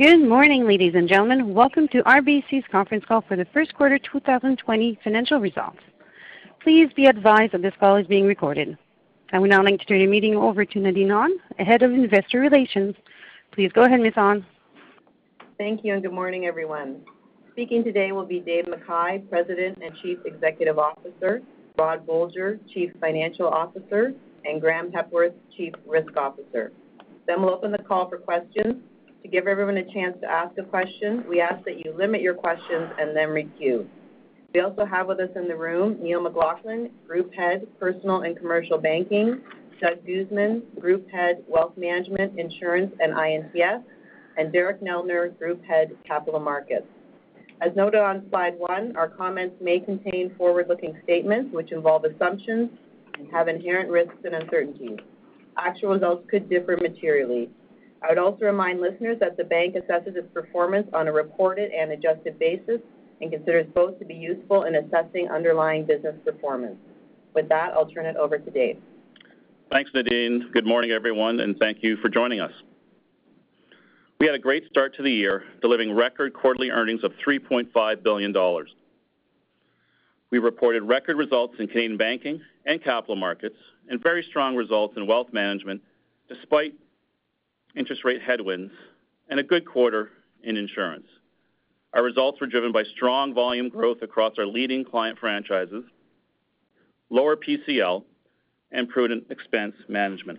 Good 0.00 0.26
morning, 0.26 0.66
ladies 0.66 0.94
and 0.94 1.06
gentlemen. 1.06 1.52
Welcome 1.52 1.86
to 1.88 2.02
RBC's 2.04 2.64
conference 2.72 3.04
call 3.06 3.20
for 3.20 3.36
the 3.36 3.44
first 3.52 3.74
quarter 3.74 3.98
2020 3.98 4.98
financial 5.04 5.38
results. 5.38 5.80
Please 6.62 6.88
be 6.96 7.04
advised 7.04 7.52
that 7.52 7.60
this 7.60 7.74
call 7.78 7.96
is 7.96 8.06
being 8.06 8.24
recorded. 8.24 8.78
I 9.30 9.38
would 9.38 9.50
now 9.50 9.62
like 9.62 9.78
to 9.78 9.84
turn 9.84 9.98
the 9.98 10.06
meeting 10.06 10.36
over 10.36 10.64
to 10.64 10.78
Nadine 10.78 11.10
Ahn, 11.10 11.28
Head 11.58 11.82
of 11.82 11.90
Investor 11.90 12.40
Relations. 12.40 12.94
Please 13.52 13.70
go 13.74 13.82
ahead, 13.82 14.00
Ms. 14.00 14.14
Ahn. 14.16 14.46
Thank 15.58 15.84
you, 15.84 15.92
and 15.92 16.02
good 16.02 16.14
morning, 16.14 16.46
everyone. 16.46 17.02
Speaking 17.52 17.84
today 17.84 18.10
will 18.12 18.24
be 18.24 18.40
Dave 18.40 18.64
McKay, 18.64 19.28
President 19.28 19.76
and 19.82 19.94
Chief 20.00 20.16
Executive 20.24 20.78
Officer, 20.78 21.42
Rod 21.78 22.06
Bolger, 22.06 22.58
Chief 22.72 22.90
Financial 23.02 23.48
Officer, 23.48 24.14
and 24.46 24.62
Graeme 24.62 24.90
Hepworth, 24.92 25.34
Chief 25.54 25.74
Risk 25.86 26.16
Officer. 26.16 26.72
Then 27.26 27.42
we'll 27.42 27.52
open 27.52 27.70
the 27.70 27.76
call 27.76 28.08
for 28.08 28.16
questions. 28.16 28.82
To 29.22 29.28
give 29.28 29.46
everyone 29.46 29.76
a 29.76 29.92
chance 29.92 30.16
to 30.22 30.30
ask 30.30 30.56
a 30.56 30.62
question, 30.62 31.24
we 31.28 31.40
ask 31.40 31.62
that 31.66 31.84
you 31.84 31.92
limit 31.96 32.22
your 32.22 32.34
questions 32.34 32.90
and 32.98 33.14
then 33.14 33.28
re-queue. 33.28 33.86
We 34.54 34.60
also 34.60 34.86
have 34.86 35.08
with 35.08 35.20
us 35.20 35.28
in 35.36 35.46
the 35.46 35.54
room 35.54 35.98
Neil 36.02 36.22
McLaughlin, 36.22 36.90
Group 37.06 37.32
Head, 37.34 37.66
Personal 37.78 38.22
and 38.22 38.36
Commercial 38.36 38.78
Banking, 38.78 39.42
Doug 39.80 40.04
Guzman, 40.06 40.62
Group 40.80 41.08
Head, 41.10 41.44
Wealth 41.46 41.76
Management, 41.76 42.38
Insurance, 42.38 42.92
and 42.98 43.14
I&TS, 43.14 43.82
and 44.38 44.52
Derek 44.52 44.80
Neldner, 44.80 45.36
Group 45.38 45.62
Head, 45.64 45.90
Capital 46.06 46.40
Markets. 46.40 46.86
As 47.60 47.76
noted 47.76 48.00
on 48.00 48.26
slide 48.30 48.54
one, 48.58 48.96
our 48.96 49.08
comments 49.08 49.54
may 49.60 49.80
contain 49.80 50.34
forward-looking 50.38 50.98
statements 51.04 51.52
which 51.52 51.72
involve 51.72 52.04
assumptions 52.04 52.70
and 53.18 53.30
have 53.30 53.48
inherent 53.48 53.90
risks 53.90 54.16
and 54.24 54.34
uncertainties. 54.34 54.98
Actual 55.58 55.90
results 55.90 56.24
could 56.30 56.48
differ 56.48 56.78
materially. 56.80 57.50
I 58.02 58.08
would 58.08 58.18
also 58.18 58.46
remind 58.46 58.80
listeners 58.80 59.18
that 59.20 59.36
the 59.36 59.44
bank 59.44 59.74
assesses 59.74 60.16
its 60.16 60.28
performance 60.32 60.88
on 60.92 61.08
a 61.08 61.12
reported 61.12 61.70
and 61.70 61.92
adjusted 61.92 62.38
basis 62.38 62.80
and 63.20 63.30
considers 63.30 63.66
both 63.74 63.98
to 63.98 64.04
be 64.04 64.14
useful 64.14 64.64
in 64.64 64.74
assessing 64.76 65.28
underlying 65.28 65.84
business 65.84 66.16
performance. 66.24 66.76
With 67.34 67.48
that, 67.50 67.72
I'll 67.74 67.90
turn 67.90 68.06
it 68.06 68.16
over 68.16 68.38
to 68.38 68.50
Dave. 68.50 68.78
Thanks, 69.70 69.90
Nadine. 69.94 70.50
Good 70.52 70.66
morning, 70.66 70.90
everyone, 70.90 71.40
and 71.40 71.56
thank 71.58 71.82
you 71.82 71.96
for 71.98 72.08
joining 72.08 72.40
us. 72.40 72.52
We 74.18 74.26
had 74.26 74.34
a 74.34 74.38
great 74.38 74.64
start 74.68 74.96
to 74.96 75.02
the 75.02 75.10
year, 75.10 75.44
delivering 75.62 75.94
record 75.94 76.34
quarterly 76.34 76.70
earnings 76.70 77.04
of 77.04 77.12
3.5 77.24 78.02
billion 78.02 78.32
dollars. 78.32 78.70
We 80.30 80.38
reported 80.38 80.82
record 80.82 81.16
results 81.16 81.54
in 81.58 81.66
Canadian 81.66 81.96
banking 81.96 82.40
and 82.64 82.82
capital 82.82 83.16
markets 83.16 83.56
and 83.88 84.02
very 84.02 84.22
strong 84.28 84.54
results 84.56 84.94
in 84.96 85.06
wealth 85.06 85.32
management 85.32 85.82
despite 86.28 86.74
interest 87.76 88.04
rate 88.04 88.22
headwinds 88.22 88.72
and 89.28 89.40
a 89.40 89.42
good 89.42 89.66
quarter 89.66 90.10
in 90.42 90.56
insurance. 90.56 91.06
Our 91.92 92.02
results 92.02 92.40
were 92.40 92.46
driven 92.46 92.72
by 92.72 92.84
strong 92.84 93.34
volume 93.34 93.68
growth 93.68 94.00
across 94.02 94.38
our 94.38 94.46
leading 94.46 94.84
client 94.84 95.18
franchises, 95.18 95.84
lower 97.10 97.36
PCL, 97.36 98.04
and 98.72 98.88
prudent 98.88 99.24
expense 99.30 99.74
management. 99.88 100.38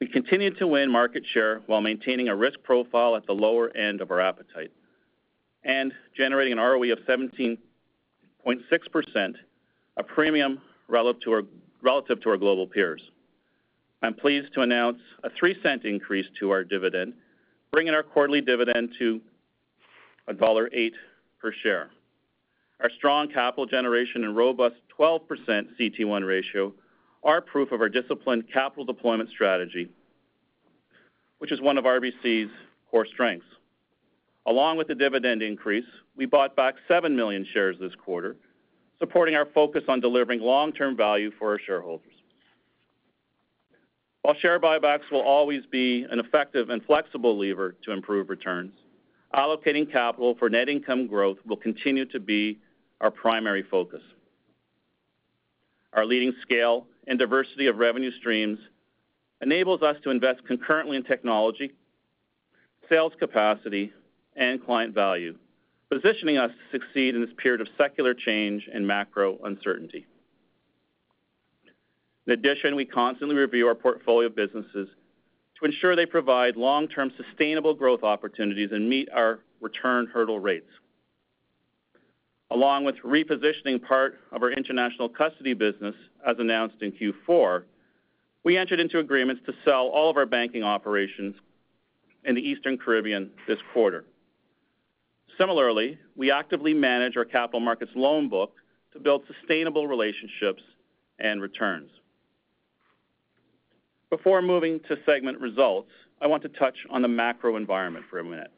We 0.00 0.08
continued 0.08 0.58
to 0.58 0.66
win 0.66 0.90
market 0.90 1.24
share 1.32 1.62
while 1.66 1.80
maintaining 1.80 2.28
a 2.28 2.36
risk 2.36 2.62
profile 2.62 3.16
at 3.16 3.24
the 3.26 3.32
lower 3.32 3.74
end 3.74 4.02
of 4.02 4.10
our 4.10 4.20
appetite 4.20 4.70
and 5.64 5.94
generating 6.14 6.52
an 6.52 6.58
ROE 6.58 6.92
of 6.92 6.98
17.6%, 7.08 9.34
a 9.96 10.02
premium 10.02 10.60
relative 10.88 12.20
to 12.20 12.30
our 12.30 12.36
global 12.36 12.66
peers. 12.66 13.00
I'm 14.02 14.14
pleased 14.14 14.52
to 14.54 14.60
announce 14.60 14.98
a 15.24 15.30
$0.03 15.30 15.84
increase 15.84 16.26
to 16.40 16.50
our 16.50 16.64
dividend, 16.64 17.14
bringing 17.72 17.94
our 17.94 18.02
quarterly 18.02 18.40
dividend 18.40 18.90
to 18.98 19.20
1.08 20.28 20.90
per 21.40 21.52
share. 21.62 21.90
Our 22.80 22.90
strong 22.90 23.28
capital 23.28 23.64
generation 23.64 24.24
and 24.24 24.36
robust 24.36 24.76
12% 24.98 25.20
CET1 25.80 26.26
ratio 26.26 26.74
are 27.24 27.40
proof 27.40 27.72
of 27.72 27.80
our 27.80 27.88
disciplined 27.88 28.44
capital 28.52 28.84
deployment 28.84 29.30
strategy, 29.30 29.88
which 31.38 31.52
is 31.52 31.60
one 31.60 31.78
of 31.78 31.84
RBC's 31.84 32.50
core 32.90 33.06
strengths. 33.06 33.46
Along 34.46 34.76
with 34.76 34.88
the 34.88 34.94
dividend 34.94 35.42
increase, 35.42 35.86
we 36.16 36.26
bought 36.26 36.54
back 36.54 36.74
7 36.86 37.16
million 37.16 37.46
shares 37.52 37.76
this 37.80 37.94
quarter, 37.94 38.36
supporting 38.98 39.34
our 39.34 39.46
focus 39.46 39.82
on 39.88 40.00
delivering 40.00 40.40
long-term 40.40 40.96
value 40.96 41.32
for 41.38 41.50
our 41.50 41.58
shareholders. 41.58 42.12
While 44.26 44.34
share 44.40 44.58
buybacks 44.58 45.08
will 45.12 45.20
always 45.20 45.64
be 45.70 46.04
an 46.10 46.18
effective 46.18 46.68
and 46.68 46.84
flexible 46.84 47.38
lever 47.38 47.76
to 47.84 47.92
improve 47.92 48.28
returns, 48.28 48.72
allocating 49.32 49.88
capital 49.88 50.34
for 50.36 50.50
net 50.50 50.68
income 50.68 51.06
growth 51.06 51.38
will 51.46 51.56
continue 51.56 52.06
to 52.06 52.18
be 52.18 52.58
our 53.00 53.12
primary 53.12 53.62
focus. 53.62 54.02
Our 55.92 56.04
leading 56.04 56.32
scale 56.42 56.88
and 57.06 57.20
diversity 57.20 57.68
of 57.68 57.76
revenue 57.76 58.10
streams 58.18 58.58
enables 59.40 59.82
us 59.82 59.94
to 60.02 60.10
invest 60.10 60.44
concurrently 60.44 60.96
in 60.96 61.04
technology, 61.04 61.70
sales 62.88 63.12
capacity, 63.20 63.92
and 64.34 64.60
client 64.66 64.92
value, 64.92 65.36
positioning 65.88 66.36
us 66.36 66.50
to 66.50 66.80
succeed 66.80 67.14
in 67.14 67.20
this 67.20 67.30
period 67.40 67.60
of 67.60 67.68
secular 67.78 68.12
change 68.12 68.68
and 68.74 68.84
macro 68.84 69.38
uncertainty. 69.44 70.04
In 72.26 72.32
addition, 72.32 72.74
we 72.74 72.84
constantly 72.84 73.36
review 73.36 73.68
our 73.68 73.74
portfolio 73.74 74.26
of 74.26 74.36
businesses 74.36 74.88
to 75.58 75.64
ensure 75.64 75.94
they 75.96 76.06
provide 76.06 76.56
long-term 76.56 77.12
sustainable 77.16 77.74
growth 77.74 78.02
opportunities 78.02 78.70
and 78.72 78.88
meet 78.88 79.08
our 79.12 79.40
return 79.60 80.06
hurdle 80.06 80.40
rates. 80.40 80.70
Along 82.50 82.84
with 82.84 82.96
repositioning 83.04 83.82
part 83.82 84.18
of 84.32 84.42
our 84.42 84.50
international 84.50 85.08
custody 85.08 85.54
business, 85.54 85.94
as 86.26 86.36
announced 86.38 86.76
in 86.80 86.92
Q4, 86.92 87.64
we 88.44 88.56
entered 88.56 88.80
into 88.80 88.98
agreements 88.98 89.42
to 89.46 89.52
sell 89.64 89.86
all 89.88 90.10
of 90.10 90.16
our 90.16 90.26
banking 90.26 90.62
operations 90.62 91.34
in 92.24 92.34
the 92.34 92.40
Eastern 92.40 92.76
Caribbean 92.76 93.30
this 93.48 93.58
quarter. 93.72 94.04
Similarly, 95.38 95.98
we 96.16 96.30
actively 96.30 96.74
manage 96.74 97.16
our 97.16 97.24
capital 97.24 97.60
markets 97.60 97.90
loan 97.94 98.28
book 98.28 98.52
to 98.92 99.00
build 99.00 99.22
sustainable 99.26 99.86
relationships 99.86 100.62
and 101.18 101.42
returns. 101.42 101.90
Before 104.10 104.40
moving 104.40 104.80
to 104.88 104.96
segment 105.04 105.40
results, 105.40 105.90
I 106.20 106.28
want 106.28 106.42
to 106.44 106.48
touch 106.48 106.76
on 106.90 107.02
the 107.02 107.08
macro 107.08 107.56
environment 107.56 108.04
for 108.08 108.20
a 108.20 108.24
minute. 108.24 108.52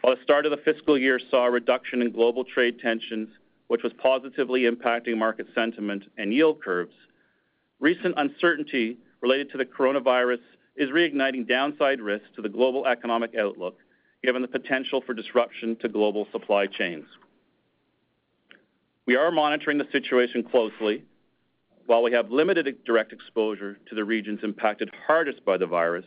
While 0.00 0.16
the 0.16 0.22
start 0.22 0.46
of 0.46 0.50
the 0.50 0.58
fiscal 0.58 0.98
year 0.98 1.20
saw 1.30 1.46
a 1.46 1.50
reduction 1.50 2.02
in 2.02 2.10
global 2.10 2.44
trade 2.44 2.80
tensions, 2.80 3.28
which 3.68 3.82
was 3.82 3.92
positively 3.94 4.62
impacting 4.62 5.16
market 5.16 5.46
sentiment 5.54 6.04
and 6.18 6.34
yield 6.34 6.60
curves, 6.60 6.92
recent 7.78 8.14
uncertainty 8.16 8.98
related 9.20 9.50
to 9.52 9.58
the 9.58 9.64
coronavirus 9.64 10.40
is 10.76 10.90
reigniting 10.90 11.48
downside 11.48 12.00
risks 12.00 12.28
to 12.34 12.42
the 12.42 12.48
global 12.48 12.86
economic 12.86 13.34
outlook, 13.36 13.78
given 14.24 14.42
the 14.42 14.48
potential 14.48 15.00
for 15.06 15.14
disruption 15.14 15.76
to 15.76 15.88
global 15.88 16.26
supply 16.32 16.66
chains. 16.66 17.06
We 19.06 19.16
are 19.16 19.30
monitoring 19.30 19.78
the 19.78 19.88
situation 19.92 20.42
closely. 20.42 21.04
While 21.86 22.02
we 22.02 22.12
have 22.12 22.30
limited 22.30 22.84
direct 22.84 23.12
exposure 23.12 23.78
to 23.88 23.94
the 23.94 24.04
regions 24.04 24.40
impacted 24.42 24.90
hardest 25.06 25.44
by 25.44 25.58
the 25.58 25.66
virus, 25.66 26.06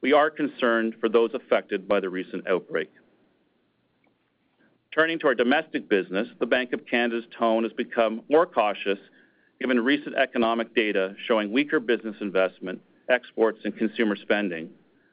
we 0.00 0.12
are 0.12 0.30
concerned 0.30 0.94
for 1.00 1.08
those 1.08 1.30
affected 1.34 1.88
by 1.88 1.98
the 1.98 2.08
recent 2.08 2.46
outbreak. 2.46 2.90
Turning 4.94 5.18
to 5.18 5.26
our 5.26 5.34
domestic 5.34 5.88
business, 5.88 6.28
the 6.38 6.46
Bank 6.46 6.72
of 6.72 6.86
Canada's 6.86 7.24
tone 7.36 7.64
has 7.64 7.72
become 7.72 8.22
more 8.28 8.46
cautious 8.46 8.98
given 9.60 9.80
recent 9.80 10.14
economic 10.14 10.72
data 10.74 11.16
showing 11.26 11.52
weaker 11.52 11.80
business 11.80 12.14
investment, 12.20 12.80
exports, 13.08 13.58
and 13.64 13.76
consumer 13.76 14.14
spending, 14.14 14.70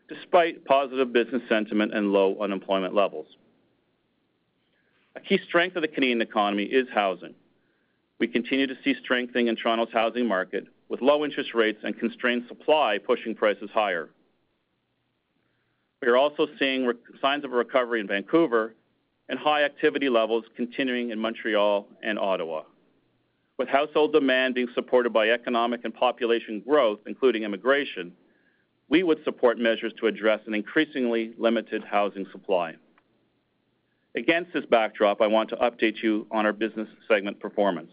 despite 0.07 0.63
positive 0.65 1.11
business 1.11 1.41
sentiment 1.49 1.95
and 1.95 2.13
low 2.13 2.37
unemployment 2.39 2.93
levels. 2.93 3.25
A 5.15 5.19
key 5.19 5.39
strength 5.47 5.75
of 5.75 5.81
the 5.81 5.87
Canadian 5.87 6.21
economy 6.21 6.65
is 6.65 6.87
housing. 6.93 7.33
We 8.19 8.27
continue 8.27 8.67
to 8.67 8.75
see 8.83 8.95
strengthening 9.03 9.47
in 9.47 9.55
Toronto's 9.55 9.91
housing 9.91 10.27
market, 10.27 10.67
with 10.87 11.01
low 11.01 11.25
interest 11.25 11.53
rates 11.53 11.79
and 11.83 11.97
constrained 11.97 12.45
supply 12.47 12.97
pushing 12.97 13.35
prices 13.35 13.69
higher. 13.73 14.09
We 16.01 16.07
are 16.07 16.17
also 16.17 16.47
seeing 16.59 16.91
signs 17.21 17.43
of 17.43 17.51
a 17.51 17.55
recovery 17.55 17.99
in 17.99 18.07
Vancouver 18.07 18.75
and 19.27 19.39
high 19.39 19.63
activity 19.63 20.07
levels 20.07 20.45
continuing 20.55 21.09
in 21.09 21.19
Montreal 21.19 21.87
and 22.03 22.19
Ottawa. 22.19 22.63
With 23.57 23.67
household 23.69 24.13
demand 24.13 24.53
being 24.53 24.67
supported 24.75 25.11
by 25.11 25.29
economic 25.29 25.83
and 25.83 25.93
population 25.93 26.59
growth, 26.59 26.99
including 27.07 27.43
immigration, 27.43 28.13
we 28.89 29.03
would 29.03 29.23
support 29.23 29.57
measures 29.57 29.93
to 29.99 30.07
address 30.07 30.41
an 30.45 30.53
increasingly 30.53 31.33
limited 31.37 31.83
housing 31.83 32.27
supply. 32.31 32.75
Against 34.15 34.53
this 34.53 34.65
backdrop, 34.65 35.21
I 35.21 35.27
want 35.27 35.49
to 35.49 35.55
update 35.57 36.03
you 36.03 36.27
on 36.31 36.45
our 36.45 36.53
business 36.53 36.87
segment 37.07 37.39
performance. 37.39 37.91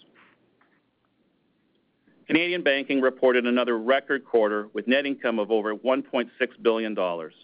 Canadian 2.32 2.62
Banking 2.62 3.02
reported 3.02 3.44
another 3.44 3.76
record 3.76 4.24
quarter 4.24 4.68
with 4.72 4.88
net 4.88 5.04
income 5.04 5.38
of 5.38 5.50
over 5.50 5.74
1.6 5.74 6.30
billion 6.62 6.94
dollars. 6.94 7.34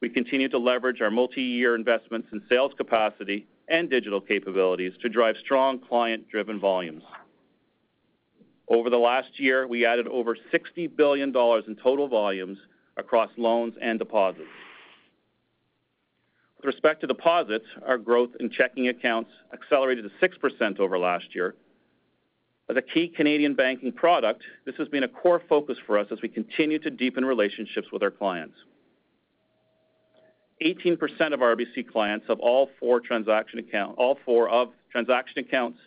We 0.00 0.08
continue 0.08 0.48
to 0.50 0.56
leverage 0.58 1.00
our 1.00 1.10
multi-year 1.10 1.74
investments 1.74 2.28
in 2.32 2.40
sales 2.48 2.70
capacity 2.76 3.48
and 3.66 3.90
digital 3.90 4.20
capabilities 4.20 4.92
to 5.02 5.08
drive 5.08 5.34
strong 5.40 5.80
client-driven 5.80 6.60
volumes. 6.60 7.02
Over 8.68 8.88
the 8.88 8.98
last 8.98 9.40
year, 9.40 9.66
we 9.66 9.84
added 9.84 10.06
over 10.06 10.36
60 10.52 10.86
billion 10.86 11.32
dollars 11.32 11.64
in 11.66 11.74
total 11.74 12.06
volumes 12.06 12.58
across 12.96 13.30
loans 13.36 13.74
and 13.82 13.98
deposits. 13.98 14.46
With 16.58 16.66
respect 16.66 17.00
to 17.00 17.08
deposits, 17.08 17.66
our 17.84 17.98
growth 17.98 18.30
in 18.38 18.48
checking 18.48 18.86
accounts 18.86 19.32
accelerated 19.52 20.04
to 20.04 20.28
6% 20.28 20.78
over 20.78 21.00
last 21.00 21.34
year. 21.34 21.56
As 22.70 22.76
a 22.76 22.82
key 22.82 23.08
Canadian 23.08 23.54
banking 23.54 23.90
product, 23.90 24.44
this 24.64 24.76
has 24.76 24.86
been 24.86 25.02
a 25.02 25.08
core 25.08 25.42
focus 25.48 25.76
for 25.88 25.98
us 25.98 26.06
as 26.12 26.22
we 26.22 26.28
continue 26.28 26.78
to 26.78 26.88
deepen 26.88 27.24
relationships 27.24 27.88
with 27.92 28.00
our 28.00 28.12
clients. 28.12 28.54
18% 30.64 31.00
of 31.34 31.40
RBC 31.40 31.88
clients 31.90 32.26
have 32.28 32.38
all 32.38 32.70
four 32.78 32.98
of 32.98 34.68
transaction 34.92 35.38
accounts, 35.40 35.80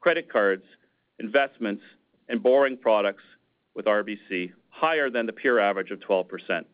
credit 0.00 0.32
cards, 0.32 0.64
investments, 1.20 1.84
and 2.28 2.42
borrowing 2.42 2.78
products 2.78 3.22
with 3.76 3.84
RBC, 3.86 4.50
higher 4.70 5.10
than 5.10 5.26
the 5.26 5.32
peer 5.32 5.60
average 5.60 5.92
of 5.92 6.00
12%. 6.00 6.64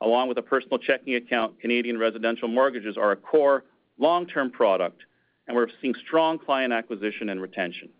Along 0.00 0.28
with 0.28 0.38
a 0.38 0.42
personal 0.42 0.78
checking 0.78 1.16
account, 1.16 1.60
Canadian 1.60 1.98
residential 1.98 2.48
mortgages 2.48 2.96
are 2.96 3.12
a 3.12 3.16
core 3.16 3.64
long-term 3.98 4.50
product, 4.50 5.02
and 5.46 5.54
we're 5.54 5.68
seeing 5.82 5.94
strong 6.06 6.38
client 6.38 6.72
acquisition 6.72 7.28
and 7.28 7.42
retention. 7.42 7.90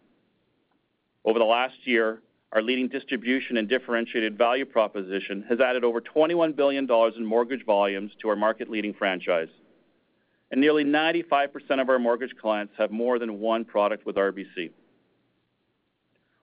Over 1.26 1.40
the 1.40 1.44
last 1.44 1.74
year, 1.84 2.22
our 2.52 2.62
leading 2.62 2.86
distribution 2.86 3.56
and 3.56 3.68
differentiated 3.68 4.38
value 4.38 4.64
proposition 4.64 5.44
has 5.48 5.60
added 5.60 5.82
over 5.82 6.00
21 6.00 6.52
billion 6.52 6.86
dollars 6.86 7.14
in 7.16 7.26
mortgage 7.26 7.66
volumes 7.66 8.12
to 8.22 8.28
our 8.28 8.36
market-leading 8.36 8.94
franchise. 8.94 9.48
And 10.52 10.60
nearly 10.60 10.84
95% 10.84 11.48
of 11.80 11.88
our 11.88 11.98
mortgage 11.98 12.36
clients 12.40 12.72
have 12.78 12.92
more 12.92 13.18
than 13.18 13.40
one 13.40 13.64
product 13.64 14.06
with 14.06 14.14
RBC. 14.14 14.70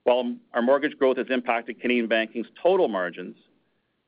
While 0.04 0.36
our 0.54 0.62
mortgage 0.62 0.98
growth 1.00 1.16
has 1.16 1.28
impacted 1.30 1.80
Canadian 1.80 2.08
Banking's 2.08 2.48
total 2.62 2.90
margins, 2.90 3.38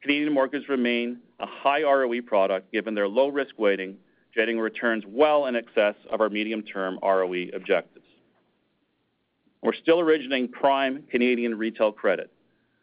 Canadian 0.02 0.34
mortgages 0.34 0.68
remain 0.68 1.20
a 1.40 1.46
high 1.46 1.84
ROE 1.84 2.22
product 2.22 2.74
given 2.74 2.94
their 2.94 3.08
low 3.08 3.30
risk 3.30 3.58
weighting, 3.58 3.96
generating 4.34 4.60
returns 4.60 5.06
well 5.08 5.46
in 5.46 5.56
excess 5.56 5.96
of 6.12 6.20
our 6.20 6.30
medium-term 6.30 7.00
ROE 7.02 7.48
objectives. 7.54 7.95
We're 9.66 9.74
still 9.74 10.00
originating 10.00 10.50
prime 10.50 11.06
Canadian 11.10 11.58
retail 11.58 11.92
credit. 11.92 12.30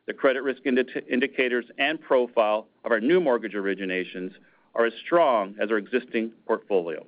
The 0.09 0.13
credit 0.13 0.43
risk 0.43 0.63
indicators 0.67 1.65
and 1.79 2.01
profile 2.01 2.67
of 2.85 2.91
our 2.91 2.99
new 2.99 3.21
mortgage 3.21 3.53
originations 3.53 4.33
are 4.75 4.87
as 4.87 4.93
strong 5.07 5.55
as 5.63 5.71
our 5.71 5.77
existing 5.77 6.33
portfolio. 6.45 7.07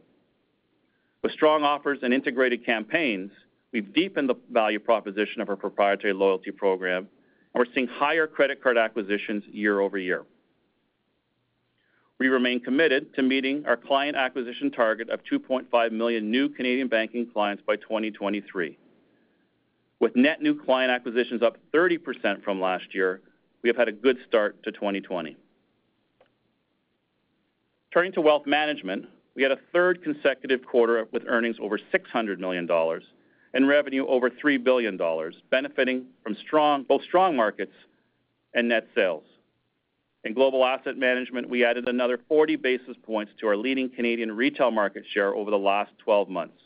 With 1.24 1.32
strong 1.32 1.64
offers 1.64 1.98
and 2.02 2.14
integrated 2.14 2.64
campaigns, 2.64 3.32
we've 3.72 3.92
deepened 3.92 4.28
the 4.28 4.36
value 4.52 4.78
proposition 4.78 5.40
of 5.40 5.48
our 5.48 5.56
proprietary 5.56 6.12
loyalty 6.12 6.52
program, 6.52 7.08
and 7.08 7.08
we're 7.58 7.74
seeing 7.74 7.88
higher 7.88 8.28
credit 8.28 8.62
card 8.62 8.78
acquisitions 8.78 9.42
year-over-year. 9.50 10.22
We 12.20 12.28
remain 12.28 12.60
committed 12.60 13.12
to 13.16 13.22
meeting 13.22 13.64
our 13.66 13.76
client 13.76 14.16
acquisition 14.16 14.70
target 14.70 15.10
of 15.10 15.18
2.5 15.24 15.90
million 15.90 16.30
new 16.30 16.48
Canadian 16.48 16.86
banking 16.86 17.28
clients 17.28 17.64
by 17.66 17.74
2023. 17.74 18.78
With 20.04 20.16
net 20.16 20.42
new 20.42 20.54
client 20.54 20.90
acquisitions 20.90 21.42
up 21.42 21.56
30% 21.72 22.44
from 22.44 22.60
last 22.60 22.94
year, 22.94 23.22
we 23.62 23.70
have 23.70 23.76
had 23.78 23.88
a 23.88 23.92
good 23.92 24.18
start 24.28 24.62
to 24.64 24.70
2020. 24.70 25.34
Turning 27.90 28.12
to 28.12 28.20
wealth 28.20 28.44
management, 28.44 29.06
we 29.34 29.42
had 29.42 29.50
a 29.50 29.58
third 29.72 30.02
consecutive 30.02 30.62
quarter 30.66 31.08
with 31.10 31.22
earnings 31.26 31.56
over 31.58 31.78
600 31.90 32.38
million 32.38 32.66
dollars 32.66 33.02
and 33.54 33.66
revenue 33.66 34.06
over 34.06 34.28
3 34.28 34.58
billion 34.58 34.98
dollars, 34.98 35.36
benefiting 35.50 36.04
from 36.22 36.36
both 36.86 37.00
strong 37.04 37.34
markets 37.34 37.72
and 38.52 38.68
net 38.68 38.86
sales. 38.94 39.24
In 40.24 40.34
global 40.34 40.66
asset 40.66 40.98
management, 40.98 41.48
we 41.48 41.64
added 41.64 41.88
another 41.88 42.18
40 42.28 42.56
basis 42.56 42.98
points 43.04 43.32
to 43.40 43.46
our 43.46 43.56
leading 43.56 43.88
Canadian 43.88 44.32
retail 44.36 44.70
market 44.70 45.04
share 45.14 45.34
over 45.34 45.50
the 45.50 45.56
last 45.56 45.92
12 46.04 46.28
months. 46.28 46.60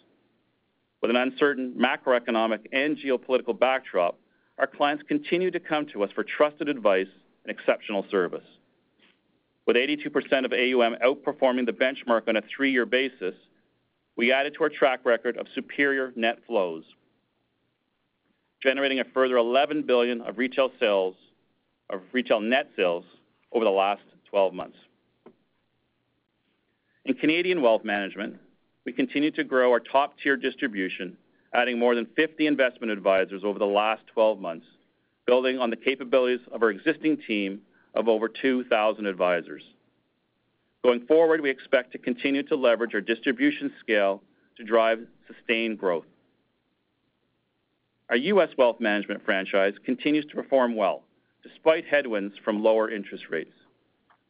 With 1.00 1.10
an 1.10 1.16
uncertain 1.16 1.74
macroeconomic 1.78 2.66
and 2.72 2.96
geopolitical 2.96 3.58
backdrop, 3.58 4.18
our 4.58 4.66
clients 4.66 5.04
continue 5.06 5.50
to 5.50 5.60
come 5.60 5.86
to 5.92 6.02
us 6.02 6.10
for 6.12 6.24
trusted 6.24 6.68
advice 6.68 7.06
and 7.44 7.56
exceptional 7.56 8.04
service. 8.10 8.46
With 9.66 9.76
82% 9.76 10.06
of 10.44 10.52
AUM 10.52 10.96
outperforming 11.04 11.66
the 11.66 11.72
benchmark 11.72 12.26
on 12.26 12.36
a 12.36 12.42
three-year 12.54 12.86
basis, 12.86 13.34
we 14.16 14.32
added 14.32 14.54
to 14.54 14.64
our 14.64 14.70
track 14.70 15.00
record 15.04 15.36
of 15.36 15.46
superior 15.54 16.12
net 16.16 16.38
flows, 16.46 16.82
generating 18.60 18.98
a 18.98 19.04
further 19.04 19.36
11 19.36 19.82
billion 19.82 20.20
of 20.22 20.38
retail 20.38 20.72
sales, 20.80 21.14
of 21.90 22.00
retail 22.12 22.40
net 22.40 22.70
sales 22.76 23.04
over 23.52 23.64
the 23.64 23.70
last 23.70 24.02
12 24.30 24.54
months. 24.54 24.76
In 27.04 27.14
Canadian 27.14 27.62
wealth 27.62 27.84
management, 27.84 28.38
we 28.84 28.92
continue 28.92 29.30
to 29.32 29.44
grow 29.44 29.72
our 29.72 29.80
top-tier 29.80 30.36
distribution, 30.36 31.16
adding 31.52 31.78
more 31.78 31.94
than 31.94 32.06
50 32.16 32.46
investment 32.46 32.90
advisors 32.92 33.42
over 33.44 33.58
the 33.58 33.66
last 33.66 34.02
12 34.14 34.40
months, 34.40 34.66
building 35.26 35.58
on 35.58 35.70
the 35.70 35.76
capabilities 35.76 36.40
of 36.52 36.62
our 36.62 36.70
existing 36.70 37.18
team 37.26 37.60
of 37.94 38.08
over 38.08 38.28
2,000 38.28 39.06
advisors. 39.06 39.62
Going 40.84 41.06
forward, 41.06 41.40
we 41.40 41.50
expect 41.50 41.92
to 41.92 41.98
continue 41.98 42.42
to 42.44 42.56
leverage 42.56 42.94
our 42.94 43.00
distribution 43.00 43.72
scale 43.80 44.22
to 44.56 44.64
drive 44.64 45.00
sustained 45.26 45.78
growth. 45.78 46.06
Our 48.08 48.16
U.S. 48.16 48.50
wealth 48.56 48.80
management 48.80 49.24
franchise 49.24 49.74
continues 49.84 50.24
to 50.26 50.34
perform 50.34 50.76
well 50.76 51.02
despite 51.42 51.84
headwinds 51.86 52.34
from 52.44 52.62
lower 52.62 52.90
interest 52.90 53.24
rates. 53.30 53.57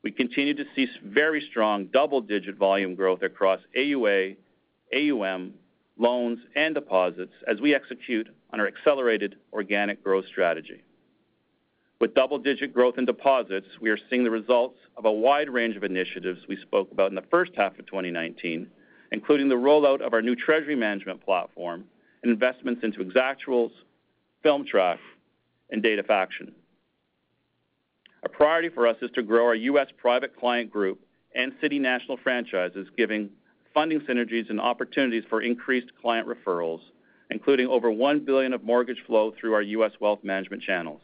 We 0.08 0.12
continue 0.12 0.54
to 0.54 0.64
see 0.74 0.86
very 1.04 1.46
strong 1.50 1.88
double-digit 1.92 2.56
volume 2.56 2.94
growth 2.94 3.20
across 3.20 3.60
AUA, 3.76 4.36
AUM, 4.90 5.52
loans, 5.98 6.38
and 6.56 6.74
deposits 6.74 7.34
as 7.46 7.60
we 7.60 7.74
execute 7.74 8.26
on 8.50 8.58
our 8.58 8.66
accelerated 8.66 9.36
organic 9.52 10.02
growth 10.02 10.24
strategy. 10.26 10.82
With 12.00 12.14
double-digit 12.14 12.72
growth 12.72 12.96
in 12.96 13.04
deposits, 13.04 13.66
we 13.82 13.90
are 13.90 13.98
seeing 14.08 14.24
the 14.24 14.30
results 14.30 14.78
of 14.96 15.04
a 15.04 15.12
wide 15.12 15.50
range 15.50 15.76
of 15.76 15.84
initiatives 15.84 16.40
we 16.48 16.56
spoke 16.56 16.90
about 16.90 17.10
in 17.10 17.14
the 17.14 17.24
first 17.30 17.52
half 17.54 17.78
of 17.78 17.84
2019, 17.84 18.66
including 19.12 19.50
the 19.50 19.56
rollout 19.56 20.00
of 20.00 20.14
our 20.14 20.22
new 20.22 20.34
treasury 20.34 20.74
management 20.74 21.22
platform 21.22 21.84
and 22.22 22.32
investments 22.32 22.82
into 22.82 23.04
Exactuals, 23.04 23.72
FilmTrack, 24.42 25.00
and 25.68 25.84
Datafaction. 25.84 26.52
A 28.25 28.28
priority 28.28 28.68
for 28.68 28.87
us 28.87 28.96
is 29.00 29.10
to 29.12 29.22
grow 29.22 29.46
our 29.46 29.54
U.S. 29.54 29.88
Private 29.96 30.37
Client 30.37 30.70
Group 30.70 31.00
and 31.34 31.52
City 31.60 31.78
National 31.78 32.16
franchises, 32.16 32.88
giving 32.96 33.30
funding 33.72 34.00
synergies 34.00 34.50
and 34.50 34.60
opportunities 34.60 35.25
for 35.28 35.40
increased 35.40 35.92
client 36.00 36.26
referrals, 36.26 36.80
including 37.30 37.68
over 37.68 37.90
1 37.90 38.25
billion 38.25 38.52
of 38.52 38.64
mortgage 38.64 39.02
flow 39.06 39.32
through 39.38 39.54
our 39.54 39.62
U.S. 39.62 39.92
wealth 40.00 40.20
management 40.25 40.62
channels. 40.62 41.00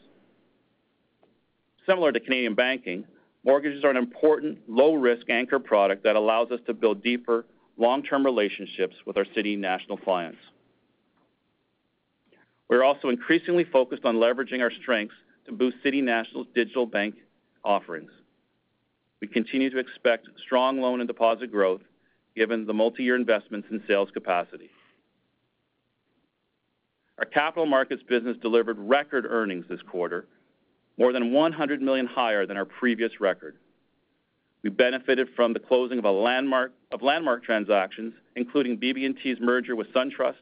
Similar 1.86 2.12
to 2.12 2.20
Canadian 2.20 2.54
Banking, 2.54 3.04
mortgages 3.44 3.84
are 3.84 3.90
an 3.90 3.96
important 3.96 4.58
low-risk 4.66 5.28
anchor 5.28 5.58
product 5.58 6.02
that 6.04 6.16
allows 6.16 6.50
us 6.50 6.60
to 6.66 6.74
build 6.74 7.02
deeper 7.02 7.44
long-term 7.76 8.24
relationships 8.24 8.96
with 9.06 9.16
our 9.16 9.26
City 9.34 9.54
National 9.54 9.98
clients. 9.98 10.38
We're 12.68 12.84
also 12.84 13.10
increasingly 13.10 13.64
focused 13.64 14.04
on 14.04 14.16
leveraging 14.16 14.60
our 14.60 14.72
strengths 14.82 15.14
to 15.46 15.52
boost 15.52 15.76
City 15.82 16.00
National's 16.00 16.46
digital 16.54 16.86
bank 16.86 17.16
offerings. 17.64 18.10
We 19.20 19.28
continue 19.28 19.70
to 19.70 19.78
expect 19.78 20.28
strong 20.44 20.80
loan 20.80 21.00
and 21.00 21.08
deposit 21.08 21.50
growth 21.50 21.82
given 22.36 22.66
the 22.66 22.74
multi-year 22.74 23.16
investments 23.16 23.68
in 23.70 23.82
sales 23.86 24.10
capacity. 24.12 24.70
Our 27.18 27.24
capital 27.24 27.66
markets 27.66 28.02
business 28.02 28.36
delivered 28.42 28.78
record 28.78 29.24
earnings 29.28 29.66
this 29.68 29.80
quarter, 29.82 30.26
more 30.98 31.12
than 31.12 31.32
100 31.32 31.80
million 31.80 32.06
higher 32.06 32.44
than 32.44 32.56
our 32.56 32.64
previous 32.64 33.20
record. 33.20 33.56
We 34.62 34.70
benefited 34.70 35.28
from 35.36 35.52
the 35.52 35.60
closing 35.60 35.98
of 35.98 36.04
a 36.04 36.10
landmark 36.10 36.72
of 36.90 37.02
landmark 37.02 37.44
transactions, 37.44 38.14
including 38.34 38.78
BB&T's 38.78 39.38
merger 39.40 39.76
with 39.76 39.92
SunTrust, 39.92 40.36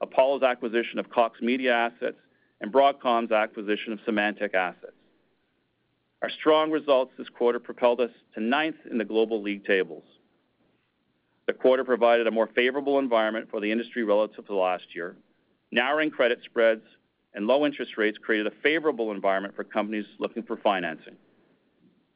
Apollo's 0.00 0.42
acquisition 0.42 0.98
of 0.98 1.10
Cox 1.10 1.40
Media 1.40 1.72
assets, 1.74 2.16
and 2.60 2.72
Broadcom's 2.72 3.32
acquisition 3.32 3.92
of 3.92 3.98
Symantec 4.00 4.54
assets. 4.54 4.92
Our 6.22 6.30
strong 6.30 6.70
results 6.70 7.12
this 7.18 7.28
quarter 7.28 7.60
propelled 7.60 8.00
us 8.00 8.10
to 8.34 8.40
ninth 8.40 8.76
in 8.90 8.98
the 8.98 9.04
global 9.04 9.42
league 9.42 9.64
tables. 9.66 10.04
The 11.46 11.52
quarter 11.52 11.84
provided 11.84 12.26
a 12.26 12.30
more 12.30 12.48
favorable 12.54 12.98
environment 12.98 13.48
for 13.50 13.60
the 13.60 13.70
industry 13.70 14.02
relative 14.02 14.46
to 14.46 14.54
last 14.54 14.94
year. 14.94 15.16
Narrowing 15.70 16.10
credit 16.10 16.40
spreads 16.44 16.82
and 17.34 17.46
low 17.46 17.66
interest 17.66 17.96
rates 17.98 18.18
created 18.18 18.46
a 18.46 18.56
favorable 18.62 19.12
environment 19.12 19.54
for 19.54 19.62
companies 19.62 20.06
looking 20.18 20.42
for 20.42 20.56
financing. 20.56 21.14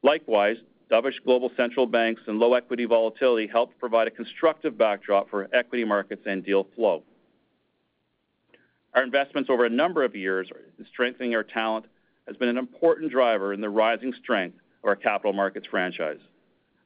Likewise, 0.03 0.57
dovish 0.91 1.23
global 1.25 1.53
central 1.57 1.87
banks 1.87 2.23
and 2.27 2.39
low 2.39 2.55
equity 2.55 2.87
volatility 2.87 3.47
helped 3.47 3.79
provide 3.79 4.09
a 4.09 4.11
constructive 4.11 4.77
backdrop 4.79 5.29
for 5.29 5.49
equity 5.53 5.85
markets 5.85 6.23
and 6.27 6.45
deal 6.45 6.67
flow. 6.75 7.03
Our 8.95 9.03
investments 9.05 9.51
over 9.51 9.65
a 9.65 9.71
number 9.71 10.05
of 10.05 10.17
years 10.17 10.49
in 10.79 10.87
strengthening 10.87 11.35
our 11.35 11.45
talent 11.45 11.87
has 12.27 12.37
been 12.37 12.49
an 12.49 12.59
important 12.59 13.13
driver 13.13 13.53
in 13.53 13.61
the 13.61 13.69
rising 13.69 14.13
strength 14.21 14.59
of 14.83 14.89
our 14.89 14.97
capital 14.97 15.33
markets 15.33 15.67
franchise, 15.71 16.19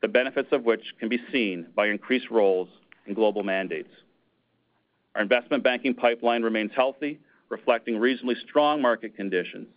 the 0.03 0.09
benefits 0.09 0.49
of 0.53 0.65
which 0.65 0.83
can 1.01 1.09
be 1.09 1.21
seen 1.33 1.67
by 1.75 1.89
increased 1.89 2.31
roles 2.31 2.69
in 3.07 3.15
global 3.15 3.43
mandates. 3.43 3.91
Our 5.15 5.23
investment 5.23 5.63
banking 5.63 5.95
pipeline 5.95 6.43
remains 6.43 6.73
healthy, 6.75 7.21
reflecting 7.49 7.99
reasonably 7.99 8.37
strong 8.49 8.83
market 8.83 9.17
conditions. 9.17 9.69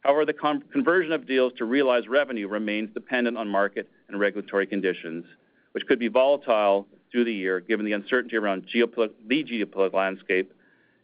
However, 0.00 0.24
the 0.24 0.60
conversion 0.72 1.12
of 1.12 1.26
deals 1.26 1.52
to 1.58 1.64
realized 1.64 2.08
revenue 2.08 2.48
remains 2.48 2.92
dependent 2.94 3.36
on 3.36 3.48
market 3.48 3.88
and 4.08 4.18
regulatory 4.18 4.66
conditions, 4.66 5.24
which 5.72 5.86
could 5.86 5.98
be 5.98 6.08
volatile 6.08 6.86
through 7.10 7.24
the 7.24 7.32
year 7.32 7.60
given 7.60 7.84
the 7.84 7.92
uncertainty 7.92 8.36
around 8.36 8.64
the 8.64 8.80
geopolitical 8.80 9.92
landscape 9.92 10.52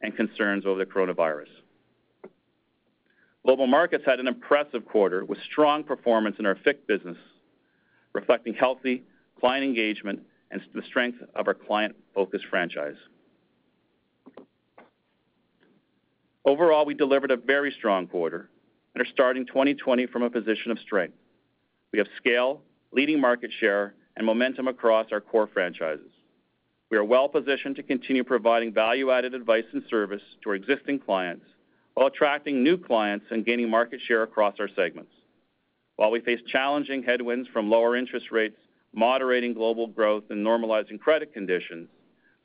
and 0.04 0.14
concerns 0.14 0.66
over 0.66 0.78
the 0.78 0.90
coronavirus. 0.90 1.48
Global 3.44 3.66
markets 3.66 4.04
had 4.06 4.20
an 4.20 4.28
impressive 4.28 4.84
quarter 4.84 5.24
with 5.24 5.38
strong 5.50 5.82
performance 5.82 6.36
in 6.38 6.46
our 6.46 6.54
FICC 6.54 6.86
business, 6.86 7.16
reflecting 8.12 8.54
healthy 8.54 9.02
client 9.40 9.64
engagement 9.64 10.20
and 10.50 10.60
the 10.74 10.82
strength 10.82 11.18
of 11.34 11.48
our 11.48 11.54
client-focused 11.54 12.44
franchise. 12.50 12.96
Overall, 16.44 16.84
we 16.84 16.94
delivered 16.94 17.30
a 17.30 17.36
very 17.36 17.74
strong 17.76 18.06
quarter 18.06 18.50
and 18.94 19.02
are 19.02 19.10
starting 19.10 19.46
2020 19.46 20.06
from 20.06 20.22
a 20.22 20.30
position 20.30 20.70
of 20.70 20.78
strength. 20.78 21.16
We 21.92 21.98
have 21.98 22.08
scale, 22.18 22.60
leading 22.92 23.20
market 23.20 23.50
share, 23.58 23.94
and 24.16 24.26
momentum 24.26 24.68
across 24.68 25.06
our 25.12 25.20
core 25.20 25.48
franchises. 25.52 26.13
We 26.90 26.98
are 26.98 27.04
well-positioned 27.04 27.76
to 27.76 27.82
continue 27.82 28.24
providing 28.24 28.72
value-added 28.72 29.34
advice 29.34 29.64
and 29.72 29.82
service 29.88 30.22
to 30.42 30.50
our 30.50 30.54
existing 30.54 31.00
clients 31.00 31.46
while 31.94 32.06
attracting 32.06 32.62
new 32.62 32.76
clients 32.76 33.26
and 33.30 33.44
gaining 33.44 33.70
market 33.70 34.00
share 34.06 34.22
across 34.22 34.54
our 34.58 34.68
segments. 34.76 35.12
While 35.96 36.10
we 36.10 36.20
face 36.20 36.40
challenging 36.48 37.02
headwinds 37.02 37.48
from 37.48 37.70
lower 37.70 37.96
interest 37.96 38.30
rates, 38.30 38.56
moderating 38.92 39.54
global 39.54 39.86
growth, 39.86 40.24
and 40.30 40.44
normalizing 40.44 41.00
credit 41.00 41.32
conditions, 41.32 41.88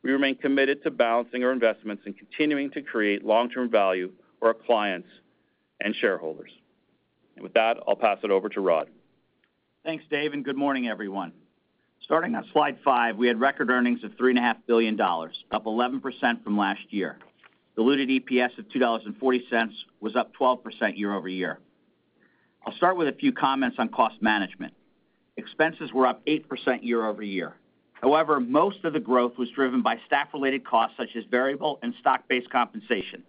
we 0.03 0.11
remain 0.11 0.35
committed 0.35 0.83
to 0.83 0.91
balancing 0.91 1.43
our 1.43 1.51
investments 1.51 2.03
and 2.05 2.17
continuing 2.17 2.71
to 2.71 2.81
create 2.81 3.25
long-term 3.25 3.69
value 3.69 4.11
for 4.39 4.49
our 4.49 4.53
clients 4.53 5.09
and 5.81 5.95
shareholders. 5.95 6.51
With 7.39 7.53
that, 7.53 7.77
I'll 7.87 7.95
pass 7.95 8.19
it 8.23 8.31
over 8.31 8.49
to 8.49 8.61
Rod. 8.61 8.89
Thanks, 9.83 10.03
Dave, 10.09 10.33
and 10.33 10.43
good 10.43 10.57
morning, 10.57 10.87
everyone. 10.87 11.31
Starting 12.03 12.33
on 12.35 12.45
slide 12.53 12.77
five, 12.83 13.17
we 13.17 13.27
had 13.27 13.39
record 13.39 13.69
earnings 13.69 14.03
of 14.03 14.11
$3.5 14.11 14.57
billion, 14.67 14.99
up 14.99 15.65
11% 15.65 16.43
from 16.43 16.57
last 16.57 16.81
year. 16.89 17.17
Diluted 17.75 18.09
EPS 18.09 18.57
of 18.57 18.67
$2.40 18.69 19.69
was 19.99 20.15
up 20.15 20.31
12% 20.39 20.97
year-over-year. 20.97 21.59
I'll 22.65 22.73
start 22.73 22.97
with 22.97 23.07
a 23.07 23.13
few 23.13 23.31
comments 23.31 23.77
on 23.79 23.89
cost 23.89 24.21
management. 24.21 24.73
Expenses 25.37 25.93
were 25.93 26.07
up 26.07 26.25
8% 26.25 26.83
year-over-year. 26.83 27.55
However, 27.93 28.39
most 28.39 28.83
of 28.85 28.93
the 28.93 28.99
growth 28.99 29.37
was 29.37 29.49
driven 29.51 29.81
by 29.81 29.97
staff-related 30.07 30.65
costs 30.65 30.97
such 30.97 31.15
as 31.15 31.25
variable 31.29 31.79
and 31.81 31.93
stock-based 31.99 32.49
compensation, 32.49 33.23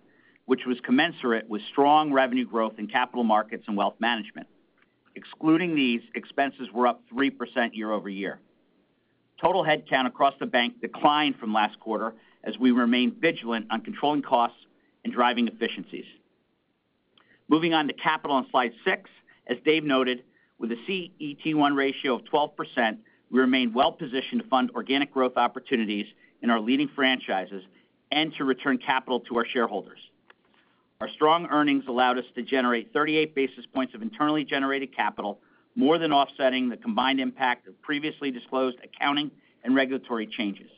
which 0.47 0.65
was 0.67 0.79
commensurate 0.81 1.49
with 1.49 1.63
strong 1.71 2.13
revenue 2.13 2.47
growth 2.47 2.75
in 2.79 2.87
capital 2.87 3.25
markets 3.25 3.65
and 3.67 3.77
wealth 3.77 3.97
management. 3.99 4.47
Excluding 5.17 5.75
these, 5.75 6.01
expenses 6.15 6.69
were 6.73 6.87
up 6.87 7.03
3% 7.13 7.31
year-over-year. 7.75 8.41
Total 9.41 9.65
headcount 9.65 10.07
across 10.07 10.35
the 10.39 10.47
bank 10.47 10.81
declined 10.81 11.37
from 11.37 11.53
last 11.53 11.81
quarter 11.81 12.15
as 12.45 12.59
we 12.59 12.73
remain 12.73 13.17
vigilant 13.21 13.67
on 13.71 13.81
controlling 13.81 14.23
costs 14.23 14.59
and 15.05 15.13
driving 15.13 15.49
efficiencies. 15.49 16.05
Moving 17.49 17.73
on 17.73 17.89
to 17.89 17.95
capital 17.95 18.37
on 18.37 18.47
slide 18.51 18.73
six, 18.85 19.09
as 19.47 19.57
Dave 19.65 19.83
noted, 19.83 20.25
with 20.59 20.71
a 20.73 20.77
CET1 20.87 21.75
ratio 21.75 22.17
of 22.17 22.23
12%, 22.25 22.99
we 23.31 23.41
remain 23.41 23.73
well-positioned 23.73 24.43
to 24.43 24.49
fund 24.49 24.71
organic 24.75 25.13
growth 25.13 25.37
opportunities 25.37 26.07
in 26.43 26.51
our 26.51 26.61
leading 26.61 26.89
franchises 26.95 27.63
and 28.13 28.35
to 28.35 28.45
return 28.45 28.77
capital 28.77 29.21
to 29.21 29.37
our 29.37 29.47
shareholders. 29.47 30.01
Our 31.01 31.09
strong 31.09 31.47
earnings 31.51 31.85
allowed 31.89 32.19
us 32.19 32.25
to 32.35 32.43
generate 32.43 32.93
38 32.93 33.35
basis 33.35 33.65
points 33.73 33.95
of 33.95 34.03
internally 34.03 34.45
generated 34.45 34.95
capital, 34.95 35.41
more 35.81 35.97
than 35.97 36.13
offsetting 36.13 36.69
the 36.69 36.77
combined 36.77 37.21
impact 37.21 37.67
of 37.67 37.81
previously 37.81 38.31
disclosed 38.31 38.77
accounting 38.85 39.31
and 39.65 39.75
regulatory 39.75 40.27
changes. 40.27 40.71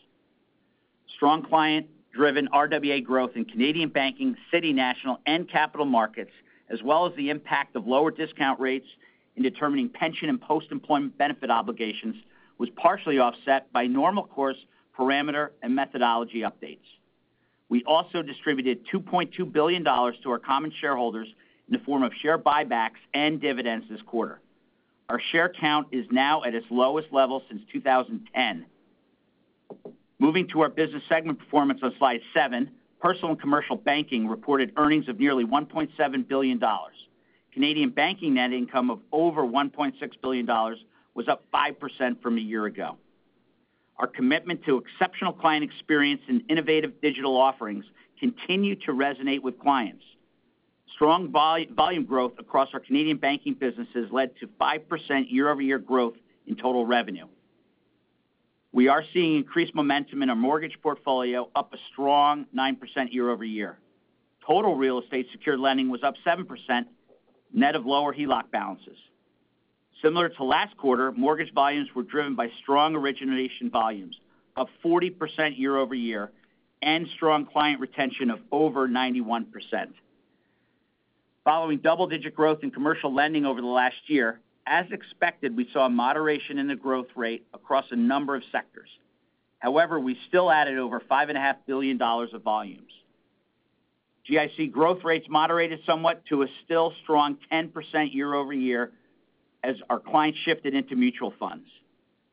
Strong 1.16 1.44
client-driven 1.47 2.49
RWA 2.54 3.02
growth 3.02 3.32
in 3.35 3.44
Canadian 3.44 3.88
Banking, 3.88 4.37
City 4.52 4.73
National, 4.73 5.18
and 5.26 5.50
Capital 5.50 5.87
Markets, 5.87 6.30
as 6.71 6.85
well 6.85 7.04
as 7.04 7.12
the 7.16 7.30
impact 7.30 7.75
of 7.75 7.85
lower 7.85 8.12
discount 8.12 8.61
rates 8.61 8.87
in 9.35 9.42
determining 9.42 9.88
pension 9.88 10.28
and 10.28 10.40
post-employment 10.40 11.18
benefit 11.18 11.50
obligations, 11.50 12.14
was 12.59 12.68
partially 12.76 13.18
offset 13.18 13.73
by 13.73 13.88
normal 13.88 14.25
course 14.25 14.56
parameter 14.97 15.49
and 15.62 15.75
methodology 15.75 16.42
updates. 16.42 16.78
We 17.68 17.82
also 17.85 18.23
distributed 18.23 18.87
$2.2 18.94 19.52
billion 19.52 19.82
to 19.82 20.30
our 20.30 20.38
common 20.38 20.73
shareholders 20.80 21.26
in 21.66 21.73
the 21.76 21.85
form 21.85 22.04
of 22.04 22.12
share 22.23 22.38
buybacks 22.38 23.00
and 23.14 23.40
dividends 23.40 23.87
this 23.90 24.00
quarter. 24.02 24.38
Our 25.12 25.21
share 25.31 25.50
count 25.50 25.88
is 25.92 26.07
now 26.11 26.42
at 26.42 26.54
its 26.54 26.64
lowest 26.71 27.12
level 27.12 27.42
since 27.47 27.61
2010. 27.71 28.64
Moving 30.19 30.49
to 30.49 30.62
our 30.62 30.71
business 30.71 31.02
segment 31.07 31.38
performance 31.38 31.81
on 31.83 31.92
slide 31.99 32.23
seven, 32.33 32.71
Personal 32.99 33.33
and 33.33 33.40
Commercial 33.40 33.76
Banking 33.76 34.26
reported 34.26 34.73
earnings 34.78 35.09
of 35.09 35.21
nearly 35.21 35.45
$1.7 35.45 36.28
billion. 36.28 36.62
Canadian 37.52 37.90
Banking 37.90 38.33
net 38.33 38.54
income 38.54 38.90
of 38.90 39.00
over 39.12 39.42
$1.6 39.42 39.92
billion 40.23 40.47
was 40.47 41.28
up 41.28 41.45
5% 41.52 42.23
from 42.23 42.38
a 42.38 42.40
year 42.40 42.64
ago. 42.64 42.97
Our 43.99 44.07
commitment 44.07 44.64
to 44.64 44.78
exceptional 44.78 45.35
client 45.35 45.62
experience 45.62 46.23
and 46.26 46.42
innovative 46.49 47.02
digital 47.02 47.37
offerings 47.37 47.85
continue 48.19 48.76
to 48.76 48.92
resonate 48.92 49.42
with 49.42 49.59
clients. 49.59 50.04
Strong 51.02 51.32
volume 51.32 52.04
growth 52.04 52.35
across 52.38 52.68
our 52.73 52.78
Canadian 52.78 53.16
Banking 53.16 53.54
businesses 53.54 54.09
led 54.12 54.38
to 54.38 54.47
5% 54.47 55.32
year-over-year 55.32 55.80
growth 55.80 56.14
in 56.47 56.54
total 56.54 56.87
revenue. 56.87 57.26
We 58.71 58.87
are 58.87 59.02
seeing 59.12 59.35
increased 59.35 59.75
momentum 59.75 60.23
in 60.23 60.30
our 60.30 60.37
mortgage 60.37 60.78
portfolio, 60.80 61.50
up 61.56 61.75
a 61.75 61.76
strong 61.90 62.47
9% 62.56 62.76
year-over-year. 63.11 63.80
Total 64.47 64.76
real 64.76 65.00
estate 65.00 65.26
secured 65.32 65.59
lending 65.59 65.90
was 65.90 66.04
up 66.04 66.14
7%, 66.25 66.47
net 67.52 67.75
of 67.75 67.85
lower 67.85 68.14
HELOC 68.14 68.52
balances. 68.52 68.99
Similar 70.02 70.28
to 70.28 70.44
last 70.44 70.76
quarter, 70.76 71.11
mortgage 71.11 71.52
volumes 71.52 71.88
were 71.97 72.04
driven 72.04 72.37
by 72.37 72.49
strong 72.62 72.94
origination 72.94 73.71
volumes, 73.71 74.21
up 74.56 74.68
40% 74.85 75.59
year-over-year, 75.59 76.30
and 76.80 77.09
strong 77.16 77.44
client 77.44 77.80
retention 77.80 78.30
of 78.30 78.38
over 78.52 78.87
91%. 78.87 79.47
Following 81.44 81.78
double-digit 81.78 82.37
growth 82.37 82.61
in 82.62 82.70
commercial 82.70 83.12
lending 83.12 83.44
over 83.44 83.61
the 83.61 83.66
last 83.66 83.96
year, 84.06 84.40
as 84.66 84.87
expected, 84.92 85.56
we 85.56 85.68
saw 85.72 85.87
a 85.87 85.90
moderation 85.90 86.58
in 86.58 86.68
the 86.68 86.76
growth 86.76 87.08
rate 87.16 87.44
across 87.52 87.84
a 87.90 87.96
number 87.96 88.37
of 88.37 88.44
sectors. 88.52 88.88
However, 89.58 89.99
we 89.99 90.16
still 90.28 90.50
added 90.52 90.78
over 90.78 91.00
$5.5 91.00 91.56
billion 91.66 92.00
of 92.00 92.42
volumes. 92.42 92.92
GIC 94.30 94.70
growth 94.70 95.02
rates 95.02 95.26
moderated 95.28 95.80
somewhat 95.84 96.25
to 96.26 96.42
a 96.42 96.46
still 96.64 96.92
strong 97.02 97.38
10% 97.50 98.14
year-over-year 98.14 98.92
as 99.64 99.76
our 99.90 99.99
clients 99.99 100.38
shifted 100.44 100.75
into 100.75 100.94
mutual 100.94 101.34
funds. 101.40 101.66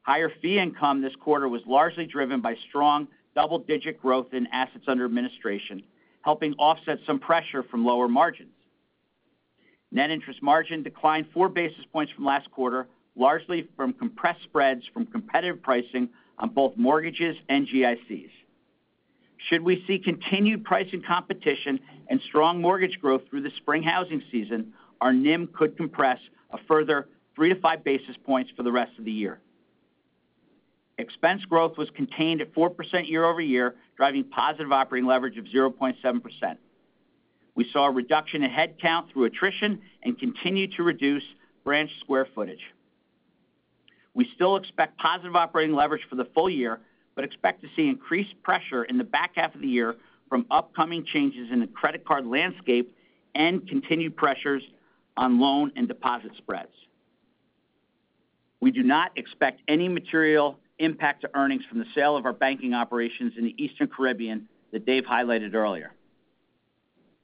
Higher 0.04 0.32
fee 0.42 0.60
income 0.60 1.02
this 1.02 1.16
quarter 1.20 1.48
was 1.48 1.62
largely 1.66 2.06
driven 2.06 2.42
by 2.42 2.56
strong 2.70 3.08
double-digit 3.34 4.00
growth 4.00 4.34
in 4.34 4.48
assets 4.52 4.86
under 4.88 5.06
administration, 5.06 5.82
helping 6.22 6.54
offset 6.56 7.00
some 7.08 7.20
pressure 7.20 7.64
from 7.64 7.86
lower 7.86 8.08
margins. 8.08 8.52
Net 9.92 10.12
interest 10.12 10.42
margin 10.44 10.84
declined 10.84 11.28
four 11.34 11.50
basis 11.50 11.84
points 11.92 12.12
from 12.14 12.26
last 12.26 12.50
quarter, 12.52 12.88
largely 13.16 13.68
from 13.76 13.94
compressed 13.94 14.44
spreads 14.44 14.84
from 14.94 15.06
competitive 15.06 15.62
pricing 15.62 16.10
on 16.38 16.50
both 16.50 16.78
mortgages 16.78 17.36
and 17.50 17.68
GICs. 17.68 18.30
Should 19.50 19.64
we 19.64 19.84
see 19.88 20.00
continued 20.00 20.64
pricing 20.64 21.02
competition 21.02 21.80
and 22.08 22.22
strong 22.28 22.62
mortgage 22.62 23.00
growth 23.00 23.22
through 23.30 23.42
the 23.42 23.52
spring 23.58 23.84
housing 23.84 24.22
season, 24.32 24.74
our 25.02 25.14
NIM 25.14 25.48
could 25.54 25.78
compress 25.78 26.20
a 26.52 26.58
further 26.68 27.08
3-5 27.38 27.84
basis 27.84 28.16
points 28.26 28.52
for 28.56 28.64
the 28.64 28.72
rest 28.72 28.92
of 29.00 29.06
the 29.06 29.12
year. 29.12 29.40
Expense 30.98 31.46
growth 31.46 31.78
was 31.78 31.90
contained 31.92 32.42
at 32.42 32.54
4% 32.54 33.10
year-over-year, 33.10 33.76
driving 33.96 34.26
positive 34.26 34.72
operating 34.74 35.08
leverage 35.08 35.38
of 35.38 35.46
0.7%. 35.46 36.58
We 37.56 37.70
saw 37.72 37.88
a 37.88 37.92
reduction 37.92 38.44
in 38.44 38.52
headcount 38.52 39.12
through 39.12 39.26
attrition 39.26 39.82
and 40.04 40.18
continued 40.18 40.74
to 40.78 40.84
reduce 40.84 41.24
branch 41.64 41.92
square 42.00 42.28
footage. 42.34 42.62
We 44.14 44.30
still 44.36 44.56
expect 44.56 44.98
positive 44.98 45.36
operating 45.36 45.76
leverage 45.76 46.02
for 46.10 46.16
the 46.16 46.26
full 46.34 46.50
year, 46.50 46.80
but 47.16 47.24
expect 47.24 47.62
to 47.62 47.68
see 47.76 47.88
increased 47.88 48.34
pressure 48.44 48.84
in 48.84 48.98
the 48.98 49.04
back 49.04 49.32
half 49.36 49.56
of 49.56 49.62
the 49.62 49.68
year 49.68 49.96
from 50.30 50.46
upcoming 50.52 51.06
changes 51.06 51.50
in 51.52 51.60
the 51.60 51.68
credit 51.68 52.06
card 52.06 52.26
landscape 52.26 52.96
and 53.36 53.68
continued 53.68 54.16
pressures 54.16 54.64
on 55.18 55.40
loan 55.40 55.72
and 55.76 55.88
deposit 55.88 56.32
spreads. 56.38 56.72
We 58.62 58.72
do 58.72 58.84
not 58.84 59.12
expect 59.16 59.62
any 59.68 59.88
material 59.88 60.60
impact 60.80 61.22
to 61.22 61.30
earnings 61.34 61.64
from 61.66 61.80
the 61.80 61.86
sale 61.94 62.16
of 62.16 62.26
our 62.26 62.34
banking 62.34 62.74
operations 62.74 63.34
in 63.38 63.44
the 63.44 63.56
Eastern 63.62 63.88
Caribbean 63.88 64.48
that 64.72 64.86
Dave 64.86 65.04
highlighted 65.04 65.54
earlier. 65.54 65.92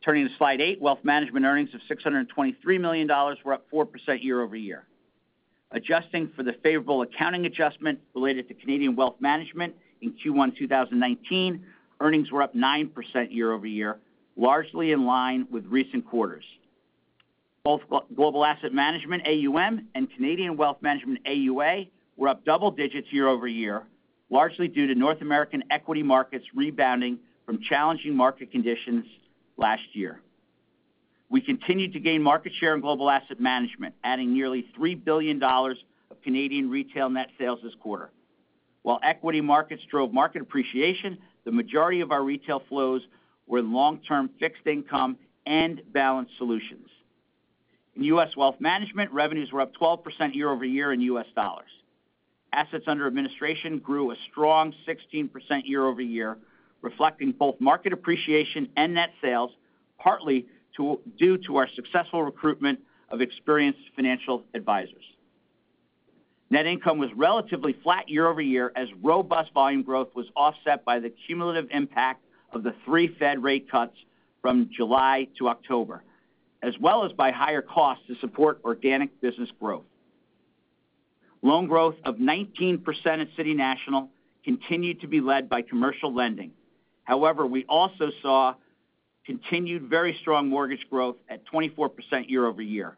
Turning 0.05 0.27
to 0.27 0.35
slide 0.37 0.61
8, 0.61 0.79
wealth 0.79 0.99
management 1.01 1.47
earnings 1.47 1.71
of 1.73 1.81
$623 1.89 2.79
million 2.79 3.07
were 3.43 3.53
up 3.53 3.65
4% 3.73 3.87
year-over-year. 4.21 4.85
Adjusting 5.71 6.31
for 6.35 6.43
the 6.43 6.53
favorable 6.61 7.01
accounting 7.01 7.47
adjustment 7.47 7.99
related 8.13 8.47
to 8.47 8.53
Canadian 8.53 8.95
wealth 8.95 9.15
management 9.19 9.73
in 10.03 10.13
Q1 10.13 10.55
2019, 10.59 11.65
earnings 11.99 12.31
were 12.31 12.43
up 12.43 12.53
9% 12.53 12.91
year-over-year, 13.31 13.97
largely 14.37 14.91
in 14.91 15.07
line 15.07 15.47
with 15.49 15.65
recent 15.65 16.05
quarters. 16.05 16.45
Both 17.63 17.81
global 18.15 18.45
asset 18.45 18.73
management 18.73 19.27
AUM 19.27 19.87
and 19.95 20.07
Canadian 20.11 20.55
wealth 20.55 20.77
management 20.83 21.25
AUA 21.25 21.89
were 22.15 22.27
up 22.27 22.45
double 22.45 22.69
digits 22.69 23.07
year-over-year, 23.09 23.81
largely 24.29 24.67
due 24.67 24.85
to 24.85 24.93
North 24.93 25.21
American 25.21 25.63
equity 25.71 26.03
markets 26.03 26.45
rebounding 26.53 27.17
from 27.47 27.59
challenging 27.59 28.15
market 28.15 28.51
conditions 28.51 29.05
last 29.57 29.83
year. 29.93 30.21
We 31.29 31.41
continued 31.41 31.93
to 31.93 31.99
gain 31.99 32.21
market 32.21 32.53
share 32.59 32.75
in 32.75 32.81
global 32.81 33.09
asset 33.09 33.39
management, 33.39 33.95
adding 34.03 34.33
nearly 34.33 34.65
$3 34.77 35.03
billion 35.03 35.41
of 35.41 35.75
Canadian 36.23 36.69
retail 36.69 37.09
net 37.09 37.29
sales 37.37 37.59
this 37.63 37.73
quarter. 37.79 38.11
While 38.83 38.99
equity 39.03 39.41
markets 39.41 39.81
drove 39.89 40.13
market 40.13 40.41
appreciation, 40.41 41.17
the 41.43 41.51
majority 41.51 42.01
of 42.01 42.11
our 42.11 42.23
retail 42.23 42.61
flows 42.69 43.01
were 43.47 43.59
in 43.59 43.73
long-term 43.73 44.29
fixed 44.39 44.67
income 44.67 45.17
and 45.45 45.81
balanced 45.91 46.33
solutions. 46.37 46.87
In 47.95 48.03
U.S. 48.03 48.35
wealth 48.35 48.57
management, 48.59 49.11
revenues 49.11 49.51
were 49.51 49.61
up 49.61 49.71
12% 49.75 50.35
year-over-year 50.35 50.93
in 50.93 51.01
U.S. 51.01 51.27
dollars. 51.35 51.69
Assets 52.51 52.85
under 52.87 53.07
administration 53.07 53.79
grew 53.79 54.11
a 54.11 54.15
strong 54.31 54.73
16% 54.87 55.29
year-over-year, 55.63 56.37
reflecting 56.85 57.33
both 57.33 57.59
market 57.59 57.91
appreciation 57.91 58.69
and 58.77 58.93
net 58.93 59.09
sales, 59.21 59.51
partly 59.99 60.45
due 60.77 61.37
to 61.45 61.57
our 61.57 61.67
successful 61.75 62.23
recruitment 62.23 62.79
of 63.09 63.21
experienced 63.21 63.79
financial 63.95 64.43
advisors. 64.53 65.03
Net 66.49 66.67
income 66.67 66.99
was 66.99 67.09
relatively 67.15 67.75
flat 67.83 68.07
year-over-year 68.07 68.71
as 68.75 68.87
robust 69.01 69.51
volume 69.53 69.81
growth 69.81 70.09
was 70.15 70.27
offset 70.35 70.85
by 70.85 70.99
the 70.99 71.09
cumulative 71.09 71.67
impact 71.71 72.23
of 72.51 72.61
the 72.61 72.73
3 72.85 73.15
Fed 73.17 73.41
rate 73.41 73.69
cuts 73.69 73.97
from 74.41 74.69
July 74.71 75.27
to 75.39 75.49
October, 75.49 76.03
as 76.61 76.77
well 76.79 77.03
as 77.03 77.11
by 77.13 77.31
higher 77.31 77.63
costs 77.63 78.03
to 78.07 78.15
support 78.19 78.59
organic 78.63 79.19
business 79.21 79.49
growth. 79.59 79.85
Loan 81.41 81.67
growth 81.67 81.95
of 82.03 82.17
19% 82.17 82.83
at 83.05 83.27
City 83.35 83.55
National 83.55 84.09
continued 84.43 85.01
to 85.01 85.07
be 85.07 85.21
led 85.21 85.49
by 85.49 85.63
commercial 85.63 86.13
lending. 86.13 86.51
However, 87.05 87.45
we 87.45 87.65
also 87.65 88.11
saw 88.21 88.55
continued 89.25 89.83
very 89.89 90.17
strong 90.21 90.49
mortgage 90.49 90.85
growth 90.89 91.15
at 91.29 91.41
24% 91.45 92.29
year-over-year. 92.29 92.97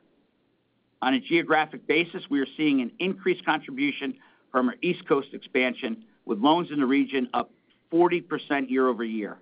On 1.01 1.13
a 1.13 1.19
geographic 1.19 1.85
basis, 1.87 2.23
we 2.29 2.39
are 2.39 2.47
seeing 2.57 2.81
an 2.81 2.91
increased 2.99 3.45
contribution 3.45 4.15
from 4.51 4.69
our 4.69 4.75
East 4.81 5.07
Coast 5.07 5.29
expansion, 5.33 6.03
with 6.25 6.39
loans 6.39 6.71
in 6.71 6.79
the 6.79 6.85
region 6.85 7.29
up 7.33 7.51
40% 7.93 8.69
year-over-year. 8.69 9.37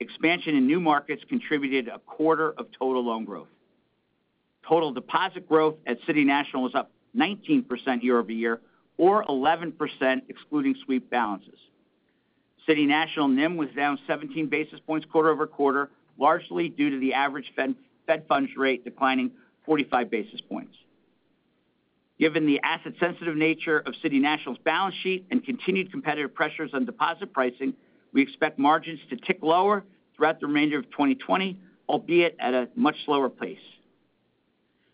Expansion 0.00 0.56
in 0.56 0.66
new 0.66 0.80
markets 0.80 1.22
contributed 1.28 1.88
a 1.88 1.98
quarter 2.00 2.50
of 2.50 2.66
total 2.76 3.04
loan 3.04 3.24
growth. 3.24 3.48
Total 4.66 4.92
deposit 4.92 5.48
growth 5.48 5.76
at 5.86 5.98
City 6.06 6.24
National 6.24 6.62
was 6.62 6.74
up 6.74 6.90
19% 7.16 8.02
year-over-year, 8.02 8.60
or 8.96 9.24
11% 9.24 9.74
excluding 10.28 10.74
sweep 10.84 11.10
balances. 11.10 11.58
City 12.66 12.86
National 12.86 13.28
NIM 13.28 13.56
was 13.56 13.68
down 13.74 13.98
17 14.06 14.46
basis 14.48 14.78
points 14.86 15.06
quarter-over-quarter, 15.10 15.90
largely 16.18 16.68
due 16.68 16.90
to 16.90 16.98
the 16.98 17.14
average 17.14 17.52
Fed 17.56 17.74
funds 18.28 18.50
rate 18.56 18.84
declining 18.84 19.32
45 19.66 20.10
basis 20.10 20.40
points. 20.40 20.74
Given 22.18 22.46
the 22.46 22.60
asset-sensitive 22.62 23.36
nature 23.36 23.78
of 23.78 23.94
City 24.02 24.18
National's 24.20 24.58
balance 24.64 24.94
sheet 25.02 25.26
and 25.30 25.44
continued 25.44 25.90
competitive 25.90 26.34
pressures 26.34 26.70
on 26.72 26.84
deposit 26.84 27.32
pricing, 27.32 27.74
we 28.12 28.22
expect 28.22 28.58
margins 28.58 29.00
to 29.10 29.16
tick 29.16 29.38
lower 29.42 29.84
throughout 30.16 30.38
the 30.38 30.46
remainder 30.46 30.78
of 30.78 30.84
2020, 30.90 31.58
albeit 31.88 32.36
at 32.38 32.54
a 32.54 32.68
much 32.76 32.96
slower 33.06 33.28
pace. 33.28 33.58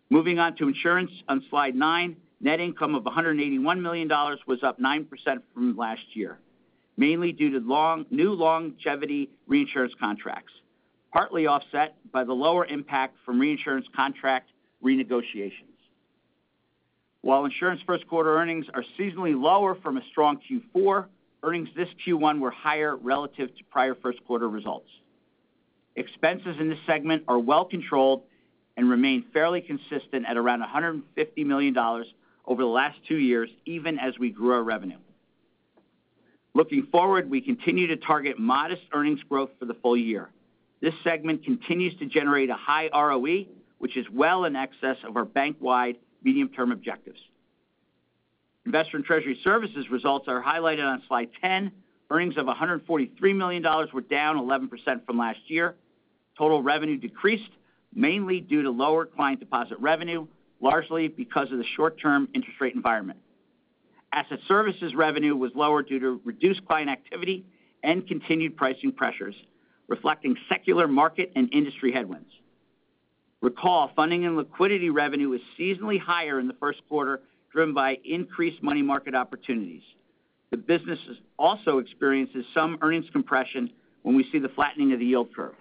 Moving 0.08 0.38
on 0.38 0.56
to 0.56 0.68
insurance 0.68 1.10
on 1.28 1.44
slide 1.50 1.74
9, 1.74 2.16
net 2.40 2.60
income 2.60 2.94
of 2.94 3.02
$181 3.02 3.80
million 3.80 4.08
was 4.46 4.62
up 4.62 4.80
9% 4.80 5.06
from 5.52 5.76
last 5.76 6.00
year, 6.14 6.38
mainly 6.98 7.30
due 7.32 7.50
to 7.50 8.04
new 8.10 8.34
longevity 8.34 9.30
reinsurance 9.46 9.94
contracts, 9.98 10.52
partly 11.12 11.46
offset 11.46 11.94
by 12.12 12.24
the 12.24 12.32
lower 12.32 12.66
impact 12.66 13.16
from 13.24 13.40
reinsurance 13.40 13.86
contract 13.96 14.50
renegotiations. 14.84 15.62
While 17.22 17.44
insurance 17.44 17.80
first 17.86 18.06
quarter 18.08 18.36
earnings 18.36 18.66
are 18.74 18.84
seasonally 18.98 19.40
lower 19.40 19.76
from 19.76 19.96
a 19.96 20.02
strong 20.10 20.40
Q4, 20.50 21.06
earnings 21.44 21.68
this 21.76 21.88
Q1 22.06 22.40
were 22.40 22.50
higher 22.50 22.96
relative 22.96 23.48
to 23.56 23.64
prior 23.70 23.94
first 23.94 24.18
quarter 24.26 24.48
results. 24.48 24.88
Expenses 25.94 26.56
in 26.60 26.68
this 26.68 26.78
segment 26.86 27.24
are 27.28 27.38
well 27.38 27.64
controlled 27.64 28.22
and 28.76 28.90
remain 28.90 29.24
fairly 29.32 29.60
consistent 29.60 30.26
at 30.28 30.36
around 30.36 30.62
$150 30.62 31.02
million 31.46 31.76
over 31.76 32.62
the 32.62 32.68
last 32.68 32.98
two 33.06 33.16
years, 33.16 33.50
even 33.66 33.98
as 33.98 34.18
we 34.18 34.30
grew 34.30 34.52
our 34.52 34.62
revenue. 34.62 34.98
Looking 36.58 36.88
forward, 36.90 37.30
we 37.30 37.40
continue 37.40 37.86
to 37.86 37.96
target 37.96 38.36
modest 38.36 38.82
earnings 38.92 39.20
growth 39.28 39.50
for 39.60 39.64
the 39.64 39.74
full 39.74 39.96
year. 39.96 40.28
This 40.80 40.92
segment 41.04 41.44
continues 41.44 41.96
to 42.00 42.06
generate 42.06 42.50
a 42.50 42.56
high 42.56 42.90
ROE, 42.92 43.44
which 43.78 43.96
is 43.96 44.04
well 44.12 44.44
in 44.44 44.56
excess 44.56 44.96
of 45.04 45.16
our 45.16 45.24
bank-wide 45.24 45.98
medium-term 46.24 46.72
objectives. 46.72 47.20
Investor 48.66 48.96
and 48.96 49.06
Treasury 49.06 49.38
Services 49.44 49.88
results 49.88 50.26
are 50.26 50.42
highlighted 50.42 50.84
on 50.84 51.00
slide 51.06 51.30
10. 51.40 51.70
Earnings 52.10 52.36
of 52.36 52.46
$143 52.46 53.36
million 53.36 53.62
were 53.94 54.00
down 54.00 54.36
11% 54.36 55.06
from 55.06 55.16
last 55.16 55.38
year. 55.46 55.76
Total 56.36 56.60
revenue 56.60 56.96
decreased, 56.96 57.52
mainly 57.94 58.40
due 58.40 58.62
to 58.62 58.70
lower 58.70 59.06
client 59.06 59.38
deposit 59.38 59.78
revenue, 59.78 60.26
largely 60.60 61.06
because 61.06 61.52
of 61.52 61.58
the 61.58 61.66
short-term 61.76 62.28
interest 62.34 62.60
rate 62.60 62.74
environment. 62.74 63.20
Asset 64.12 64.40
services 64.48 64.94
revenue 64.94 65.36
was 65.36 65.52
lower 65.54 65.82
due 65.82 65.98
to 66.00 66.20
reduced 66.24 66.64
client 66.66 66.90
activity 66.90 67.44
and 67.82 68.06
continued 68.06 68.56
pricing 68.56 68.92
pressures, 68.92 69.34
reflecting 69.86 70.36
secular 70.48 70.88
market 70.88 71.32
and 71.36 71.52
industry 71.52 71.92
headwinds. 71.92 72.30
Recall, 73.40 73.90
funding 73.94 74.24
and 74.24 74.36
liquidity 74.36 74.90
revenue 74.90 75.32
is 75.32 75.40
seasonally 75.58 76.00
higher 76.00 76.40
in 76.40 76.48
the 76.48 76.54
first 76.54 76.80
quarter, 76.88 77.20
driven 77.52 77.74
by 77.74 77.98
increased 78.04 78.62
money 78.62 78.82
market 78.82 79.14
opportunities. 79.14 79.82
The 80.50 80.56
business 80.56 80.98
also 81.38 81.78
experiences 81.78 82.44
some 82.54 82.78
earnings 82.80 83.06
compression 83.12 83.70
when 84.02 84.16
we 84.16 84.28
see 84.32 84.38
the 84.38 84.48
flattening 84.48 84.92
of 84.92 84.98
the 84.98 85.04
yield 85.04 85.34
curve. 85.34 85.54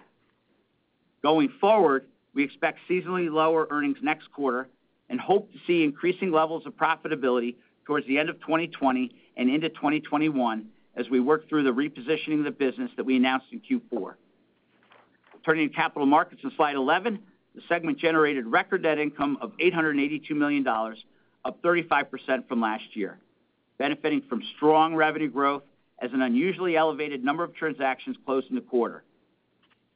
Going 1.22 1.50
forward, 1.60 2.06
we 2.34 2.42
expect 2.42 2.78
seasonally 2.88 3.30
lower 3.30 3.66
earnings 3.70 3.98
next 4.02 4.32
quarter 4.32 4.68
and 5.10 5.20
hope 5.20 5.52
to 5.52 5.58
see 5.66 5.84
increasing 5.84 6.32
levels 6.32 6.66
of 6.66 6.74
profitability 6.74 7.56
towards 7.88 8.06
the 8.06 8.18
end 8.18 8.28
of 8.28 8.38
2020 8.40 9.10
and 9.38 9.50
into 9.50 9.70
2021 9.70 10.68
as 10.94 11.08
we 11.08 11.20
work 11.20 11.48
through 11.48 11.62
the 11.62 11.72
repositioning 11.72 12.38
of 12.38 12.44
the 12.44 12.50
business 12.50 12.90
that 12.98 13.06
we 13.06 13.16
announced 13.16 13.46
in 13.50 13.60
Q4. 13.60 14.14
Turning 15.42 15.70
to 15.70 15.74
capital 15.74 16.04
markets 16.04 16.42
on 16.44 16.52
slide 16.54 16.76
11, 16.76 17.18
the 17.54 17.62
segment 17.66 17.98
generated 17.98 18.44
record 18.46 18.82
net 18.82 18.98
income 18.98 19.38
of 19.40 19.56
$882 19.56 20.30
million, 20.32 20.66
up 20.68 20.94
up 21.46 21.62
35% 21.62 22.46
from 22.46 22.60
last 22.60 22.84
year, 22.92 23.18
benefiting 23.78 24.22
from 24.28 24.42
strong 24.56 24.94
revenue 24.94 25.30
growth 25.30 25.62
as 25.98 26.12
an 26.12 26.20
unusually 26.20 26.76
elevated 26.76 27.24
number 27.24 27.42
of 27.42 27.54
transactions 27.54 28.18
closed 28.26 28.48
in 28.50 28.54
the 28.54 28.60
quarter. 28.60 29.02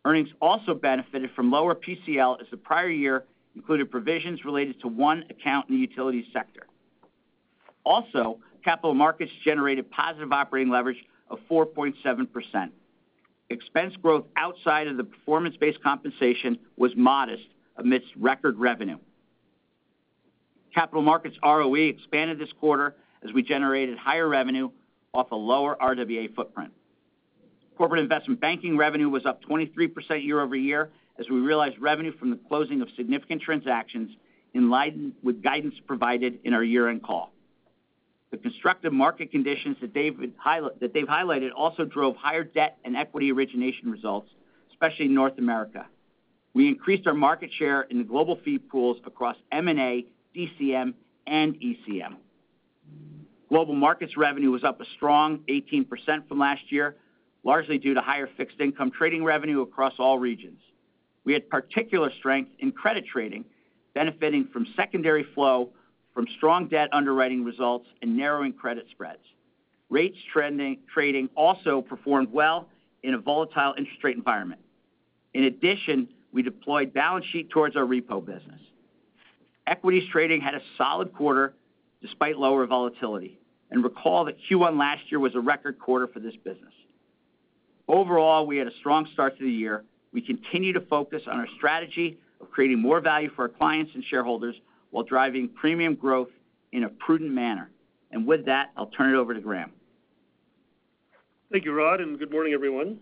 Earnings 0.07 0.31
also 0.41 0.73
benefited 0.73 1.31
from 1.37 1.51
lower 1.51 1.75
PCL 1.75 2.41
as 2.41 2.47
the 2.51 2.57
prior 2.57 2.89
year 2.89 3.25
included 3.55 3.91
provisions 3.91 4.47
related 4.47 4.81
to 4.81 4.89
one 4.89 5.25
account 5.29 5.69
in 5.69 5.75
the 5.75 5.81
utility 5.81 6.27
sector. 6.33 6.67
Also, 7.85 8.39
capital 8.65 8.95
markets 8.95 9.33
generated 9.45 9.91
positive 9.91 10.33
operating 10.33 10.73
leverage 10.73 11.05
of 11.29 11.39
4.7%. 11.51 12.71
Expense 13.51 13.95
growth 14.01 14.25
outside 14.37 14.87
of 14.87 14.97
the 14.97 15.05
performance-based 15.05 15.83
compensation 15.83 16.59
was 16.77 16.93
modest 16.97 17.45
amidst 17.77 18.09
record 18.17 18.59
revenue. 18.59 18.99
Capital 20.75 21.03
markets 21.03 21.37
ROE 21.43 21.75
expanded 21.75 22.39
this 22.39 22.53
quarter 22.59 22.95
as 23.23 23.33
we 23.33 23.43
generated 23.43 23.99
higher 23.99 24.29
revenue 24.29 24.71
off 25.13 25.31
a 25.33 25.37
lower 25.37 25.77
RWA 25.81 26.35
footprint. 26.35 26.73
Corporate 27.77 28.01
investment 28.01 28.41
banking 28.41 28.77
revenue 28.77 29.09
was 29.09 29.27
up 29.27 29.43
23% 29.45 30.25
year-over-year 30.25 30.91
as 31.19 31.29
we 31.29 31.41
realized 31.41 31.79
revenue 31.79 32.17
from 32.17 32.31
the 32.31 32.39
closing 32.49 32.81
of 32.81 32.89
significant 32.97 33.43
transactions 33.43 34.11
in 34.55 34.71
line 34.71 35.13
with 35.23 35.43
guidance 35.43 35.75
provided 35.87 36.39
in 36.45 36.55
our 36.55 36.65
year-end 36.65 37.03
call. 37.03 37.32
The 38.33 38.39
constructive 38.39 38.95
market 38.95 39.31
conditions 39.31 39.77
that 39.83 39.93
Dave 39.93 40.17
highlighted 40.45 41.51
also 41.55 41.85
drove 41.85 42.17
higher 42.17 42.45
debt 42.45 42.79
and 42.83 42.97
equity 42.97 43.31
origination 43.31 43.91
results, 43.91 44.31
especially 44.71 45.05
in 45.05 45.15
North 45.15 45.37
America. 45.39 45.87
We 46.55 46.67
increased 46.67 47.07
our 47.07 47.15
market 47.15 47.51
share 47.59 47.83
in 47.83 47.99
the 47.99 48.05
global 48.05 48.41
fee 48.43 48.59
pools 48.59 48.97
across 49.05 49.37
M&A, 49.53 50.07
DCM, 50.35 50.95
and 51.27 51.55
ECM. 51.61 52.17
Global 53.51 53.75
markets 53.75 54.17
revenue 54.17 54.51
was 54.51 54.65
up 54.65 54.81
a 54.81 54.85
strong 54.97 55.41
18% 55.51 55.87
from 56.27 56.39
last 56.39 56.63
year, 56.71 56.97
largely 57.45 57.77
due 57.77 57.93
to 57.93 58.01
higher 58.01 58.29
fixed 58.39 58.61
income 58.61 58.91
trading 58.91 59.25
revenue 59.25 59.61
across 59.61 59.93
all 59.99 60.19
regions. 60.19 60.59
We 61.25 61.35
had 61.35 61.51
particular 61.51 62.11
strength 62.19 62.53
in 62.61 62.73
credit 62.73 63.05
trading, 63.07 63.45
benefiting 63.95 64.49
from 64.53 64.67
secondary 64.75 65.27
flow 65.35 65.69
from 66.15 66.27
strong 66.37 66.69
debt 66.69 66.89
underwriting 66.93 67.45
results 67.45 67.87
and 68.03 68.17
narrowing 68.17 68.53
credit 68.53 68.87
spreads. 68.91 69.23
Rates 69.89 70.17
trading 70.33 71.29
also 71.37 71.83
performed 71.83 72.33
well 72.33 72.69
in 73.03 73.15
a 73.15 73.19
volatile 73.19 73.75
interest 73.77 74.03
rate 74.03 74.17
environment. 74.17 74.61
In 75.35 75.45
addition, 75.45 76.09
we 76.33 76.43
deployed 76.43 76.95
balance 76.95 77.27
sheet 77.33 77.51
towards 77.51 77.77
our 77.77 77.85
repo 77.85 78.25
business. 78.25 78.61
Equities 79.67 80.09
trading 80.11 80.41
had 80.41 80.55
a 80.55 80.63
solid 80.79 81.13
quarter 81.13 81.55
despite 82.01 82.39
lower 82.39 82.67
volatility. 82.67 83.39
And 83.71 83.83
recall 83.83 84.27
that 84.27 84.37
Q1 84.51 84.79
last 84.79 85.03
year 85.11 85.19
was 85.19 85.35
a 85.35 85.41
record 85.41 85.79
quarter 85.79 86.07
for 86.07 86.21
this 86.21 86.35
business. 86.45 86.73
Overall, 87.89 88.47
we 88.47 88.59
had 88.59 88.67
a 88.67 88.75
strong 88.81 89.09
start 89.13 89.39
to 89.39 89.45
the 89.45 89.51
year. 89.51 89.85
We 90.13 90.21
continue 90.21 90.73
to 90.75 90.81
focus 90.81 91.23
on 91.27 91.39
our 91.39 91.47
strategy 91.57 92.19
of 92.41 92.51
creating 92.51 92.81
more 92.81 93.01
value 93.01 93.31
for 93.35 93.43
our 93.43 93.49
clients 93.49 93.93
and 93.95 94.05
shareholders 94.05 94.55
while 94.93 95.03
driving 95.03 95.49
premium 95.49 95.97
growth 95.97 96.29
in 96.71 96.85
a 96.85 96.89
prudent 96.89 97.33
manner. 97.33 97.71
And 98.13 98.27
with 98.27 98.45
that, 98.47 98.71
I'll 98.77 98.87
turn 98.87 99.13
it 99.13 99.19
over 99.19 99.35
to 99.35 99.41
Graeme. 99.41 99.73
Thank 101.51 101.65
you, 101.65 101.73
Rod, 101.73 102.01
and 102.01 102.19
good 102.19 102.31
morning, 102.31 102.53
everyone. 102.53 102.99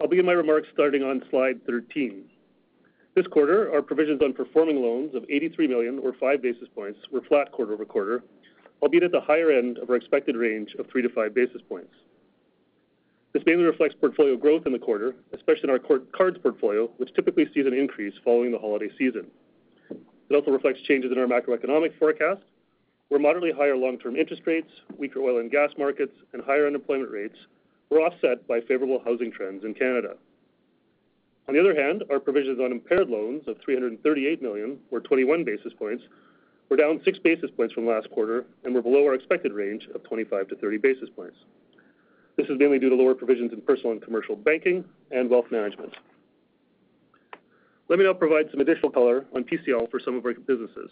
I'll 0.00 0.08
begin 0.08 0.26
my 0.26 0.32
remarks 0.32 0.68
starting 0.72 1.02
on 1.02 1.24
slide 1.30 1.64
13. 1.66 2.24
This 3.14 3.26
quarter, 3.28 3.72
our 3.72 3.82
provisions 3.82 4.20
on 4.22 4.32
performing 4.32 4.82
loans 4.82 5.14
of 5.14 5.24
83 5.28 5.66
million 5.66 5.98
or 5.98 6.12
5 6.20 6.42
basis 6.42 6.68
points 6.74 7.00
were 7.10 7.22
flat 7.22 7.50
quarter-over-quarter, 7.50 8.22
albeit 8.82 9.02
at 9.02 9.12
the 9.12 9.20
higher 9.20 9.50
end 9.50 9.78
of 9.78 9.90
our 9.90 9.96
expected 9.96 10.36
range 10.36 10.74
of 10.78 10.86
3-5 10.86 11.34
basis 11.34 11.62
points. 11.68 11.94
This 13.32 13.42
mainly 13.44 13.64
reflects 13.64 13.96
portfolio 14.00 14.36
growth 14.36 14.66
in 14.66 14.72
the 14.72 14.78
quarter, 14.78 15.14
especially 15.32 15.64
in 15.64 15.70
our 15.70 15.78
cards 15.78 16.38
portfolio, 16.42 16.88
which 16.96 17.12
typically 17.14 17.46
sees 17.52 17.66
an 17.66 17.74
increase 17.74 18.14
following 18.24 18.52
the 18.52 18.58
holiday 18.58 18.88
season. 18.96 19.26
It 20.28 20.34
also 20.34 20.50
reflects 20.50 20.80
changes 20.82 21.10
in 21.12 21.18
our 21.18 21.26
macroeconomic 21.26 21.98
forecast, 21.98 22.42
where 23.08 23.20
moderately 23.20 23.52
higher 23.52 23.76
long-term 23.76 24.16
interest 24.16 24.42
rates, 24.46 24.70
weaker 24.98 25.20
oil 25.20 25.40
and 25.40 25.50
gas 25.50 25.70
markets, 25.78 26.12
and 26.32 26.42
higher 26.42 26.66
unemployment 26.66 27.10
rates 27.10 27.36
were 27.90 28.00
offset 28.00 28.46
by 28.46 28.60
favorable 28.60 29.00
housing 29.04 29.32
trends 29.32 29.64
in 29.64 29.72
Canada. 29.72 30.14
On 31.48 31.54
the 31.54 31.60
other 31.60 31.74
hand, 31.74 32.04
our 32.10 32.20
provisions 32.20 32.60
on 32.60 32.72
impaired 32.72 33.08
loans 33.08 33.48
of 33.48 33.56
338 33.64 34.42
million 34.42 34.78
or 34.90 35.00
21 35.00 35.44
basis 35.44 35.72
points 35.72 36.04
were 36.68 36.76
down 36.76 37.00
6 37.02 37.18
basis 37.20 37.50
points 37.56 37.72
from 37.72 37.86
last 37.86 38.10
quarter 38.10 38.44
and 38.64 38.74
were 38.74 38.82
below 38.82 39.06
our 39.06 39.14
expected 39.14 39.52
range 39.52 39.88
of 39.94 40.02
25-30 40.02 40.82
basis 40.82 41.08
points. 41.16 41.38
This 42.36 42.46
is 42.48 42.58
mainly 42.58 42.78
due 42.78 42.90
to 42.90 42.94
lower 42.94 43.14
provisions 43.14 43.54
in 43.54 43.62
personal 43.62 43.92
and 43.92 44.02
commercial 44.02 44.36
banking 44.36 44.84
and 45.10 45.30
wealth 45.30 45.46
management. 45.50 45.94
Let 47.88 47.98
me 47.98 48.04
now 48.04 48.12
provide 48.12 48.50
some 48.50 48.60
additional 48.60 48.90
color 48.90 49.24
on 49.34 49.44
PCL 49.44 49.90
for 49.90 49.98
some 49.98 50.14
of 50.14 50.26
our 50.26 50.34
businesses. 50.34 50.90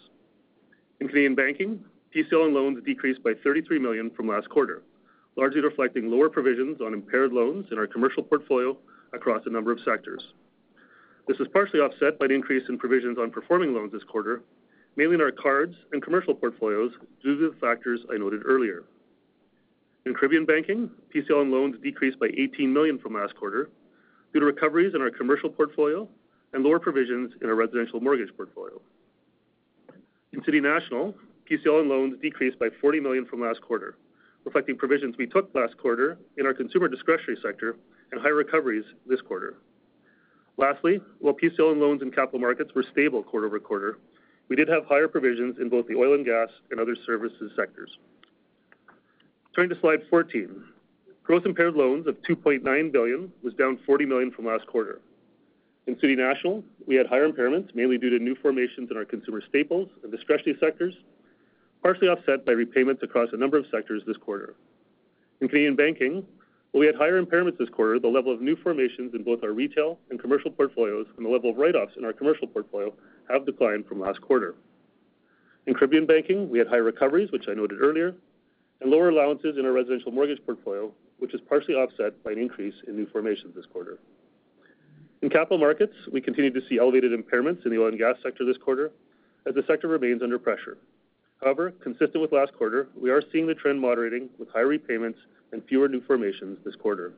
In 0.99 1.07
Canadian 1.07 1.35
banking, 1.35 1.83
PCL 2.15 2.45
on 2.45 2.53
loans 2.55 2.83
decreased 2.83 3.21
by 3.23 3.33
33 3.43 3.77
million 3.77 4.09
from 4.09 4.27
last 4.27 4.49
quarter, 4.49 4.81
largely 5.35 5.61
reflecting 5.61 6.09
lower 6.09 6.27
provisions 6.27 6.81
on 6.81 6.95
impaired 6.95 7.33
loans 7.33 7.67
in 7.71 7.77
our 7.77 7.85
commercial 7.85 8.23
portfolio 8.23 8.75
across 9.13 9.43
a 9.45 9.49
number 9.51 9.71
of 9.71 9.79
sectors. 9.85 10.33
This 11.27 11.39
is 11.39 11.47
partially 11.53 11.81
offset 11.81 12.17
by 12.17 12.25
an 12.25 12.31
increase 12.31 12.67
in 12.67 12.79
provisions 12.79 13.19
on 13.19 13.29
performing 13.29 13.75
loans 13.75 13.91
this 13.91 14.03
quarter, 14.03 14.41
mainly 14.95 15.15
in 15.15 15.21
our 15.21 15.31
cards 15.31 15.75
and 15.91 16.01
commercial 16.01 16.33
portfolios 16.33 16.93
due 17.21 17.37
to 17.37 17.51
the 17.51 17.57
factors 17.57 17.99
I 18.11 18.17
noted 18.17 18.41
earlier. 18.43 18.85
In 20.07 20.15
Caribbean 20.15 20.45
banking, 20.45 20.89
PCL 21.13 21.41
on 21.41 21.51
loans 21.51 21.75
decreased 21.83 22.19
by 22.19 22.31
18 22.35 22.73
million 22.73 22.97
from 22.97 23.13
last 23.13 23.35
quarter 23.35 23.69
due 24.33 24.39
to 24.39 24.45
recoveries 24.47 24.95
in 24.95 25.01
our 25.01 25.11
commercial 25.11 25.49
portfolio 25.49 26.09
and 26.53 26.63
lower 26.63 26.79
provisions 26.79 27.33
in 27.41 27.49
our 27.49 27.55
residential 27.55 27.99
mortgage 27.99 28.35
portfolio. 28.35 28.79
In 30.33 30.43
City 30.43 30.59
National, 30.59 31.13
PCL 31.49 31.81
on 31.81 31.89
loans 31.89 32.15
decreased 32.21 32.59
by 32.59 32.67
40 32.81 32.99
million 32.99 33.25
from 33.25 33.41
last 33.41 33.61
quarter, 33.61 33.95
reflecting 34.43 34.77
provisions 34.77 35.15
we 35.17 35.27
took 35.27 35.49
last 35.53 35.77
quarter 35.77 36.17
in 36.37 36.45
our 36.45 36.53
consumer 36.53 36.87
discretionary 36.87 37.37
sector 37.41 37.75
and 38.11 38.21
higher 38.21 38.35
recoveries 38.35 38.85
this 39.07 39.21
quarter. 39.21 39.57
Lastly, 40.57 40.99
while 41.19 41.33
PCL 41.33 41.71
on 41.71 41.79
loans 41.79 42.01
and 42.01 42.13
capital 42.13 42.39
markets 42.39 42.71
were 42.73 42.83
stable 42.91 43.21
quarter-over-quarter, 43.23 43.97
we 44.49 44.55
did 44.55 44.67
have 44.67 44.85
higher 44.85 45.07
provisions 45.07 45.57
in 45.59 45.69
both 45.69 45.87
the 45.87 45.95
oil 45.95 46.13
and 46.13 46.25
gas 46.25 46.49
and 46.71 46.79
other 46.79 46.95
services 47.05 47.51
sectors. 47.55 47.97
Turning 49.55 49.69
to 49.69 49.79
slide 49.81 49.99
14. 50.09 50.63
Gross 51.23 51.43
impaired 51.45 51.75
loans 51.75 52.07
of 52.07 52.15
2.9 52.23 52.91
billion 52.91 53.31
was 53.43 53.53
down 53.55 53.77
40 53.85 54.05
million 54.05 54.31
from 54.31 54.45
last 54.45 54.65
quarter. 54.67 55.01
In 55.87 55.97
City 56.01 56.15
National, 56.15 56.65
we 56.85 56.95
had 56.95 57.07
higher 57.07 57.27
impairments, 57.27 57.73
mainly 57.73 57.97
due 57.97 58.09
to 58.09 58.19
new 58.19 58.35
formations 58.35 58.91
in 58.91 58.97
our 58.97 59.05
consumer 59.05 59.41
staples 59.47 59.87
and 60.03 60.11
discretionary 60.11 60.59
sectors, 60.59 60.93
partially 61.81 62.09
offset 62.09 62.45
by 62.45 62.51
repayments 62.51 63.03
across 63.03 63.29
a 63.31 63.37
number 63.37 63.57
of 63.57 63.65
sectors 63.71 64.03
this 64.05 64.17
quarter. 64.17 64.55
In 65.39 65.47
Canadian 65.47 65.77
banking, 65.77 66.25
while 66.71 66.81
we 66.81 66.87
had 66.87 66.95
higher 66.95 67.23
impairments 67.23 67.57
this 67.57 67.69
quarter, 67.69 67.99
the 67.99 68.07
level 68.09 68.33
of 68.33 68.41
new 68.41 68.57
formations 68.57 69.13
in 69.13 69.23
both 69.23 69.43
our 69.43 69.53
retail 69.53 69.97
and 70.09 70.19
commercial 70.19 70.51
portfolios 70.51 71.07
and 71.15 71.25
the 71.25 71.29
level 71.29 71.51
of 71.51 71.57
write-offs 71.57 71.93
in 71.95 72.03
our 72.03 72.11
commercial 72.11 72.47
portfolio 72.47 72.93
have 73.29 73.45
declined 73.45 73.85
from 73.87 74.01
last 74.01 74.19
quarter. 74.19 74.55
In 75.67 75.73
Caribbean 75.73 76.05
banking, 76.05 76.49
we 76.49 76.59
had 76.59 76.67
higher 76.67 76.83
recoveries, 76.83 77.31
which 77.31 77.47
I 77.47 77.53
noted 77.53 77.79
earlier, 77.79 78.13
and 78.81 78.91
lower 78.91 79.07
allowances 79.07 79.57
in 79.57 79.65
our 79.65 79.71
residential 79.71 80.11
mortgage 80.11 80.43
portfolio, 80.45 80.91
which 81.19 81.33
is 81.33 81.39
partially 81.47 81.75
offset 81.75 82.21
by 82.25 82.31
an 82.33 82.39
increase 82.39 82.75
in 82.87 82.97
new 82.97 83.05
formations 83.05 83.55
this 83.55 83.65
quarter. 83.65 83.99
In 85.21 85.29
capital 85.29 85.57
markets, 85.57 85.95
we 86.11 86.21
continue 86.21 86.51
to 86.51 86.61
see 86.69 86.77
elevated 86.77 87.11
impairments 87.11 87.65
in 87.65 87.71
the 87.71 87.79
oil 87.79 87.87
and 87.87 87.97
gas 87.97 88.15
sector 88.21 88.45
this 88.45 88.57
quarter 88.57 88.91
as 89.47 89.55
the 89.55 89.63
sector 89.67 89.87
remains 89.87 90.21
under 90.21 90.37
pressure. 90.37 90.77
However, 91.41 91.71
consistent 91.81 92.21
with 92.21 92.31
last 92.31 92.53
quarter, 92.53 92.89
we 92.99 93.09
are 93.09 93.21
seeing 93.31 93.47
the 93.47 93.55
trend 93.55 93.79
moderating 93.79 94.29
with 94.37 94.49
higher 94.49 94.67
repayments 94.67 95.19
and 95.51 95.63
fewer 95.67 95.87
new 95.87 96.01
formations 96.01 96.59
this 96.63 96.75
quarter. 96.75 97.13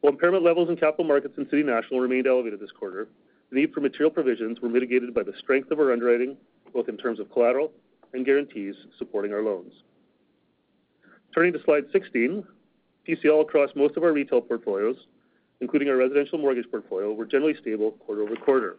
While 0.00 0.12
impairment 0.12 0.44
levels 0.44 0.68
in 0.68 0.76
capital 0.76 1.04
markets 1.04 1.34
and 1.36 1.46
City 1.50 1.62
National 1.62 2.00
remained 2.00 2.26
elevated 2.26 2.60
this 2.60 2.72
quarter, 2.72 3.08
the 3.50 3.56
need 3.56 3.72
for 3.72 3.80
material 3.80 4.10
provisions 4.10 4.60
were 4.60 4.68
mitigated 4.68 5.14
by 5.14 5.22
the 5.22 5.32
strength 5.38 5.70
of 5.70 5.78
our 5.78 5.92
underwriting, 5.92 6.36
both 6.72 6.88
in 6.88 6.96
terms 6.96 7.20
of 7.20 7.30
collateral 7.32 7.72
and 8.12 8.24
guarantees 8.24 8.74
supporting 8.98 9.32
our 9.32 9.42
loans. 9.42 9.72
Turning 11.34 11.52
to 11.52 11.62
slide 11.64 11.84
16, 11.92 12.44
PCL 13.08 13.42
across 13.42 13.70
most 13.76 13.96
of 13.96 14.02
our 14.02 14.12
retail 14.12 14.40
portfolios, 14.40 14.96
including 15.60 15.88
our 15.88 15.96
residential 15.96 16.38
mortgage 16.38 16.70
portfolio, 16.70 17.12
were 17.12 17.26
generally 17.26 17.54
stable 17.60 17.92
quarter-over-quarter. 18.06 18.76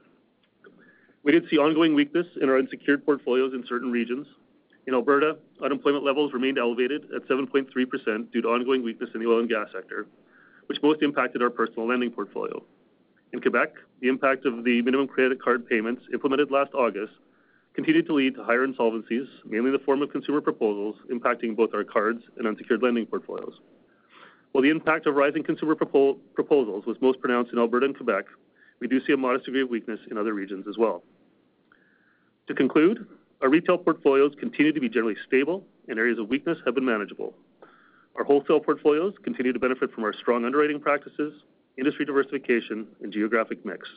We 1.23 1.31
did 1.31 1.49
see 1.49 1.57
ongoing 1.57 1.93
weakness 1.93 2.27
in 2.41 2.49
our 2.49 2.57
unsecured 2.57 3.05
portfolios 3.05 3.53
in 3.53 3.65
certain 3.67 3.91
regions. 3.91 4.27
In 4.85 4.93
Alberta, 4.93 5.37
unemployment 5.61 6.05
levels 6.05 6.31
remained 6.33 6.57
elevated 6.57 7.03
at 7.13 7.27
7.3% 7.27 8.31
due 8.31 8.41
to 8.41 8.47
ongoing 8.47 8.83
weakness 8.83 9.09
in 9.13 9.19
the 9.19 9.27
oil 9.27 9.39
and 9.39 9.49
gas 9.49 9.67
sector, 9.73 10.07
which 10.67 10.81
most 10.81 11.01
impacted 11.01 11.41
our 11.41 11.49
personal 11.49 11.87
lending 11.87 12.11
portfolio. 12.11 12.63
In 13.33 13.41
Quebec, 13.41 13.73
the 13.99 14.07
impact 14.07 14.45
of 14.45 14.63
the 14.63 14.81
minimum 14.81 15.07
credit 15.07 15.41
card 15.41 15.67
payments 15.67 16.03
implemented 16.13 16.51
last 16.51 16.73
August 16.73 17.13
continued 17.73 18.07
to 18.07 18.13
lead 18.13 18.35
to 18.35 18.43
higher 18.43 18.65
insolvencies, 18.65 19.27
mainly 19.45 19.67
in 19.67 19.73
the 19.73 19.83
form 19.85 20.01
of 20.01 20.11
consumer 20.11 20.41
proposals 20.41 20.95
impacting 21.11 21.55
both 21.55 21.73
our 21.73 21.83
cards 21.83 22.23
and 22.37 22.47
unsecured 22.47 22.81
lending 22.81 23.05
portfolios. 23.05 23.59
While 24.51 24.63
the 24.63 24.69
impact 24.69 25.05
of 25.05 25.15
rising 25.15 25.43
consumer 25.43 25.75
proposals 25.75 26.85
was 26.85 26.97
most 27.01 27.19
pronounced 27.19 27.53
in 27.53 27.59
Alberta 27.59 27.85
and 27.85 27.95
Quebec, 27.95 28.25
we 28.79 28.87
do 28.87 28.99
see 29.05 29.13
a 29.13 29.17
modest 29.17 29.45
degree 29.45 29.61
of 29.61 29.69
weakness 29.69 29.99
in 30.09 30.17
other 30.17 30.33
regions 30.33 30.65
as 30.67 30.77
well. 30.77 31.03
To 32.47 32.53
conclude, 32.55 33.05
our 33.41 33.49
retail 33.49 33.77
portfolios 33.77 34.33
continue 34.39 34.71
to 34.71 34.79
be 34.79 34.89
generally 34.89 35.17
stable, 35.27 35.63
and 35.87 35.99
areas 35.99 36.17
of 36.17 36.29
weakness 36.29 36.57
have 36.65 36.75
been 36.75 36.85
manageable. 36.85 37.33
Our 38.15 38.23
wholesale 38.23 38.59
portfolios 38.59 39.13
continue 39.23 39.53
to 39.53 39.59
benefit 39.59 39.91
from 39.91 40.03
our 40.03 40.13
strong 40.13 40.43
underwriting 40.43 40.79
practices, 40.79 41.33
industry 41.77 42.05
diversification, 42.05 42.87
and 43.01 43.13
geographic 43.13 43.63
mix. 43.63 43.87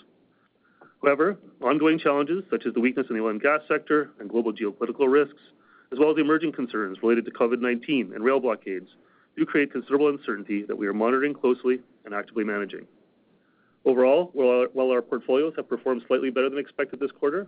However, 1.02 1.38
ongoing 1.62 1.98
challenges 1.98 2.44
such 2.50 2.66
as 2.66 2.74
the 2.74 2.80
weakness 2.80 3.06
in 3.08 3.16
the 3.16 3.22
oil 3.22 3.30
and 3.30 3.40
gas 3.40 3.60
sector 3.66 4.10
and 4.18 4.28
global 4.28 4.52
geopolitical 4.52 5.10
risks, 5.10 5.40
as 5.90 5.98
well 5.98 6.10
as 6.10 6.18
emerging 6.18 6.52
concerns 6.52 6.98
related 7.02 7.24
to 7.24 7.30
COVID-19 7.30 8.14
and 8.14 8.22
rail 8.22 8.40
blockades, 8.40 8.90
do 9.36 9.46
create 9.46 9.72
considerable 9.72 10.08
uncertainty 10.08 10.64
that 10.64 10.76
we 10.76 10.86
are 10.86 10.94
monitoring 10.94 11.34
closely 11.34 11.80
and 12.04 12.14
actively 12.14 12.44
managing. 12.44 12.86
Overall, 13.84 14.30
while 14.34 14.90
our 14.90 15.00
portfolios 15.00 15.54
have 15.56 15.68
performed 15.68 16.02
slightly 16.06 16.30
better 16.30 16.50
than 16.50 16.58
expected 16.58 17.00
this 17.00 17.10
quarter, 17.12 17.46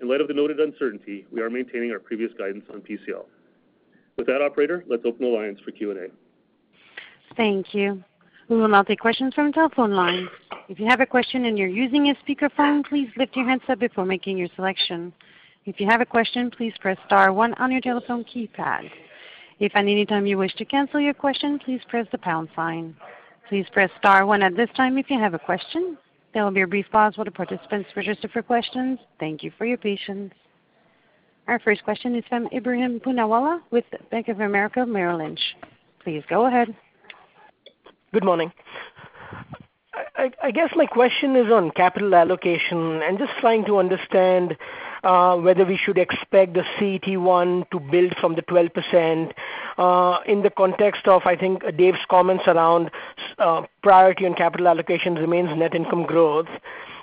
in 0.00 0.08
light 0.08 0.20
of 0.20 0.28
the 0.28 0.34
noted 0.34 0.58
uncertainty, 0.58 1.26
we 1.30 1.40
are 1.40 1.50
maintaining 1.50 1.92
our 1.92 1.98
previous 1.98 2.32
guidance 2.38 2.64
on 2.72 2.80
PCL. 2.80 3.24
With 4.16 4.26
that, 4.26 4.42
operator, 4.42 4.84
let's 4.88 5.02
open 5.04 5.30
the 5.30 5.36
lines 5.36 5.58
for 5.64 5.70
Q&A. 5.70 6.08
Thank 7.36 7.74
you. 7.74 8.02
We 8.48 8.56
will 8.56 8.68
now 8.68 8.82
take 8.82 8.98
questions 8.98 9.32
from 9.34 9.52
telephone 9.52 9.92
lines. 9.92 10.28
If 10.68 10.80
you 10.80 10.86
have 10.86 11.00
a 11.00 11.06
question 11.06 11.44
and 11.44 11.56
you're 11.56 11.68
using 11.68 12.08
a 12.08 12.14
speakerphone, 12.16 12.84
please 12.84 13.08
lift 13.16 13.36
your 13.36 13.46
handset 13.48 13.78
before 13.78 14.04
making 14.04 14.38
your 14.38 14.48
selection. 14.56 15.12
If 15.66 15.78
you 15.78 15.86
have 15.88 16.00
a 16.00 16.06
question, 16.06 16.50
please 16.50 16.72
press 16.80 16.98
star 17.06 17.32
one 17.32 17.54
on 17.54 17.70
your 17.70 17.80
telephone 17.80 18.24
keypad. 18.24 18.90
If 19.60 19.72
at 19.76 19.80
any 19.80 20.06
time 20.06 20.26
you 20.26 20.38
wish 20.38 20.54
to 20.54 20.64
cancel 20.64 21.00
your 21.00 21.12
question, 21.12 21.58
please 21.58 21.80
press 21.88 22.06
the 22.10 22.18
pound 22.18 22.48
sign. 22.56 22.96
Please 23.48 23.66
press 23.72 23.90
star 23.98 24.24
one 24.24 24.42
at 24.42 24.56
this 24.56 24.70
time 24.74 24.96
if 24.96 25.10
you 25.10 25.18
have 25.18 25.34
a 25.34 25.38
question. 25.38 25.98
There 26.32 26.42
will 26.42 26.50
be 26.50 26.62
a 26.62 26.66
brief 26.66 26.86
pause 26.90 27.16
while 27.16 27.26
the 27.26 27.30
participants 27.30 27.90
register 27.94 28.28
for 28.28 28.42
questions. 28.42 28.98
Thank 29.18 29.42
you 29.42 29.52
for 29.58 29.66
your 29.66 29.76
patience. 29.76 30.32
Our 31.46 31.58
first 31.58 31.84
question 31.84 32.14
is 32.14 32.24
from 32.28 32.48
Ebrahim 32.48 33.00
Poonawala 33.00 33.60
with 33.70 33.84
Bank 34.10 34.28
of 34.28 34.40
America 34.40 34.86
Merrill 34.86 35.18
Lynch. 35.18 35.40
Please 36.02 36.22
go 36.30 36.46
ahead. 36.46 36.74
Good 38.14 38.24
morning. 38.24 38.52
I 40.16 40.50
guess 40.50 40.70
my 40.76 40.86
question 40.86 41.36
is 41.36 41.50
on 41.50 41.70
capital 41.72 42.14
allocation 42.14 43.02
and 43.02 43.18
just 43.18 43.32
trying 43.40 43.64
to 43.66 43.78
understand 43.78 44.56
Uh, 45.02 45.36
whether 45.36 45.64
we 45.64 45.76
should 45.76 45.96
expect 45.96 46.52
the 46.52 46.64
CET1 46.78 47.70
to 47.70 47.80
build 47.80 48.14
from 48.20 48.34
the 48.34 48.42
12%, 48.42 49.32
uh, 49.78 50.18
in 50.26 50.42
the 50.42 50.50
context 50.50 51.08
of, 51.08 51.22
I 51.24 51.36
think, 51.36 51.62
Dave's 51.76 52.04
comments 52.10 52.44
around 52.46 52.90
uh, 53.38 53.62
priority 53.82 54.26
on 54.26 54.34
capital 54.34 54.68
allocation 54.68 55.14
remains 55.14 55.56
net 55.56 55.74
income 55.74 56.04
growth. 56.04 56.48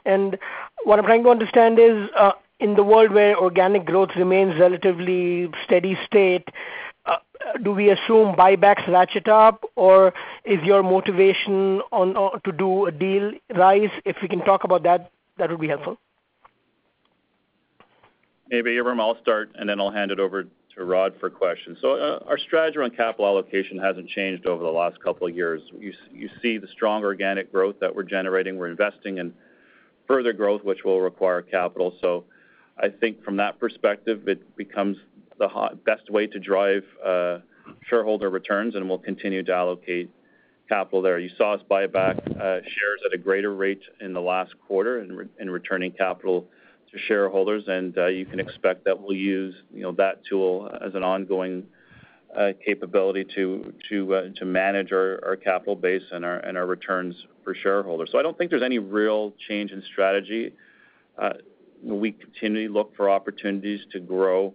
And 0.05 0.37
what 0.83 0.99
I'm 0.99 1.05
trying 1.05 1.23
to 1.23 1.29
understand 1.29 1.79
is, 1.79 2.09
in 2.59 2.75
the 2.75 2.83
world 2.83 3.11
where 3.11 3.35
organic 3.37 3.85
growth 3.85 4.11
remains 4.15 4.59
relatively 4.59 5.49
steady 5.65 5.97
state, 6.05 6.47
do 7.63 7.71
we 7.71 7.89
assume 7.89 8.35
buybacks 8.35 8.87
ratchet 8.87 9.27
up, 9.27 9.63
or 9.75 10.13
is 10.43 10.61
your 10.63 10.83
motivation 10.83 11.81
on 11.91 12.13
to 12.43 12.51
do 12.51 12.85
a 12.85 12.91
deal 12.91 13.31
rise? 13.55 13.89
If 14.05 14.17
we 14.21 14.27
can 14.27 14.43
talk 14.43 14.63
about 14.63 14.83
that, 14.83 15.11
that 15.37 15.49
would 15.49 15.61
be 15.61 15.67
helpful. 15.67 15.97
Maybe, 18.49 18.71
Ebrahim, 18.77 18.99
I'll 18.99 19.19
start, 19.21 19.51
and 19.55 19.69
then 19.69 19.79
I'll 19.79 19.91
hand 19.91 20.11
it 20.11 20.19
over 20.19 20.43
to 20.43 20.83
Rod 20.83 21.13
for 21.19 21.29
questions. 21.29 21.79
So 21.81 21.95
uh 21.95 22.23
our 22.27 22.37
strategy 22.37 22.77
on 22.79 22.91
capital 22.91 23.25
allocation 23.25 23.79
hasn't 23.79 24.09
changed 24.09 24.45
over 24.45 24.63
the 24.63 24.69
last 24.69 25.01
couple 25.01 25.27
of 25.27 25.35
years. 25.35 25.61
You 25.79 26.29
see 26.41 26.59
the 26.59 26.67
strong 26.67 27.03
organic 27.03 27.51
growth 27.51 27.79
that 27.79 27.95
we're 27.95 28.03
generating. 28.03 28.57
We're 28.57 28.69
investing 28.69 29.17
in 29.17 29.33
further 30.07 30.33
growth, 30.33 30.63
which 30.63 30.83
will 30.83 31.01
require 31.01 31.41
capital. 31.41 31.95
So 31.99 32.25
I 32.77 32.89
think 32.89 33.23
from 33.23 33.37
that 33.37 33.59
perspective, 33.59 34.27
it 34.27 34.55
becomes 34.55 34.97
the 35.39 35.49
best 35.83 36.09
way 36.11 36.27
to 36.27 36.39
drive 36.39 36.83
shareholder 37.89 38.29
returns, 38.29 38.75
and 38.75 38.87
we'll 38.87 38.99
continue 38.99 39.43
to 39.43 39.53
allocate 39.53 40.09
capital 40.69 41.01
there. 41.01 41.17
You 41.17 41.29
saw 41.37 41.53
us 41.53 41.61
buy 41.67 41.87
back 41.87 42.17
shares 42.27 43.01
at 43.05 43.13
a 43.13 43.17
greater 43.17 43.53
rate 43.53 43.81
in 43.99 44.13
the 44.13 44.21
last 44.21 44.53
quarter 44.67 44.99
and 44.99 45.27
in 45.39 45.49
returning 45.49 45.91
capital 45.91 46.47
to 46.91 46.97
shareholders, 47.07 47.63
and 47.67 47.97
uh, 47.97 48.07
you 48.07 48.25
can 48.25 48.39
expect 48.39 48.85
that 48.85 48.99
we'll 48.99 49.15
use 49.15 49.55
that 49.97 50.21
tool 50.29 50.69
as 50.85 50.95
an 50.95 51.03
ongoing 51.03 51.63
uh, 52.37 52.51
capability 52.65 53.21
uh, 53.21 53.33
to 53.89 54.45
manage 54.45 54.91
our 54.91 55.37
capital 55.43 55.75
base 55.75 56.03
and 56.11 56.25
our 56.25 56.65
returns 56.65 57.15
for 57.43 57.55
shareholders. 57.55 58.09
So 58.11 58.19
I 58.19 58.21
don't 58.21 58.37
think 58.37 58.51
there's 58.51 58.63
any 58.63 58.79
real 58.79 59.33
change 59.47 59.71
in 59.71 59.81
strategy. 59.91 60.53
We 61.83 62.11
continually 62.11 62.67
look 62.67 62.95
for 62.95 63.09
opportunities 63.09 63.81
to 63.91 63.99
grow 63.99 64.53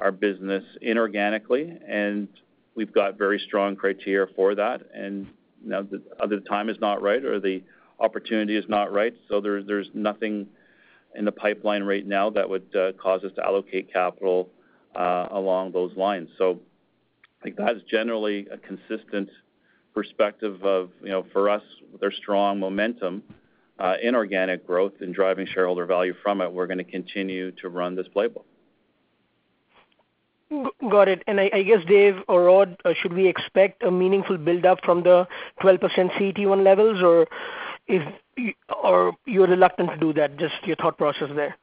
our 0.00 0.12
business 0.12 0.64
inorganically, 0.82 1.78
and 1.88 2.28
we've 2.74 2.92
got 2.92 3.18
very 3.18 3.38
strong 3.46 3.76
criteria 3.76 4.26
for 4.34 4.54
that. 4.54 4.82
And 4.94 5.26
either 5.66 6.00
the 6.36 6.40
time 6.48 6.68
is 6.68 6.76
not 6.80 7.02
right 7.02 7.24
or 7.24 7.40
the 7.40 7.62
opportunity 8.00 8.56
is 8.56 8.64
not 8.68 8.92
right. 8.92 9.14
So 9.28 9.40
there's 9.40 9.88
nothing 9.94 10.48
in 11.14 11.24
the 11.24 11.32
pipeline 11.32 11.82
right 11.82 12.06
now 12.06 12.30
that 12.30 12.48
would 12.48 12.74
uh, 12.74 12.92
cause 12.92 13.22
us 13.24 13.32
to 13.36 13.44
allocate 13.44 13.92
capital 13.92 14.48
uh, 14.94 15.28
along 15.30 15.72
those 15.72 15.96
lines. 15.96 16.28
So 16.38 16.60
I 17.40 17.44
think 17.44 17.56
that 17.56 17.76
is 17.76 17.82
generally 17.90 18.46
a 18.50 18.58
consistent 18.58 19.28
perspective 19.94 20.62
of, 20.64 20.90
you 21.02 21.10
know, 21.10 21.26
for 21.32 21.50
us, 21.50 21.62
there's 22.00 22.16
strong 22.16 22.58
momentum 22.58 23.22
uh, 23.78 23.94
in 24.02 24.14
organic 24.14 24.66
growth 24.66 24.92
and 25.00 25.14
driving 25.14 25.46
shareholder 25.46 25.86
value 25.86 26.14
from 26.22 26.40
it, 26.40 26.52
we're 26.52 26.66
going 26.66 26.78
to 26.78 26.84
continue 26.84 27.50
to 27.52 27.68
run 27.68 27.96
this 27.96 28.06
playbook. 28.14 28.44
Got 30.90 31.08
it. 31.08 31.22
And 31.26 31.40
I 31.40 31.62
guess, 31.62 31.82
Dave 31.88 32.16
or 32.28 32.44
Rod, 32.44 32.76
should 33.00 33.14
we 33.14 33.26
expect 33.26 33.82
a 33.82 33.90
meaningful 33.90 34.36
buildup 34.36 34.84
from 34.84 35.02
the 35.02 35.26
12% 35.62 35.80
CET1 35.80 36.62
levels, 36.62 37.02
or 37.02 37.26
you're 37.86 39.46
reluctant 39.46 39.90
to 39.90 39.96
do 39.96 40.12
that? 40.14 40.38
Just 40.38 40.54
your 40.64 40.76
thought 40.76 40.98
process 40.98 41.30
there. 41.34 41.56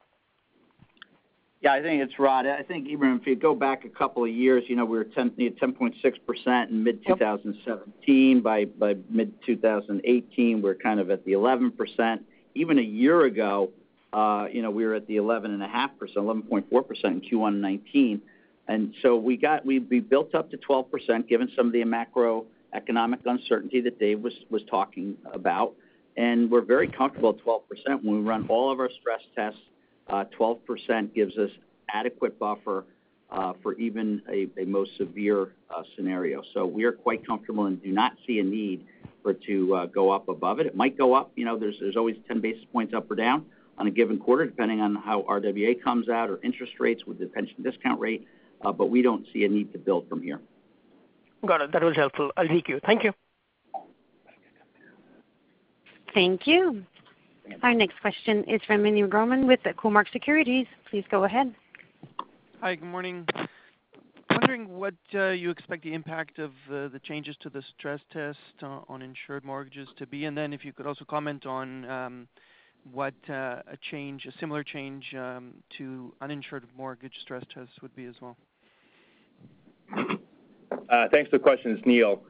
Yeah, 1.62 1.74
I 1.74 1.82
think 1.82 2.02
it's 2.02 2.18
Rod. 2.18 2.46
I 2.46 2.62
think, 2.62 2.88
Ebrahim, 2.88 3.20
if 3.20 3.26
you 3.26 3.36
go 3.36 3.54
back 3.54 3.84
a 3.84 3.90
couple 3.90 4.24
of 4.24 4.30
years, 4.30 4.64
you 4.66 4.76
know, 4.76 4.86
we 4.86 4.96
were 4.96 5.04
at 5.04 5.14
10.6% 5.14 6.70
in 6.70 6.84
mid-2017. 6.84 8.42
By 8.42 8.66
mid-2018, 9.10 10.62
we're 10.62 10.74
kind 10.74 11.00
of 11.00 11.10
at 11.10 11.22
the 11.26 11.32
11%. 11.32 12.20
Even 12.54 12.78
a 12.78 12.82
year 12.82 13.24
ago, 13.24 13.70
uh, 14.14 14.46
you 14.50 14.62
know, 14.62 14.70
we 14.70 14.86
were 14.86 14.94
at 14.94 15.06
the 15.06 15.16
11.5%, 15.16 15.90
11.4% 16.16 16.64
in 17.04 17.20
Q1 17.20 17.22
2019. 17.26 18.22
We 19.22 19.36
got 19.36 19.66
we 19.66 19.78
built 19.78 20.34
up 20.34 20.50
to 20.52 20.56
12%, 20.56 21.28
given 21.28 21.50
some 21.54 21.66
of 21.66 21.72
the 21.72 21.82
macroeconomic 21.84 23.18
uncertainty 23.26 23.82
that 23.82 23.98
Dave 23.98 24.20
was 24.22 24.62
talking 24.70 25.18
about. 25.32 25.74
And 26.16 26.50
we're 26.50 26.64
very 26.64 26.88
comfortable 26.88 27.30
at 27.30 27.44
12%. 27.44 28.02
When 28.02 28.22
we 28.22 28.28
run 28.28 28.46
all 28.48 28.70
of 28.70 28.80
our 28.80 28.90
stress 29.00 29.20
tests, 29.34 29.60
uh, 30.08 30.24
12% 30.38 31.14
gives 31.14 31.36
us 31.38 31.50
adequate 31.88 32.38
buffer 32.38 32.84
uh, 33.30 33.52
for 33.62 33.74
even 33.74 34.22
a 34.28 34.64
most 34.64 34.96
severe 34.96 35.54
uh, 35.74 35.82
scenario. 35.96 36.42
So 36.52 36.66
we 36.66 36.84
are 36.84 36.92
quite 36.92 37.24
comfortable 37.24 37.66
and 37.66 37.80
do 37.82 37.92
not 37.92 38.12
see 38.26 38.40
a 38.40 38.44
need 38.44 38.84
for 39.22 39.32
it 39.32 39.42
to 39.44 39.88
go 39.94 40.10
up 40.10 40.28
above 40.28 40.58
it. 40.58 40.66
It 40.66 40.74
might 40.74 40.98
go 40.98 41.14
up. 41.14 41.30
You 41.36 41.44
know, 41.44 41.58
there's 41.58 41.96
always 41.96 42.16
10 42.26 42.40
basis 42.40 42.64
points 42.72 42.92
up 42.94 43.10
or 43.10 43.14
down 43.14 43.46
on 43.78 43.86
a 43.86 43.90
given 43.90 44.18
quarter, 44.18 44.46
depending 44.46 44.80
on 44.80 44.96
how 44.96 45.22
RWA 45.22 45.80
comes 45.82 46.08
out 46.08 46.28
or 46.28 46.40
interest 46.42 46.72
rates 46.80 47.04
with 47.06 47.18
the 47.18 47.26
pension 47.26 47.62
discount 47.62 48.00
rate. 48.00 48.26
But 48.62 48.90
we 48.90 49.02
don't 49.02 49.26
see 49.32 49.44
a 49.44 49.48
need 49.48 49.72
to 49.72 49.78
build 49.78 50.08
from 50.08 50.22
here. 50.22 50.40
Got 51.46 51.62
it. 51.62 51.72
That 51.72 51.82
was 51.82 51.96
helpful. 51.96 52.30
I'll 52.36 52.46
leave 52.46 52.68
you. 52.68 52.80
Thank 52.84 53.04
you. 53.04 53.12
Thank 56.14 56.46
you. 56.46 56.84
Our 57.62 57.74
next 57.74 58.00
question 58.00 58.44
is 58.44 58.60
from 58.66 58.82
Meny 58.82 59.02
Grauman 59.02 59.46
with 59.46 59.60
Cormark 59.76 60.10
Securities. 60.12 60.66
Please 60.88 61.04
go 61.10 61.24
ahead. 61.24 61.54
Hi, 62.60 62.74
good 62.74 62.84
morning. 62.84 63.26
Wondering 64.30 64.78
what 64.78 64.94
uh, 65.14 65.28
you 65.28 65.50
expect 65.50 65.82
the 65.82 65.92
impact 65.92 66.38
of 66.38 66.50
uh, 66.68 66.88
the 66.88 67.00
changes 67.02 67.36
to 67.40 67.50
the 67.50 67.62
stress 67.76 68.00
test 68.12 68.38
on 68.62 69.02
insured 69.02 69.44
mortgages 69.44 69.88
to 69.98 70.06
be, 70.06 70.24
and 70.26 70.36
then 70.36 70.52
if 70.52 70.64
you 70.64 70.72
could 70.72 70.86
also 70.86 71.04
comment 71.04 71.46
on 71.46 71.84
um, 71.90 72.28
what 72.92 73.14
uh, 73.28 73.62
a 73.66 73.76
change 73.90 74.26
a 74.26 74.32
similar 74.38 74.62
change 74.62 75.14
um, 75.14 75.54
to 75.76 76.14
uninsured 76.20 76.64
mortgage 76.76 77.14
stress 77.22 77.44
tests 77.52 77.74
would 77.82 77.94
be 77.96 78.06
as 78.06 78.14
well. 78.20 78.36
Thanks 81.10 81.30
for 81.30 81.38
the 81.38 81.42
question. 81.42 81.72
It's 81.72 81.86
Neil. 81.86 82.22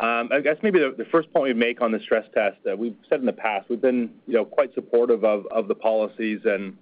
Um, 0.00 0.30
I 0.32 0.40
guess 0.40 0.56
maybe 0.62 0.78
the 0.78 1.06
first 1.12 1.30
point 1.30 1.44
we'd 1.44 1.56
make 1.58 1.82
on 1.82 1.92
the 1.92 2.00
stress 2.00 2.24
test, 2.34 2.56
we've 2.78 2.96
said 3.10 3.20
in 3.20 3.26
the 3.26 3.34
past, 3.34 3.68
we've 3.68 3.82
been 3.82 4.10
you 4.26 4.32
know, 4.32 4.46
quite 4.46 4.72
supportive 4.74 5.24
of 5.24 5.46
of 5.48 5.68
the 5.68 5.74
policies 5.74 6.40
and 6.46 6.76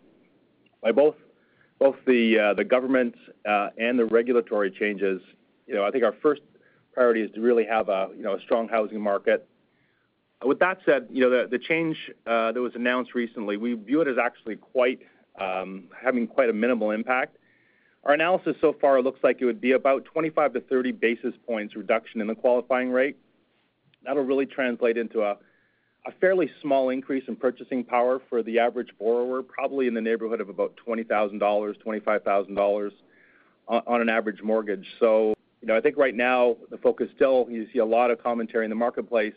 by 0.81 0.93
both 0.93 1.17
both 1.81 1.97
the 2.07 2.39
uh, 2.39 2.55
the 2.55 2.63
government 2.63 3.17
uh 3.49 3.71
and 3.77 3.99
the 3.99 4.05
regulatory 4.05 4.71
changes, 4.71 5.21
you 5.67 5.75
know, 5.75 5.85
I 5.85 5.91
think 5.91 6.05
our 6.05 6.15
first 6.23 6.43
priority 6.93 7.23
is 7.23 7.31
to 7.33 7.41
really 7.41 7.65
have 7.65 7.89
a, 7.89 8.09
you 8.17 8.23
know, 8.23 8.35
a 8.35 8.41
strong 8.41 8.69
housing 8.69 9.01
market. 9.01 9.49
With 10.45 10.61
that 10.61 10.79
said, 10.87 11.09
you 11.11 11.29
know, 11.29 11.47
the 11.49 11.59
change 11.59 11.97
uh, 12.25 12.53
that 12.53 12.61
was 12.61 12.77
announced 12.77 13.15
recently, 13.15 13.57
we 13.57 13.75
view 13.75 14.01
it 14.01 14.07
as 14.07 14.19
actually 14.19 14.55
quite 14.57 15.01
um, 15.41 15.85
having 16.01 16.29
quite 16.29 16.51
a 16.51 16.53
minimal 16.53 16.93
impact. 16.93 17.37
Our 18.05 18.15
analysis 18.15 18.57
so 18.61 18.75
far 18.81 19.03
looks 19.03 19.21
like 19.23 19.39
it 19.41 19.45
would 19.45 19.61
be 19.61 19.73
about 19.73 20.07
25-30 20.15 20.99
basis 20.99 21.35
points 21.47 21.77
reduction 21.77 22.21
in 22.21 22.27
the 22.27 22.35
qualifying 22.35 22.91
rate. 22.91 23.17
That'll 24.05 24.25
really 24.25 24.47
translate 24.47 24.97
into 24.97 25.23
a 25.23 25.37
fairly 26.21 26.51
small 26.63 26.89
increase 26.89 27.25
in 27.29 27.37
purchasing 27.37 27.85
power 27.85 28.19
for 28.31 28.43
the 28.43 28.59
average 28.61 28.89
borrower, 28.99 29.43
probably 29.43 29.89
in 29.89 29.95
the 29.95 30.01
neighborhood 30.01 30.41
of 30.41 30.49
about 30.49 30.79
$20,000, 30.87 31.39
$25,000 31.39 32.93
on 33.69 34.01
an 34.01 34.09
average 34.09 34.41
mortgage. 34.43 34.87
So, 34.99 35.35
you 35.61 35.69
know, 35.69 35.77
I 35.77 35.81
think 35.83 35.99
right 35.99 36.15
now 36.15 36.57
the 36.71 36.79
focus 36.79 37.09
still, 37.15 37.47
you 37.51 37.69
see 37.75 37.81
a 37.81 37.85
lot 37.85 38.11
of 38.11 38.23
commentary 38.23 38.65
in 38.65 38.71
the 38.71 38.77
marketplace, 38.77 39.35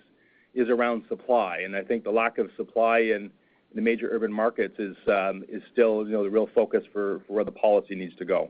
is 0.54 0.70
around 0.70 1.04
supply. 1.10 1.60
And 1.66 1.76
I 1.76 1.84
think 1.84 2.06
the 2.06 2.12
lack 2.12 2.38
of 2.38 2.50
supply 2.56 3.00
in 3.00 3.32
the 3.74 3.82
major 3.82 4.10
urban 4.12 4.32
markets 4.32 4.76
um, 5.08 5.44
is 5.50 5.62
still, 5.72 6.06
you 6.06 6.12
know, 6.12 6.24
the 6.24 6.30
real 6.30 6.50
focus 6.54 6.84
for 6.92 7.22
where 7.28 7.44
the 7.44 7.52
policy 7.52 7.96
needs 7.96 8.16
to 8.18 8.26
go. 8.26 8.50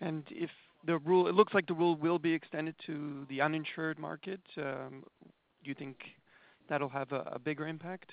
And 0.00 0.24
if 0.30 0.50
the 0.86 0.98
rule, 0.98 1.26
it 1.26 1.34
looks 1.34 1.54
like 1.54 1.66
the 1.66 1.74
rule 1.74 1.96
will 1.96 2.18
be 2.18 2.32
extended 2.32 2.76
to 2.86 3.26
the 3.28 3.40
uninsured 3.40 3.98
market, 3.98 4.40
um, 4.58 5.02
do 5.64 5.70
you 5.70 5.74
think 5.74 5.96
that'll 6.68 6.88
have 6.88 7.10
a 7.12 7.40
bigger 7.42 7.66
impact? 7.66 8.12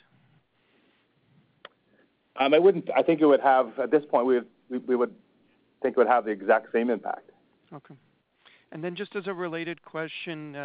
Um, 2.37 2.53
I 2.53 2.59
wouldn't 2.59 2.89
I 2.95 3.01
think 3.03 3.21
it 3.21 3.25
would 3.25 3.39
have, 3.41 3.77
at 3.79 3.91
this 3.91 4.03
point, 4.09 4.25
we 4.25 4.95
would 4.95 5.13
think 5.81 5.93
it 5.93 5.97
would 5.97 6.07
have 6.07 6.25
the 6.25 6.31
exact 6.31 6.71
same 6.73 6.89
impact. 6.89 7.29
Okay. 7.71 7.95
And 8.71 8.83
then 8.83 8.95
just 8.95 9.15
as 9.15 9.27
a 9.27 9.33
related 9.33 9.83
question, 9.83 10.55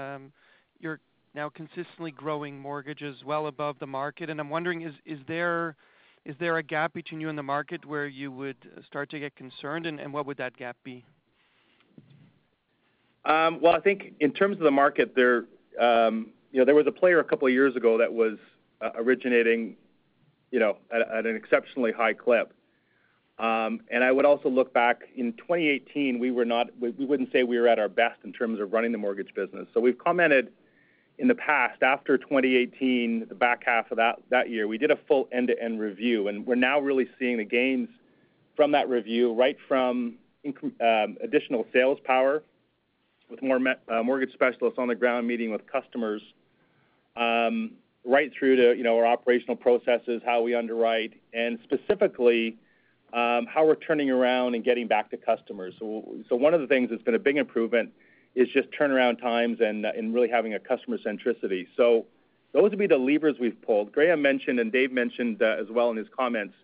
you're 0.80 1.00
now 1.34 1.48
consistently 1.48 2.10
growing 2.10 2.58
mortgages 2.58 3.24
well 3.24 3.46
above 3.46 3.78
the 3.78 3.86
market, 3.86 4.30
and 4.30 4.40
I'm 4.40 4.50
wondering, 4.50 4.82
is 5.04 5.18
there 5.28 5.76
a 6.24 6.62
gap 6.62 6.92
between 6.92 7.20
you 7.20 7.28
and 7.28 7.38
the 7.38 7.42
market 7.42 7.84
where 7.84 8.06
you 8.06 8.32
would 8.32 8.56
uh, 8.64 8.82
start 8.86 9.10
to 9.10 9.18
get 9.18 9.36
concerned, 9.36 9.86
and 9.86 10.12
what 10.12 10.26
would 10.26 10.36
that 10.38 10.56
gap 10.56 10.76
be? 10.82 11.04
Um, 13.24 13.60
well, 13.60 13.74
I 13.74 13.80
think 13.80 14.14
in 14.20 14.32
terms 14.32 14.56
of 14.56 14.62
the 14.62 14.70
market 14.70 15.14
there, 15.14 15.44
um, 15.78 16.30
you 16.52 16.58
know, 16.58 16.64
there 16.64 16.74
was 16.74 16.86
a 16.86 16.92
player 16.92 17.20
a 17.20 17.24
couple 17.24 17.46
of 17.46 17.52
years 17.52 17.76
ago 17.76 17.98
that 17.98 18.12
was 18.12 18.38
uh, 18.80 18.90
originating, 18.96 19.76
you 20.50 20.58
know, 20.58 20.78
at 20.92 21.26
an 21.26 21.36
exceptionally 21.36 21.92
high 21.92 22.14
clip. 22.14 22.52
Um 23.38 23.80
and 23.90 24.04
I 24.04 24.12
would 24.12 24.26
also 24.26 24.50
look 24.50 24.74
back 24.74 25.04
in 25.16 25.32
2018, 25.32 26.18
we 26.18 26.30
wouldn't 26.30 27.32
say 27.32 27.42
we 27.42 27.58
were 27.58 27.68
at 27.68 27.78
our 27.78 27.88
best 27.88 28.20
in 28.22 28.34
terms 28.34 28.60
of 28.60 28.70
running 28.70 28.92
the 28.92 28.98
mortgage 28.98 29.32
business. 29.34 29.66
So 29.72 29.80
we've 29.80 29.96
commented 29.96 30.52
in 31.20 31.28
the 31.28 31.34
past, 31.34 31.82
after 31.82 32.16
2018, 32.16 33.26
the 33.28 33.34
back 33.34 33.62
half 33.66 33.90
of 33.90 33.98
that 33.98 34.50
year, 34.50 34.66
we 34.66 34.78
did 34.78 34.90
a 34.90 34.96
full 35.06 35.28
end-to-end 35.32 35.78
review, 35.78 36.28
and 36.28 36.46
we're 36.46 36.54
now 36.54 36.80
really 36.80 37.06
seeing 37.18 37.36
the 37.36 37.44
gains 37.44 37.88
from 38.56 38.72
that 38.72 38.88
review, 38.88 39.34
right 39.34 39.58
from 39.68 40.14
um, 40.80 41.18
additional 41.22 41.66
sales 41.74 41.98
power 42.04 42.42
with 43.28 43.42
more 43.42 43.60
uh, 43.88 44.02
mortgage 44.02 44.32
specialists 44.32 44.78
on 44.78 44.88
the 44.88 44.94
ground 44.94 45.26
meeting 45.26 45.52
with 45.52 45.60
customers, 45.70 46.22
um, 47.16 47.72
right 48.04 48.32
through 48.36 48.56
to, 48.56 48.76
you 48.76 48.82
know, 48.82 48.96
our 48.96 49.06
operational 49.06 49.56
processes, 49.56 50.22
how 50.24 50.40
we 50.40 50.54
underwrite, 50.54 51.12
and 51.34 51.58
specifically, 51.64 52.56
um, 53.12 53.46
how 53.46 53.66
we're 53.66 53.74
turning 53.74 54.10
around 54.10 54.54
and 54.54 54.64
getting 54.64 54.88
back 54.88 55.10
to 55.10 55.18
customers. 55.18 55.74
So 55.78 56.16
one 56.30 56.54
of 56.54 56.62
the 56.62 56.66
things 56.66 56.88
that's 56.88 57.02
been 57.02 57.14
a 57.14 57.18
big 57.18 57.36
improvement 57.36 57.90
is 57.90 57.96
just 58.34 58.68
turnaround 58.70 59.20
times 59.20 59.58
and 59.60 60.14
really 60.14 60.28
having 60.28 60.54
a 60.54 60.60
customer 60.60 60.98
centricity. 60.98 61.66
So 61.76 62.06
those 62.52 62.70
would 62.70 62.78
be 62.78 62.86
the 62.86 62.98
levers 62.98 63.36
we've 63.40 63.60
pulled. 63.62 63.92
Graeme 63.92 64.22
mentioned, 64.22 64.60
and 64.60 64.72
Dave 64.72 64.92
mentioned, 64.92 65.42
uh, 65.42 65.56
as 65.60 65.68
well 65.70 65.90
in 65.90 65.96
his 65.96 66.08
comments, 66.16 66.54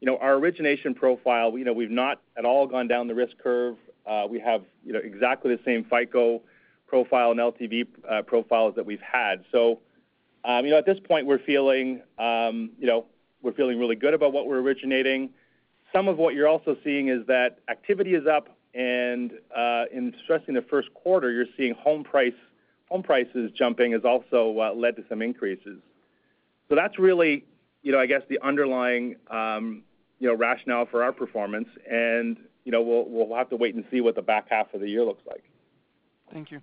you 0.00 0.06
know, 0.06 0.18
our 0.18 0.34
origination 0.34 0.94
profile, 0.94 1.56
you 1.56 1.64
know, 1.64 1.72
we've 1.72 1.90
not 1.90 2.20
at 2.36 2.44
all 2.44 2.66
gone 2.66 2.88
down 2.88 3.08
the 3.08 3.14
risk 3.14 3.38
curve. 3.38 3.76
Uh, 4.06 4.26
we 4.28 4.38
have, 4.38 4.62
you 4.84 4.92
know, 4.92 4.98
exactly 4.98 5.54
the 5.54 5.62
same 5.64 5.84
FICO 5.84 6.42
profile 6.86 7.30
and 7.30 7.40
LTV 7.40 7.86
uh, 8.08 8.22
profiles 8.22 8.74
that 8.74 8.84
we've 8.84 9.00
had. 9.00 9.44
So 9.50 9.80
um 10.44 10.64
you 10.64 10.70
know, 10.70 10.78
at 10.78 10.86
this 10.86 11.00
point, 11.00 11.26
we're 11.26 11.38
feeling, 11.38 12.02
um, 12.18 12.70
you 12.78 12.86
know, 12.86 13.06
we're 13.42 13.52
feeling 13.52 13.78
really 13.78 13.96
good 13.96 14.14
about 14.14 14.32
what 14.32 14.46
we're 14.46 14.60
originating. 14.60 15.30
Some 15.92 16.08
of 16.08 16.18
what 16.18 16.34
you're 16.34 16.48
also 16.48 16.76
seeing 16.84 17.08
is 17.08 17.26
that 17.26 17.60
activity 17.68 18.14
is 18.14 18.26
up, 18.26 18.53
and 18.74 19.32
uh, 19.56 19.84
in 19.92 20.14
stressing 20.24 20.54
the 20.54 20.62
first 20.62 20.92
quarter, 20.94 21.30
you're 21.30 21.46
seeing 21.56 21.74
home 21.74 22.04
prices 22.04 23.50
jumping 23.56 23.92
has 23.92 24.04
also 24.04 24.58
uh, 24.60 24.72
led 24.74 24.96
to 24.96 25.04
some 25.08 25.22
increases. 25.22 25.80
So 26.68 26.74
that's 26.74 26.98
really, 26.98 27.44
you 27.82 27.92
know, 27.92 27.98
I 28.00 28.06
guess, 28.06 28.22
the 28.28 28.40
underlying, 28.42 29.16
um, 29.30 29.82
you 30.18 30.28
know, 30.28 30.34
rationale 30.34 30.86
for 30.86 31.02
our 31.02 31.12
performance. 31.12 31.68
And 31.90 32.36
you 32.64 32.72
know, 32.72 32.80
we'll 32.80 33.36
have 33.36 33.50
to 33.50 33.56
wait 33.56 33.74
and 33.74 33.84
see 33.90 34.00
what 34.00 34.14
the 34.14 34.22
back 34.22 34.46
half 34.48 34.72
of 34.72 34.80
the 34.80 34.88
year 34.88 35.04
looks 35.04 35.22
like. 35.26 35.44
Thank 36.32 36.50
you. 36.50 36.60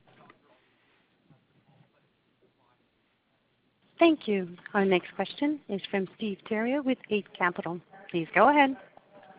Thank 4.00 4.28
you. 4.28 4.50
Our 4.74 4.84
next 4.84 5.13
question 5.15 5.60
is 5.69 5.80
from 5.91 6.08
Steve 6.17 6.39
Theriault 6.50 6.86
with 6.86 6.97
Eight 7.12 7.28
Capital. 7.38 7.80
Please 8.10 8.28
go 8.34 8.50
ahead. 8.50 8.76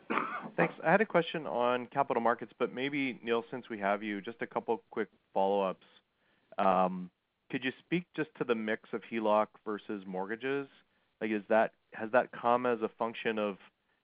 Thanks. 0.57 0.75
I 0.85 0.91
had 0.91 1.01
a 1.01 1.07
question 1.07 1.47
on 1.47 1.87
capital 1.87 2.23
markets, 2.23 2.53
but 2.59 2.75
maybe, 2.75 3.19
Neil, 3.23 3.45
since 3.51 3.69
we 3.69 3.79
have 3.79 4.03
you, 4.03 4.21
just 4.21 4.43
a 4.43 4.47
couple 4.47 4.83
quick 4.91 5.09
follow-ups. 5.33 5.87
Um, 6.59 7.11
could 7.51 7.65
you 7.65 7.73
speak 7.81 8.05
just 8.17 8.31
to 8.38 8.45
the 8.45 8.55
mix 8.55 8.88
of 8.93 9.03
HELOC 9.11 9.47
versus 9.65 10.03
mortgages? 10.07 10.69
Like, 11.21 11.31
is 11.31 11.43
that 11.49 11.73
has 11.93 12.11
that 12.12 12.31
come 12.33 12.67
as 12.67 12.81
a 12.83 12.91
function 12.99 13.38
of, 13.38 13.57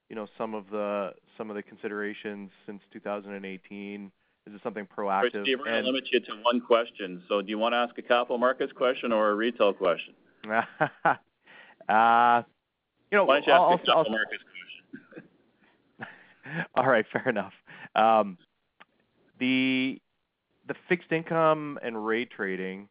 you 0.09 0.17
know, 0.17 0.27
some 0.37 0.55
of 0.55 0.65
the 0.71 1.13
some 1.37 1.51
of 1.51 1.57
the 1.57 1.63
considerations 1.63 2.51
since 2.67 2.81
2018? 2.93 4.13
Is 4.47 4.55
it 4.55 4.61
something 4.63 4.87
proactive? 4.87 5.43
Steve, 5.43 5.59
we're 5.59 5.65
gonna 5.67 5.83
limit 5.83 6.05
you 6.13 6.21
to 6.21 6.33
one 6.43 6.61
question. 6.61 7.23
Do 7.29 7.43
you 7.47 7.59
wanna 7.59 7.77
ask 7.77 7.99
a 7.99 8.03
capital 8.03 8.39
markets 8.39 8.73
question 8.73 9.13
or 9.13 9.31
a 9.31 9.35
retail 9.35 9.73
question? 9.73 10.15
Uh, 11.89 12.43
you 13.11 13.17
know, 13.17 13.25
Why 13.25 13.41
don't 13.41 13.47
you 13.47 13.53
ask 13.55 13.83
a 13.83 13.87
capital 13.87 14.13
markets 14.13 14.43
question? 14.43 14.48
All 16.75 16.87
right, 16.87 17.05
fair 17.13 17.29
enough. 17.29 17.53
Um, 17.95 18.39
the 19.39 20.01
fixed 20.89 21.13
income 21.13 21.79
and 21.83 22.07
rate 22.07 22.31
trading, 22.31 22.89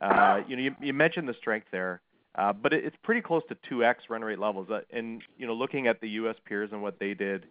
uh, 0.00 0.40
you 0.46 0.56
know, 0.56 0.74
you 0.80 0.92
mentioned 0.92 1.28
the 1.28 1.34
strength 1.34 1.66
there, 1.70 2.00
uh, 2.36 2.52
but 2.52 2.72
it's 2.72 2.96
pretty 3.02 3.20
close 3.20 3.42
to 3.48 3.56
2x 3.70 3.94
run 4.08 4.22
rate 4.22 4.38
levels. 4.38 4.68
Uh, 4.70 4.80
and 4.92 5.22
you 5.36 5.46
know, 5.46 5.54
looking 5.54 5.86
at 5.86 6.00
the 6.00 6.08
U.S. 6.10 6.36
peers 6.46 6.70
and 6.72 6.82
what 6.82 6.98
they 6.98 7.14
did, 7.14 7.46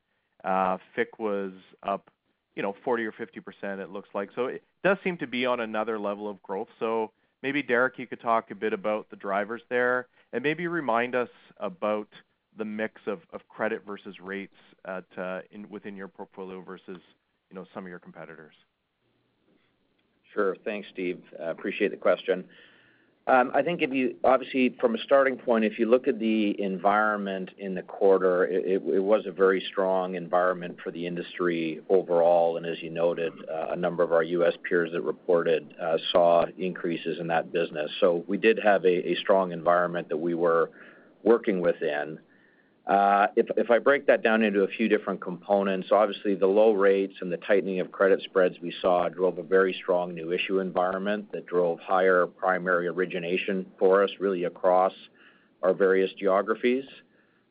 FICC 0.45 1.19
was 1.19 1.51
up, 1.83 2.09
you 2.55 2.63
know, 2.63 2.75
40 2.83 3.05
or 3.05 3.11
50%, 3.11 3.79
it 3.79 3.89
looks 3.89 4.09
like. 4.13 4.29
So 4.35 4.45
it 4.45 4.63
does 4.83 4.97
seem 5.03 5.17
to 5.17 5.27
be 5.27 5.45
on 5.45 5.59
another 5.59 5.99
level 5.99 6.29
of 6.29 6.41
growth. 6.41 6.69
So 6.79 7.11
maybe, 7.43 7.61
Derek, 7.61 7.99
you 7.99 8.07
could 8.07 8.21
talk 8.21 8.49
a 8.51 8.55
bit 8.55 8.73
about 8.73 9.09
the 9.09 9.15
drivers 9.15 9.61
there, 9.69 10.07
and 10.33 10.41
maybe 10.41 10.67
remind 10.67 11.15
us 11.15 11.29
about 11.59 12.07
the 12.57 12.65
mix 12.65 13.01
of 13.07 13.19
credit 13.49 13.83
versus 13.85 14.15
rates 14.21 14.55
uh, 14.85 15.01
within 15.69 15.95
your 15.95 16.07
portfolio 16.07 16.61
versus, 16.61 16.99
you 17.49 17.55
know, 17.55 17.65
some 17.73 17.83
of 17.83 17.89
your 17.89 17.99
competitors. 17.99 18.53
Sure. 20.33 20.55
Thanks, 20.65 20.87
Steve. 20.93 21.21
Uh, 21.39 21.49
appreciate 21.49 21.91
the 21.91 21.97
question. 21.97 22.43
Um, 23.27 23.51
I 23.53 23.61
think 23.61 23.81
if 23.81 23.91
you 23.91 24.15
obviously, 24.23 24.73
from 24.79 24.95
a 24.95 24.97
starting 24.99 25.35
point, 25.35 25.65
if 25.65 25.77
you 25.77 25.85
look 25.89 26.07
at 26.07 26.17
the 26.17 26.61
environment 26.61 27.49
in 27.57 27.75
the 27.75 27.81
quarter, 27.81 28.45
it 28.45 28.81
was 28.81 29.25
a 29.25 29.31
very 29.31 29.61
strong 29.69 30.15
environment 30.15 30.77
for 30.81 30.91
the 30.91 31.05
industry 31.05 31.81
overall. 31.89 32.55
And 32.55 32.65
as 32.65 32.81
you 32.81 32.89
noted, 32.89 33.33
uh, 33.51 33.71
a 33.71 33.75
number 33.75 34.01
of 34.01 34.13
our 34.13 34.23
U.S. 34.23 34.53
peers 34.63 34.91
that 34.93 35.01
reported 35.01 35.73
saw 36.13 36.45
increases 36.57 37.19
in 37.19 37.27
that 37.27 37.51
business. 37.51 37.91
So 37.99 38.23
we 38.27 38.37
did 38.37 38.59
have 38.63 38.85
a 38.85 39.15
strong 39.15 39.51
environment 39.51 40.07
that 40.07 40.17
we 40.17 40.33
were 40.33 40.69
working 41.23 41.59
within. 41.59 42.19
Uh, 42.87 43.27
if 43.35 43.69
I 43.69 43.79
break 43.79 44.07
that 44.07 44.23
down 44.23 44.43
into 44.43 44.63
a 44.63 44.67
few 44.67 44.87
different 44.87 45.19
components, 45.19 45.89
obviously 45.91 46.35
the 46.35 46.47
low 46.47 46.71
rates 46.71 47.15
and 47.19 47.29
the 47.29 47.37
tightening 47.37 47.81
of 47.81 47.91
credit 47.91 48.21
spreads 48.21 48.55
we 48.61 48.73
saw 48.81 49.09
drove 49.09 49.37
a 49.39 49.43
very 49.43 49.73
strong 49.73 50.15
new 50.15 50.31
issue 50.31 50.59
environment 50.59 51.29
that 51.33 51.45
drove 51.45 51.81
higher 51.81 52.25
primary 52.25 52.87
origination 52.87 53.65
for 53.77 54.03
us, 54.03 54.09
really 54.21 54.45
across 54.45 54.93
our 55.63 55.73
various 55.73 56.13
geographies. 56.13 56.85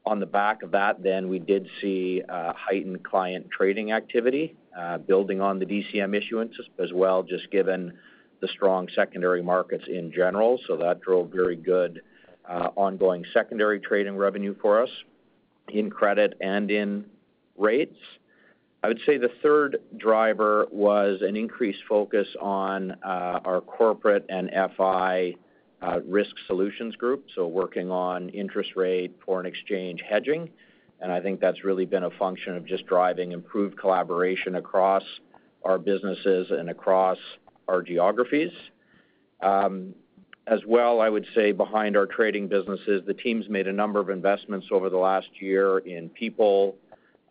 On 0.06 0.20
the 0.20 0.26
back 0.26 0.62
of 0.62 0.70
that, 0.70 1.02
then 1.02 1.28
we 1.28 1.38
did 1.38 1.68
see 1.82 2.22
uh, 2.26 2.54
heightened 2.56 3.04
client 3.04 3.50
trading 3.50 3.92
activity, 3.92 4.56
uh, 4.78 4.96
building 4.96 5.42
on 5.42 5.58
the 5.58 5.66
DCM 5.66 6.16
issuance 6.16 6.54
as 6.82 6.94
well, 6.94 7.22
just 7.22 7.50
given 7.50 7.92
the 8.40 8.48
strong 8.48 8.88
secondary 8.94 9.42
markets 9.42 9.84
in 9.86 10.10
general. 10.10 10.58
So 10.66 10.78
that 10.78 11.02
drove 11.02 11.30
very 11.30 11.56
good 11.56 12.00
ongoing 12.48 13.24
secondary 13.34 13.80
trading 13.80 14.16
revenue 14.16 14.54
for 14.62 14.80
us 14.80 14.90
in 15.68 15.90
credit 15.90 16.34
and 16.40 16.70
in 16.70 17.04
rates. 17.56 17.98
I 18.82 18.88
would 18.88 19.00
say 19.04 19.18
the 19.18 19.30
third 19.42 19.78
driver 19.96 20.66
was 20.70 21.20
an 21.22 21.36
increased 21.36 21.82
focus 21.88 22.28
on 22.40 22.92
uh, 23.04 23.40
our 23.44 23.60
corporate 23.60 24.26
and 24.28 24.50
FI 24.76 25.34
uh, 25.82 26.00
risk 26.06 26.34
solutions 26.46 26.94
group, 26.96 27.26
so 27.34 27.46
working 27.46 27.90
on 27.90 28.28
interest 28.28 28.76
rate, 28.76 29.12
foreign 29.24 29.46
exchange 29.46 30.02
hedging. 30.08 30.48
And 31.00 31.12
I 31.12 31.20
think 31.20 31.40
that's 31.40 31.64
really 31.64 31.84
been 31.84 32.04
a 32.04 32.10
function 32.10 32.56
of 32.56 32.64
just 32.64 32.86
driving 32.86 33.32
improved 33.32 33.76
collaboration 33.78 34.54
across 34.54 35.02
our 35.64 35.78
businesses 35.78 36.50
and 36.50 36.70
across 36.70 37.18
our 37.68 37.82
geographies. 37.82 38.52
Um, 39.42 39.94
As 40.48 40.60
well, 40.64 41.00
I 41.00 41.08
would 41.08 41.26
say 41.34 41.50
behind 41.50 41.96
our 41.96 42.06
trading 42.06 42.46
businesses, 42.46 43.02
the 43.04 43.14
team's 43.14 43.48
made 43.48 43.66
a 43.66 43.72
number 43.72 43.98
of 43.98 44.10
investments 44.10 44.68
over 44.70 44.88
the 44.88 44.96
last 44.96 45.28
year 45.40 45.78
in 45.78 46.08
people, 46.08 46.76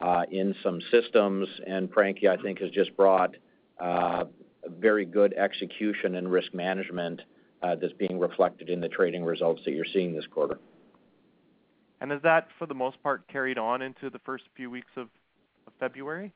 uh, 0.01 0.23
in 0.31 0.53
some 0.61 0.81
systems, 0.91 1.47
and 1.65 1.89
frankly, 1.91 2.27
I 2.27 2.35
think 2.35 2.59
has 2.59 2.71
just 2.71 2.95
brought 2.97 3.35
uh, 3.79 4.25
very 4.79 5.05
good 5.05 5.33
execution 5.33 6.15
and 6.15 6.29
risk 6.29 6.53
management 6.53 7.21
uh, 7.63 7.75
that's 7.75 7.93
being 7.93 8.19
reflected 8.19 8.69
in 8.69 8.81
the 8.81 8.89
trading 8.89 9.23
results 9.23 9.61
that 9.63 9.71
you're 9.71 9.85
seeing 9.93 10.13
this 10.13 10.27
quarter. 10.27 10.59
And 12.01 12.11
has 12.11 12.21
that, 12.23 12.49
for 12.59 12.65
the 12.65 12.73
most 12.73 13.01
part, 13.01 13.25
carried 13.29 13.57
on 13.57 13.81
into 13.81 14.09
the 14.09 14.19
first 14.19 14.43
few 14.55 14.69
weeks 14.69 14.91
of 14.97 15.07
February? 15.79 16.33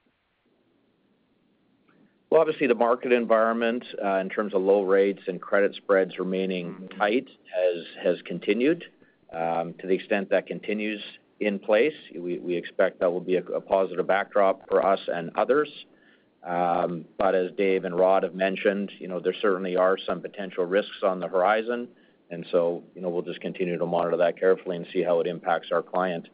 Well, 2.30 2.42
obviously, 2.42 2.68
the 2.68 2.76
market 2.76 3.12
environment, 3.12 3.84
uh, 4.04 4.18
in 4.18 4.30
terms 4.30 4.54
of 4.54 4.62
low 4.62 4.84
rates 4.84 5.22
and 5.28 5.42
credit 5.42 5.76
spreads 5.76 6.20
remaining 6.20 6.74
mm-hmm. 6.74 7.00
tight 7.00 7.28
has 7.56 7.86
has 8.04 8.22
continued. 8.24 8.86
Um, 9.34 9.74
to 9.80 9.88
the 9.88 9.94
extent 9.94 10.30
that 10.32 10.48
continues 10.48 11.02
in 11.40 11.60
place, 11.60 11.94
we 12.18 12.56
expect 12.56 13.00
that 13.00 13.12
will 13.12 13.22
be 13.22 13.38
a 13.38 13.42
positive 13.42 14.08
backdrop 14.08 14.68
for 14.68 14.86
us 14.86 15.00
and 15.08 15.32
others. 15.36 15.70
Um 16.44 17.06
but 17.18 17.36
as 17.36 17.52
Dave 17.58 17.84
and 17.84 17.98
Rod 17.98 18.24
have 18.24 18.34
mentioned, 18.34 18.92
you 18.98 19.08
know, 19.08 19.20
there 19.20 19.36
certainly 19.42 19.76
are 19.76 19.98
some 19.98 20.22
potential 20.22 20.66
risks 20.66 21.04
on 21.04 21.20
the 21.20 21.28
horizon. 21.28 21.88
And 22.32 22.46
so, 22.52 22.84
you 22.96 23.02
know, 23.02 23.10
we'll 23.10 23.24
just 23.24 23.42
continue 23.42 23.78
to 23.78 23.86
monitor 23.86 24.18
that 24.18 24.40
carefully 24.40 24.78
and 24.78 24.86
see 24.94 25.02
how 25.04 25.20
it 25.20 25.28
impacts 25.28 25.70
our 25.72 25.82
client 25.82 26.30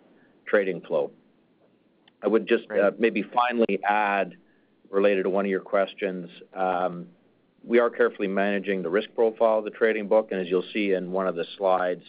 trading 0.46 0.82
flow. 0.82 1.12
I 2.22 2.28
would 2.28 2.48
just 2.48 2.66
uh, 2.70 2.92
maybe 3.00 3.24
finally 3.24 3.80
add, 3.88 4.36
related 4.90 5.24
to 5.24 5.30
one 5.30 5.46
of 5.46 5.52
your 5.52 5.62
questions, 5.62 6.30
um, 6.54 7.08
we 7.64 7.80
are 7.80 7.90
carefully 7.90 8.28
managing 8.28 8.84
the 8.84 8.90
risk 8.90 9.10
profile 9.16 9.60
of 9.60 9.64
the 9.64 9.72
trading 9.72 10.08
book. 10.08 10.30
And 10.32 10.40
as 10.40 10.48
you'll 10.48 10.66
see 10.74 10.94
in 10.94 11.12
one 11.12 11.28
of 11.28 11.36
the 11.36 11.46
slides, 11.58 12.04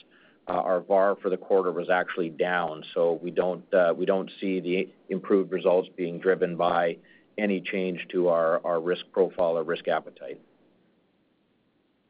uh, 0.49 0.53
our 0.53 0.81
VaR 0.81 1.17
for 1.21 1.31
the 1.31 1.37
quarter 1.37 1.73
was 1.73 1.91
actually 1.91 2.31
down. 2.31 2.85
So 2.95 3.15
uh, 3.15 3.93
we 3.95 4.07
don't 4.07 4.31
see 4.41 4.61
the 4.61 4.89
improved 5.09 5.53
results 5.53 5.89
being 5.97 6.19
driven 6.21 6.57
by 6.57 6.99
any 7.39 7.61
change 7.61 8.07
to 8.13 8.29
our 8.29 8.81
risk 8.81 9.05
profile 9.13 9.59
or 9.59 9.65
risk 9.65 9.89
appetite. 9.89 10.41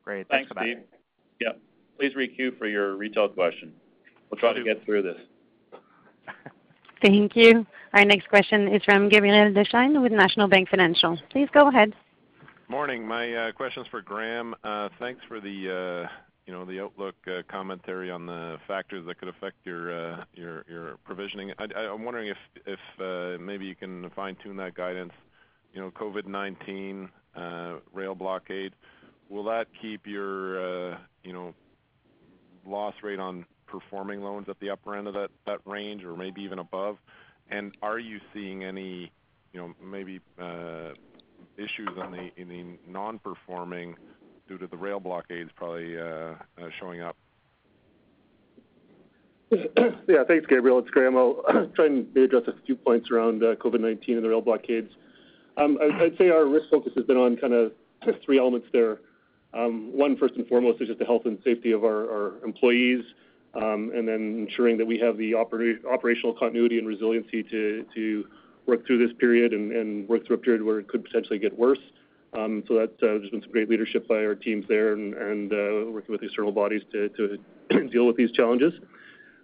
Great. 0.04 0.28
Thanks 0.28 0.48
for 0.48 0.54
that. 0.54 0.60
Thanks, 0.60 0.80
Steve. 0.80 1.00
Yeah. 1.40 1.52
Please 1.98 2.14
re-queue 2.14 2.52
for 2.58 2.66
your 2.66 2.94
retail 2.94 3.28
question. 3.28 3.72
We'll 4.30 4.38
try 4.38 4.52
to 4.52 4.62
get 4.62 4.84
through 4.84 5.02
this. 5.02 5.16
Thank 7.02 7.36
you. 7.36 7.66
Our 7.92 8.04
next 8.04 8.28
question 8.28 8.68
is 8.68 8.82
from 8.84 9.08
Gabriel 9.08 9.52
Dechaine 9.52 10.02
with 10.02 10.12
National 10.12 10.48
Bank 10.48 10.68
Financial. 10.68 11.18
Please 11.30 11.48
go 11.52 11.68
ahead. 11.68 11.92
Morning. 12.68 13.06
My 13.06 13.32
uh, 13.32 13.52
question's 13.52 13.86
for 13.88 14.02
Graeme. 14.02 14.54
Uh, 14.64 14.88
thanks 14.98 15.20
for 15.28 15.40
the, 15.40 16.04
uh, 16.04 16.08
you 16.46 16.52
know, 16.52 16.64
the 16.64 16.80
outlook 16.80 17.14
commentary 17.48 18.10
on 18.10 18.26
the 18.26 18.56
factors 18.66 19.06
that 19.06 19.18
could 19.18 19.28
affect 19.28 19.56
your 19.64 20.26
provisioning. 21.04 21.52
I'm 21.58 22.04
wondering 22.04 22.34
if 22.66 23.40
maybe 23.40 23.66
you 23.66 23.76
can 23.76 24.10
fine-tune 24.16 24.56
that 24.56 24.74
guidance. 24.74 25.12
You 25.72 25.80
know, 25.80 25.90
COVID-19, 25.90 27.08
rail 27.92 28.14
blockade, 28.14 28.72
will 29.28 29.44
that 29.44 29.68
keep 29.80 30.06
your, 30.06 30.98
you 31.22 31.32
know, 31.32 31.54
loss 32.66 32.94
rate 33.02 33.20
on 33.20 33.44
performing 33.66 34.22
loans 34.22 34.48
at 34.48 34.58
the 34.60 34.70
upper 34.70 34.96
end 34.96 35.08
of 35.08 35.14
that 35.14 35.60
range 35.64 36.04
or 36.04 36.16
maybe 36.16 36.42
even 36.42 36.58
above? 36.58 36.98
And 37.50 37.76
are 37.82 37.98
you 37.98 38.20
seeing 38.34 38.64
any, 38.64 39.12
you 39.52 39.60
know, 39.60 39.74
maybe 39.82 40.20
uh, 40.40 40.90
issues 41.56 41.88
in 42.36 42.48
the 42.48 42.78
non-performing 42.90 43.96
due 44.48 44.58
to 44.58 44.66
the 44.66 44.76
rail 44.76 45.00
blockades 45.00 45.50
probably 45.54 45.98
uh, 45.98 46.02
uh, 46.02 46.34
showing 46.78 47.00
up? 47.00 47.16
Yeah. 50.08 50.24
Thanks, 50.26 50.46
Gabriel. 50.46 50.78
It's 50.80 50.90
Graeme. 50.90 51.16
I'll 51.16 51.42
try 51.74 51.86
and 51.86 52.06
maybe 52.14 52.24
address 52.24 52.44
a 52.48 52.54
few 52.64 52.74
points 52.74 53.10
around 53.10 53.42
COVID-19 53.42 54.08
and 54.08 54.24
the 54.24 54.28
rail 54.28 54.40
blockades. 54.40 54.92
Um, 55.56 55.78
I'd 55.80 56.18
say 56.18 56.30
our 56.30 56.44
risk 56.44 56.68
focus 56.70 56.92
has 56.96 57.04
been 57.04 57.16
on 57.16 57.36
kind 57.36 57.52
of 57.52 57.72
three 58.24 58.38
elements 58.38 58.68
there. 58.72 58.98
Um, 59.54 59.96
one, 59.96 60.16
first 60.16 60.34
and 60.34 60.46
foremost, 60.48 60.82
is 60.82 60.88
just 60.88 60.98
the 60.98 61.06
health 61.06 61.22
and 61.24 61.38
safety 61.44 61.72
of 61.72 61.84
our 61.84 62.42
employees, 62.44 63.04
Um, 63.56 63.90
and 63.94 64.06
then 64.06 64.46
ensuring 64.46 64.76
that 64.78 64.86
we 64.86 64.98
have 64.98 65.16
the 65.16 65.34
operational 65.34 66.34
continuity 66.34 66.78
and 66.78 66.86
resiliency 66.86 67.42
to 67.42 68.26
work 68.66 68.86
through 68.86 69.06
this 69.06 69.16
period 69.18 69.52
and 69.52 70.08
work 70.08 70.26
through 70.26 70.36
a 70.36 70.38
period 70.38 70.62
where 70.62 70.78
it 70.78 70.88
could 70.88 71.04
potentially 71.04 71.38
get 71.38 71.56
worse. 71.56 71.78
Um 72.36 72.64
so 72.68 72.74
that's, 72.74 72.92
uh, 73.02 73.18
there's 73.18 73.30
been 73.30 73.40
some 73.40 73.52
great 73.52 73.70
leadership 73.70 74.06
by 74.08 74.16
our 74.16 74.34
teams 74.34 74.66
there 74.68 74.92
and 74.92 75.52
uh, 75.52 75.90
working 75.90 76.12
with 76.12 76.22
external 76.22 76.52
bodies 76.52 76.82
to 76.92 77.38
deal 77.90 78.06
with 78.06 78.16
these 78.16 78.32
challenges. 78.32 78.74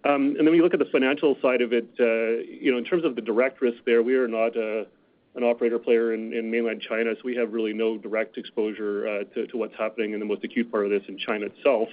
Um, 0.05 0.35
and 0.37 0.45
When 0.45 0.55
you 0.55 0.63
look 0.63 0.75
at 0.75 0.81
the 0.81 0.91
financial 0.91 1.37
side 1.41 1.63
of 1.63 1.73
it, 1.73 1.89
uh, 2.01 2.43
you 2.43 2.73
know, 2.73 2.79
in 2.79 2.85
terms 2.85 3.05
of 3.05 3.15
the 3.15 3.23
direct 3.23 3.63
risk 3.63 3.79
there, 3.87 4.03
we 4.03 4.17
are 4.17 4.27
not 4.27 4.57
an 4.57 5.45
operator 5.45 5.79
player 5.79 6.13
in 6.13 6.51
mainland 6.51 6.83
China, 6.83 7.15
so 7.15 7.21
we 7.25 7.37
have 7.37 7.53
really 7.53 7.73
no 7.73 7.97
direct 7.97 8.37
exposure 8.37 9.25
to 9.25 9.57
what's 9.57 9.77
happening 9.79 10.13
in 10.13 10.19
the 10.19 10.27
most 10.27 10.43
acute 10.43 10.71
part 10.71 10.85
of 10.85 10.91
this 10.91 11.03
in 11.09 11.17
China 11.19 11.47
itself. 11.47 11.89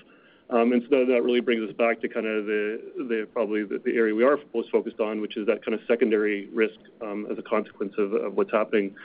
Um, 0.51 0.71
and 0.73 0.81
so 0.89 1.05
that 1.05 1.21
really 1.23 1.41
brings 1.41 1.67
us 1.69 1.75
back 1.75 2.01
to 2.01 2.09
kind 2.09 2.25
of 2.25 2.45
the 2.45 3.27
probably 3.33 3.63
the 3.63 3.81
area 3.93 4.15
we 4.15 4.23
are 4.23 4.39
most 4.53 4.71
focused 4.71 4.99
on, 4.99 5.21
which 5.21 5.37
is 5.37 5.45
that 5.45 5.63
kind 5.63 5.75
of 5.75 5.81
secondary 5.87 6.47
risk 6.47 6.79
um, 7.01 7.27
as 7.31 7.37
a 7.37 7.43
consequence 7.43 7.93
of 7.97 8.33
what's 8.33 8.51
happening. 8.51 8.95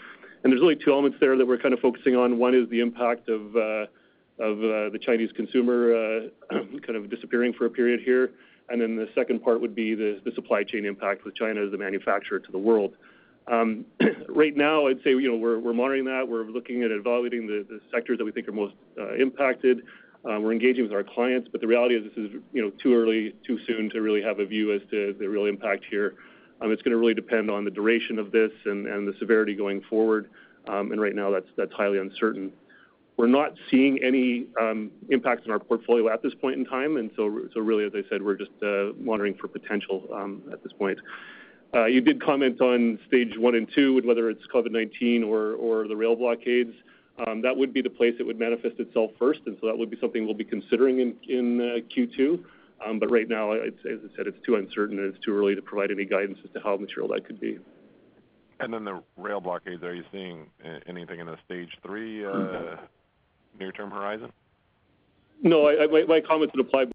And 0.42 0.52
there's 0.52 0.60
really 0.60 0.76
two 0.76 0.92
elements 0.92 1.18
there 1.20 1.36
that 1.36 1.46
we're 1.46 1.58
kind 1.58 1.74
of 1.74 1.80
focusing 1.80 2.16
on. 2.16 2.38
One 2.38 2.54
is 2.54 2.68
the 2.70 2.80
impact 2.80 3.28
of 3.28 3.56
uh, 3.56 3.86
of 4.38 4.58
uh, 4.58 4.90
the 4.90 4.98
Chinese 5.00 5.30
consumer 5.36 5.94
uh, 5.94 6.20
kind 6.86 6.96
of 6.96 7.10
disappearing 7.10 7.52
for 7.52 7.66
a 7.66 7.70
period 7.70 8.00
here. 8.00 8.30
And 8.68 8.80
then 8.80 8.96
the 8.96 9.08
second 9.14 9.42
part 9.42 9.60
would 9.60 9.74
be 9.74 9.94
the 9.94 10.20
supply 10.34 10.64
chain 10.64 10.86
impact 10.86 11.24
with 11.24 11.34
China 11.34 11.64
as 11.64 11.70
the 11.70 11.78
manufacturer 11.78 12.38
to 12.38 12.52
the 12.52 12.58
world. 12.58 12.94
Um, 13.46 13.84
right 14.28 14.56
now, 14.56 14.86
I'd 14.86 15.02
say, 15.04 15.10
you 15.10 15.30
know, 15.30 15.36
we're 15.36 15.74
monitoring 15.74 16.06
that. 16.06 16.26
We're 16.26 16.44
looking 16.44 16.82
at 16.82 16.90
evaluating 16.90 17.46
the 17.46 17.80
sectors 17.92 18.16
that 18.16 18.24
we 18.24 18.32
think 18.32 18.48
are 18.48 18.52
most 18.52 18.74
impacted. 19.18 19.82
Uh, 20.24 20.40
we're 20.40 20.52
engaging 20.52 20.82
with 20.82 20.92
our 20.92 21.04
clients, 21.04 21.48
but 21.50 21.60
the 21.60 21.66
reality 21.66 21.96
is 21.96 22.04
this 22.04 22.24
is, 22.24 22.30
you 22.52 22.62
know, 22.62 22.70
too 22.82 22.94
early, 22.94 23.34
too 23.46 23.58
soon 23.66 23.90
to 23.90 24.00
really 24.00 24.22
have 24.22 24.40
a 24.40 24.46
view 24.46 24.72
as 24.72 24.80
to 24.90 25.14
the 25.18 25.28
real 25.28 25.44
impact 25.46 25.84
here. 25.90 26.14
Um, 26.60 26.72
it's 26.72 26.82
gonna 26.82 26.96
really 26.96 27.14
depend 27.14 27.50
on 27.50 27.64
the 27.64 27.70
duration 27.70 28.18
of 28.18 28.32
this 28.32 28.52
and 28.64 28.86
the 28.86 29.14
severity 29.18 29.54
going 29.54 29.82
forward. 29.82 30.30
Um 30.66 30.92
and 30.92 31.00
right 31.00 31.14
now 31.14 31.30
that's 31.30 31.48
that's 31.56 31.72
highly 31.72 31.98
uncertain. 31.98 32.52
We're 33.16 33.26
not 33.28 33.54
seeing 33.70 34.02
any 34.02 34.46
um, 34.60 34.90
impacts 35.08 35.44
in 35.46 35.52
our 35.52 35.60
portfolio 35.60 36.12
at 36.12 36.20
this 36.22 36.34
point 36.34 36.58
in 36.58 36.64
time. 36.64 36.96
And 36.96 37.10
so 37.14 37.42
so 37.52 37.60
really, 37.60 37.84
as 37.84 37.92
I 37.94 38.02
said, 38.08 38.22
we're 38.22 38.36
just 38.36 38.50
uh, 38.62 38.92
monitoring 38.98 39.34
for 39.34 39.46
potential 39.46 40.08
um, 40.12 40.42
at 40.52 40.62
this 40.64 40.72
point. 40.72 40.98
Uh, 41.74 41.86
you 41.86 42.00
did 42.00 42.22
comment 42.22 42.60
on 42.60 42.98
stage 43.06 43.36
one 43.36 43.56
and 43.56 43.68
two, 43.74 43.98
and 43.98 44.06
whether 44.06 44.30
it's 44.30 44.42
COVID-19 44.52 45.26
or 45.26 45.88
the 45.88 45.96
rail 45.96 46.16
blockades. 46.16 46.72
Um, 47.26 47.42
that 47.42 47.56
would 47.56 47.72
be 47.72 47.80
the 47.80 47.90
place 47.90 48.14
it 48.18 48.24
would 48.24 48.38
manifest 48.38 48.80
itself 48.80 49.12
first, 49.18 49.40
and 49.46 49.56
so 49.60 49.68
that 49.68 49.78
would 49.78 49.90
be 49.90 49.96
something 50.00 50.24
we'll 50.24 50.34
be 50.34 50.44
considering 50.44 50.98
in 51.28 51.60
uh, 51.60 51.78
Q2. 51.94 52.42
Um, 52.84 52.98
but 52.98 53.10
Right 53.10 53.28
now, 53.28 53.52
as 53.52 53.72
I 53.84 54.16
said, 54.16 54.26
it's 54.26 54.44
too 54.44 54.56
uncertain, 54.56 54.98
and 54.98 55.14
it's 55.14 55.24
too 55.24 55.36
early 55.36 55.54
to 55.54 55.62
provide 55.62 55.90
any 55.92 56.04
guidance 56.04 56.38
as 56.44 56.50
to 56.52 56.60
how 56.60 56.76
material 56.76 57.08
that 57.14 57.24
could 57.24 57.40
be. 57.40 57.58
And 58.60 58.72
then 58.74 58.84
the 58.84 59.02
rail 59.16 59.40
blockades, 59.40 59.82
are 59.84 59.94
you 59.94 60.04
seeing 60.10 60.46
uh, 60.64 60.80
anything 60.86 61.20
in 61.20 61.26
the 61.26 61.36
stage 61.44 61.70
three 61.82 62.26
uh, 62.26 62.76
near-term 63.58 63.90
horizon? 63.90 64.32
No. 65.42 65.64
My 66.08 66.20
comments 66.20 66.54
would 66.54 66.66
apply 66.66 66.86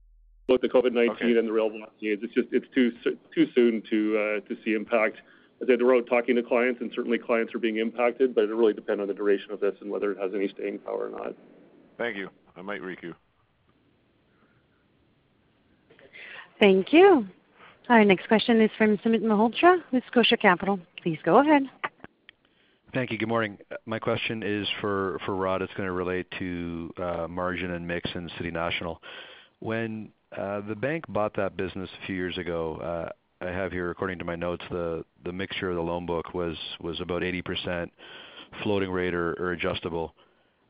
both 0.48 0.62
to 0.62 0.70
COVID-19. 0.70 1.10
Okay. 1.12 1.34
The 1.34 1.52
rail 1.52 1.70
blockades. 1.70 2.24
It's 2.24 2.34
just 2.34 2.50
too 2.74 3.48
soon 3.56 3.82
to 3.90 4.42
see 4.66 4.74
impact. 4.74 5.18
As 5.62 5.68
I 5.68 5.74
said, 5.74 5.82
we're 5.82 5.98
out 5.98 6.08
talking 6.08 6.36
to 6.36 6.44
clients, 6.44 6.80
and 6.80 6.92
certainly 6.96 7.18
clients 7.18 7.54
are 7.54 7.60
being 7.60 7.78
impacted, 7.78 8.34
but 8.34 8.46
it'll 8.46 8.58
really 8.58 8.74
depend 8.74 9.02
on 9.02 9.08
the 9.08 9.14
duration 9.14 9.52
of 9.52 9.60
this 9.60 9.76
and 9.82 9.92
whether 9.92 10.12
it 10.12 10.18
has 10.18 10.32
any 10.34 10.48
staying 10.48 10.80
power 10.80 11.08
or 11.08 11.10
not. 11.10 11.36
Thank 11.98 12.16
you. 12.16 12.30
I 12.56 12.62
might 12.62 12.82
re-queue. 12.82 13.14
Thank 16.60 16.94
you. 16.94 17.26
Our 17.90 18.06
next 18.06 18.28
question 18.28 18.62
is 18.62 18.70
from 18.78 18.98
Sumit 19.00 19.22
Malhotra 19.22 19.78
with 19.92 20.04
Scotia 20.08 20.38
Capital. 20.38 20.80
Please 21.02 21.18
go 21.24 21.40
ahead. 21.40 21.64
Thank 22.94 23.12
you. 23.12 23.18
Good 23.18 23.28
morning. 23.28 23.58
My 23.86 24.00
question 24.00 24.44
is 24.44 24.68
for 24.82 25.20
Rod. 25.28 25.62
It's 25.62 25.74
gonna 25.76 25.92
relate 25.92 26.28
to 26.40 26.92
uh, 26.98 27.28
margin 27.28 27.72
and 27.72 27.88
mix 27.88 28.10
in 28.16 28.30
City 28.38 28.52
National. 28.52 29.02
When 29.60 30.12
uh, 30.38 30.62
the 30.62 30.76
bank 30.76 31.06
bought 31.10 31.36
that 31.36 31.56
business 31.56 31.90
a 32.02 32.06
few 32.06 32.16
years 32.16 32.38
ago, 32.38 32.76
uh, 32.78 33.10
have 33.48 33.72
here, 33.72 33.90
according 33.90 34.20
to 34.20 34.26
my 34.26 34.36
notes, 34.36 34.64
the 34.70 35.04
mixture 35.32 35.70
of 35.70 35.76
the 35.76 35.82
loan 35.82 36.06
book 36.06 36.34
was 36.34 36.58
about 37.00 37.22
80% 37.22 37.90
floating 38.64 38.92
rate 38.92 39.14
or 39.14 39.52
adjustable. 39.52 40.14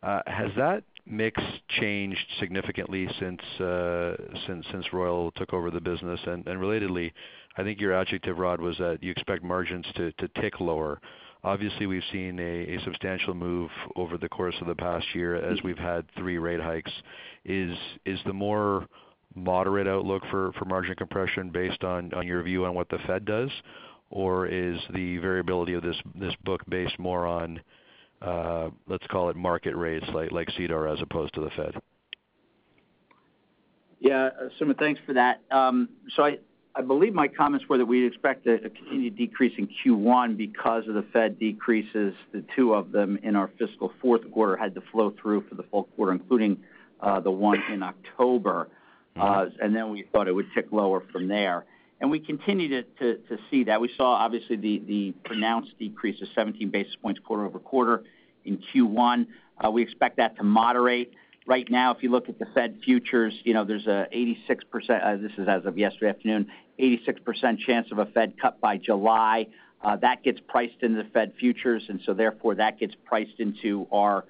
Uh, 0.02 0.22
has 0.28 0.50
that 0.56 0.84
mix 1.06 1.42
changed 1.80 2.26
significantly 2.40 3.08
since 3.20 3.42
uh, 3.60 4.16
Royal 4.94 5.32
took 5.32 5.54
over 5.54 5.72
the 5.72 5.82
business? 5.82 6.20
And 6.26 6.46
relatedly, 6.46 7.12
I 7.58 7.64
think 7.64 7.82
your 7.82 7.94
adjective, 7.94 8.38
Rod, 8.38 8.62
was 8.62 8.78
that 8.78 9.00
you 9.02 9.12
expect 9.12 9.44
margins 9.44 9.86
to 9.96 10.12
tick 10.40 10.60
lower. 10.60 11.02
Obviously, 11.44 11.86
we've 11.86 12.04
seen 12.12 12.40
a 12.40 12.78
substantial 12.84 13.34
move 13.34 13.70
over 13.96 14.18
the 14.18 14.30
course 14.30 14.56
of 14.62 14.68
the 14.68 14.76
past 14.76 15.06
year 15.14 15.36
as 15.36 15.62
we've 15.64 15.78
had 15.78 16.06
three 16.18 16.38
rate 16.38 16.60
hikes. 16.60 16.92
Is 17.46 17.78
the 18.26 18.34
more 18.34 18.88
moderate 19.36 19.88
outlook 19.88 20.24
for 20.32 20.52
margin 20.66 20.96
compression 20.96 21.50
based 21.50 21.84
on 21.84 22.12
your 22.24 22.44
view 22.44 22.66
on 22.66 22.74
what 22.74 22.90
the 22.90 23.00
Fed 23.08 23.26
does? 23.26 23.50
Or 24.10 24.48
is 24.48 24.80
the 24.94 25.18
variability 25.18 25.74
of 25.74 25.84
this 25.84 26.36
book 26.44 26.62
based 26.68 26.98
more 26.98 27.28
on, 27.28 27.62
uh, 28.22 28.70
let's 28.88 29.06
call 29.08 29.30
it 29.30 29.36
market 29.36 29.76
rates 29.76 30.06
like 30.14 30.48
CDOR 30.50 30.92
as 30.92 31.02
opposed 31.02 31.34
to 31.36 31.42
the 31.42 31.52
Fed? 31.52 31.76
Yeah. 34.00 34.30
Uh, 34.40 34.50
Sumit, 34.60 34.80
thanks 34.80 35.00
for 35.06 35.14
that. 35.14 35.42
Um 35.52 35.90
so 36.16 36.24
I 36.24 36.40
I 36.76 36.82
believe 36.82 37.14
my 37.14 37.28
comments 37.28 37.68
were 37.68 37.78
that 37.78 37.86
we 37.86 38.06
expect 38.06 38.48
a 38.48 38.58
continued 38.58 39.18
decrease 39.18 39.54
in 39.58 39.68
Q1 39.68 40.38
because 40.38 40.88
of 40.88 40.94
the 40.94 41.04
Fed 41.12 41.40
decreases. 41.40 42.14
The 42.32 42.44
two 42.56 42.74
of 42.74 42.92
them 42.92 43.20
in 43.24 43.36
our 43.36 43.50
fiscal 43.60 43.92
fourth 44.02 44.22
quarter 44.32 44.56
had 44.56 44.76
to 44.76 44.82
flow 44.92 45.14
through 45.22 45.46
for 45.50 45.56
the 45.56 45.64
full 45.64 45.86
quarter, 45.96 46.14
including 46.14 46.58
uh, 47.02 47.20
the 47.20 47.32
one 47.32 47.62
in 47.74 47.82
October. 47.84 48.70
Mm-hmm. 49.20 49.76
Uh, 49.76 49.88
we 49.88 50.04
thought 50.12 50.28
it 50.28 50.36
would 50.36 50.52
tick 50.54 50.68
lower 50.72 51.04
from 51.12 51.28
there. 51.28 51.66
And 52.02 52.10
we 52.10 52.20
continue 52.20 52.84
to 53.00 53.18
see 53.52 53.66
that. 53.66 53.82
We 53.82 53.92
saw 53.98 54.14
obviously 54.14 54.56
the 54.56 55.14
pronounced 55.26 55.78
decrease 55.78 56.22
of 56.22 56.30
17 56.34 56.70
basis 56.70 56.96
points 57.02 57.20
quarter-over-quarter 57.24 58.04
in 58.46 58.58
Q1. 58.74 59.28
Uh, 59.64 59.72
we 59.72 59.84
expect 59.84 60.18
that 60.18 60.38
to 60.38 60.44
moderate. 60.44 61.14
Right 61.46 61.70
now, 61.70 61.92
if 61.94 62.02
you 62.02 62.10
look 62.10 62.30
at 62.30 62.40
the 62.40 62.46
Fed 62.54 62.80
futures, 62.86 63.34
you 63.44 63.54
know, 63.54 63.66
there's 63.66 63.88
an 63.88 64.06
86%, 64.14 64.46
uh, 65.04 65.18
this 65.18 65.32
is 65.38 65.48
as 65.50 65.66
of 65.66 65.78
yesterday 65.78 66.10
afternoon, 66.10 66.48
86% 66.80 67.60
chance 67.60 67.92
of 67.92 67.98
a 67.98 68.06
Fed 68.06 68.36
cut 68.40 68.62
by 68.62 68.78
July. 68.78 69.48
That 69.84 70.24
gets 70.24 70.40
priced 70.48 70.82
into 70.82 71.04
the 71.04 71.10
Fed 71.10 71.34
futures, 71.40 71.84
and 71.90 72.00
so 72.06 72.14
therefore 72.14 72.56
that 72.56 72.80
gets 72.80 72.96
priced 73.06 73.40
into 73.40 73.88
our 73.92 74.26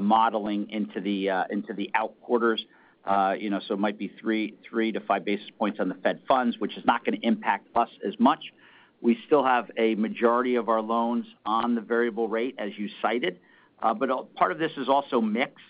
modeling 0.00 0.70
into 0.70 1.00
the 1.00 1.28
uh 1.28 1.44
into 1.50 1.72
the 1.72 1.90
out 1.94 2.14
quarters. 2.20 2.64
Uh, 3.04 3.34
you 3.38 3.50
know, 3.50 3.60
so 3.66 3.74
it 3.74 3.80
might 3.80 3.98
be 3.98 4.12
3-5 4.22 5.24
basis 5.24 5.46
points 5.58 5.80
on 5.80 5.88
the 5.88 5.94
Fed 5.96 6.20
funds, 6.28 6.56
which 6.58 6.76
is 6.76 6.84
not 6.84 7.04
gonna 7.04 7.18
impact 7.22 7.66
us 7.74 7.88
as 8.06 8.14
much. 8.20 8.52
We 9.00 9.18
still 9.26 9.42
have 9.42 9.70
a 9.76 9.96
majority 9.96 10.54
of 10.54 10.68
our 10.68 10.80
loans 10.80 11.26
on 11.44 11.74
the 11.74 11.80
variable 11.80 12.28
rate, 12.28 12.54
as 12.58 12.70
you 12.78 12.88
cited. 13.00 13.40
Uh, 13.82 13.92
but 13.92 14.10
uh, 14.10 14.22
part 14.36 14.52
of 14.52 14.58
this 14.58 14.70
is 14.76 14.88
also 14.88 15.20
mix. 15.20 15.60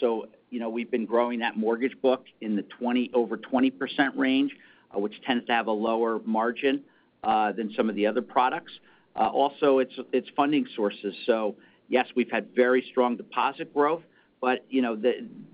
So, 0.00 0.26
you 0.50 0.58
know, 0.58 0.70
we've 0.70 0.90
been 0.90 1.04
growing 1.06 1.40
that 1.40 1.56
mortgage 1.56 2.00
book 2.00 2.24
in 2.40 2.56
the 2.56 2.62
20 2.62 3.10
over 3.14 3.36
20% 3.36 3.72
range, 4.16 4.56
which 4.94 5.20
tends 5.22 5.46
to 5.46 5.52
have 5.52 5.66
a 5.66 5.72
lower 5.72 6.20
margin 6.24 6.82
than 7.22 7.72
some 7.76 7.88
of 7.88 7.94
the 7.94 8.06
other 8.06 8.22
products. 8.22 8.72
Also, 9.14 9.78
it's 9.78 9.94
it's 10.12 10.28
funding 10.34 10.66
sources. 10.74 11.14
So 11.26 11.56
yes, 11.88 12.06
we've 12.16 12.30
had 12.30 12.48
very 12.54 12.84
strong 12.90 13.16
deposit 13.16 13.72
growth, 13.74 14.02
but 14.40 14.64
you 14.68 14.82
know, 14.82 15.00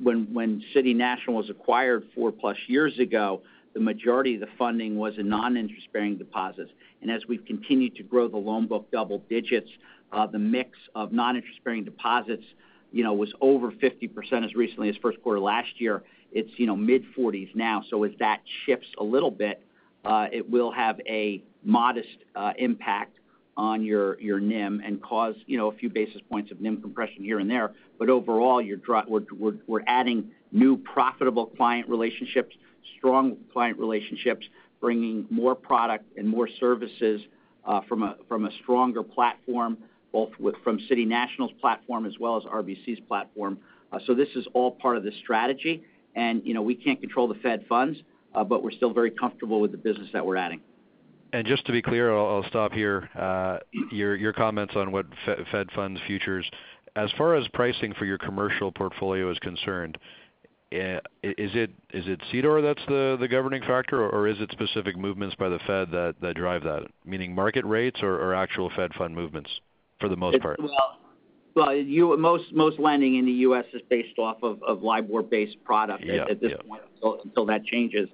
when 0.03 0.33
when 0.33 0.63
City 0.75 0.95
National 0.95 1.37
was 1.37 1.51
acquired 1.51 2.05
4+ 2.17 2.33
years 2.67 2.99
ago, 2.99 3.43
the 3.75 3.81
majority 3.81 4.35
of 4.35 4.41
the 4.41 4.49
funding 4.59 4.97
was 4.97 5.15
in 5.19 5.29
non-interest-bearing 5.29 6.19
deposits. 6.19 6.71
And 7.01 7.11
as 7.11 7.27
we've 7.27 7.45
continued 7.45 7.97
to 7.97 8.03
grow 8.03 8.29
the 8.29 8.37
loan 8.37 8.67
book 8.67 8.91
double 8.91 9.23
digits, 9.31 9.71
uh, 10.13 10.27
the 10.27 10.39
mix 10.39 10.79
of 10.95 11.13
non-interest-bearing 11.13 11.85
deposits, 11.85 12.45
you 12.93 13.03
know, 13.03 13.15
was 13.15 13.33
over 13.41 13.73
50% 13.73 14.45
as 14.45 14.55
recently 14.55 14.89
as 14.91 14.97
first 14.97 15.23
quarter 15.23 15.41
last 15.41 15.81
year. 15.81 16.03
It's, 16.33 16.51
you 16.57 16.67
know, 16.67 16.77
mid-40s 16.77 17.55
now. 17.55 17.83
So 17.89 18.05
as 18.05 18.13
that 18.19 18.43
shifts 18.67 18.89
a 18.99 19.05
little 19.05 19.31
bit, 19.31 19.65
uh, 20.05 20.27
it 20.33 20.49
will 20.49 20.73
have 20.73 21.01
a 21.07 21.43
modest 21.65 22.09
uh, 22.35 22.53
impact 22.59 23.17
on 23.57 23.85
your 23.85 24.17
NIM 24.41 24.81
and 24.85 25.03
cause, 25.03 25.35
you 25.47 25.59
know, 25.59 25.71
a 25.71 25.77
few 25.77 25.91
basis 25.91 26.21
points 26.31 26.51
of 26.51 26.61
NIM 26.61 26.81
compression 26.81 27.23
here 27.23 27.39
and 27.39 27.51
there. 27.51 27.73
But 27.99 28.09
overall, 28.09 28.63
we're 29.67 29.83
adding 29.87 30.31
new 30.51 30.77
profitable 30.77 31.47
client 31.47 31.89
relationships, 31.89 32.55
strong 32.97 33.37
client 33.53 33.79
relationships, 33.79 34.47
bringing 34.81 35.27
more 35.31 35.55
product 35.55 36.05
and 36.17 36.29
more 36.29 36.49
services 36.61 37.23
uh, 37.65 37.81
from 37.89 38.03
a 38.03 38.17
from 38.29 38.47
a 38.47 38.51
stronger 38.63 39.03
platform, 39.03 39.79
both 40.13 40.31
from 40.65 40.81
City 40.89 41.05
National's 41.05 41.53
platform 41.61 42.07
as 42.07 42.19
well 42.19 42.37
as 42.37 42.43
RBC's 42.45 43.01
platform. 43.07 43.59
Uh, 43.93 43.99
so 44.07 44.15
this 44.15 44.29
is 44.35 44.47
all 44.55 44.71
part 44.71 44.97
of 44.97 45.05
the 45.05 45.13
strategy. 45.23 45.85
And 46.15 46.43
you 46.45 46.55
know, 46.55 46.63
we 46.63 46.75
can't 46.75 47.01
control 47.01 47.29
the 47.29 47.37
Fed 47.37 47.65
funds, 47.69 47.99
uh, 48.35 48.45
but 48.45 48.63
we're 48.63 48.73
still 48.73 48.93
very 48.93 49.11
comfortable 49.11 49.61
with 49.61 49.73
the 49.73 49.79
business 49.79 50.09
that 50.13 50.25
we're 50.27 50.37
adding. 50.37 50.61
And 51.33 51.47
just 51.47 51.65
to 51.67 51.73
be 51.73 51.81
clear, 51.81 52.15
I'll 52.15 52.45
stop 52.49 52.73
here. 52.73 53.09
Uh, 53.19 53.59
your 53.91 54.33
comments 54.35 54.75
on 54.77 54.93
what 54.93 55.07
Fed 55.51 55.69
funds 55.75 56.01
futures. 56.07 56.49
As 56.95 57.11
far 57.17 57.37
as 57.37 57.49
pricing 57.49 57.95
for 57.95 58.05
your 58.05 58.19
commercial 58.19 58.71
portfolio 58.71 59.31
is 59.31 59.39
concerned, 59.39 59.97
eh, 60.73 60.99
is 61.23 61.51
it 61.55 61.71
CDOR 61.95 62.61
that's 62.63 62.85
the 62.87 63.27
governing 63.31 63.63
factor, 63.63 64.07
or 64.07 64.29
is 64.29 64.39
it 64.41 64.51
specific 64.53 64.97
movements 64.99 65.35
by 65.37 65.49
the 65.49 65.59
Fed 65.61 65.91
that 65.91 66.35
drive 66.35 66.65
that? 66.65 66.83
Meaning 67.07 67.35
market 67.35 67.65
rates 67.65 68.03
or 68.03 68.35
actual 68.35 68.71
Fed 68.77 68.93
fund 68.95 69.15
movements 69.15 69.51
for 70.01 70.11
the 70.11 70.17
most 70.17 70.39
part? 70.43 70.61
Well, 71.55 71.75
most 72.19 72.79
lending 72.79 73.15
in 73.15 73.25
the 73.25 73.33
U.S. 73.33 73.65
is 73.73 73.81
based 73.89 74.19
off 74.19 74.43
of 74.43 74.83
LIBOR-based 74.83 75.65
product. 75.65 76.05
Yeah. 76.05 76.27
At 76.29 76.43
this 76.43 76.53
point 76.69 76.83
until 77.03 77.47
that 77.47 77.65
changes. 77.65 78.11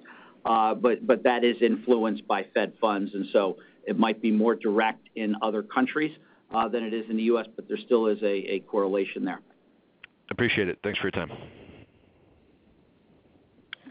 Uh, 0.49 0.73
but 0.73 1.23
that 1.23 1.43
is 1.43 1.55
influenced 1.61 2.27
by 2.27 2.43
Fed 2.55 2.73
funds, 2.81 3.13
and 3.13 3.27
so 3.31 3.57
it 3.85 3.99
might 3.99 4.19
be 4.19 4.31
more 4.31 4.55
direct 4.55 5.07
in 5.15 5.35
other 5.43 5.61
countries 5.61 6.11
uh, 6.51 6.67
than 6.67 6.83
it 6.83 6.91
is 6.91 7.07
in 7.07 7.17
the 7.17 7.23
U.S., 7.23 7.45
but 7.55 7.67
there 7.67 7.77
still 7.77 8.07
is 8.07 8.17
a 8.23 8.59
correlation 8.61 9.23
there. 9.23 9.41
Appreciate 10.31 10.67
it. 10.67 10.79
Thanks 10.83 10.97
for 10.97 11.05
your 11.05 11.11
time. 11.11 11.31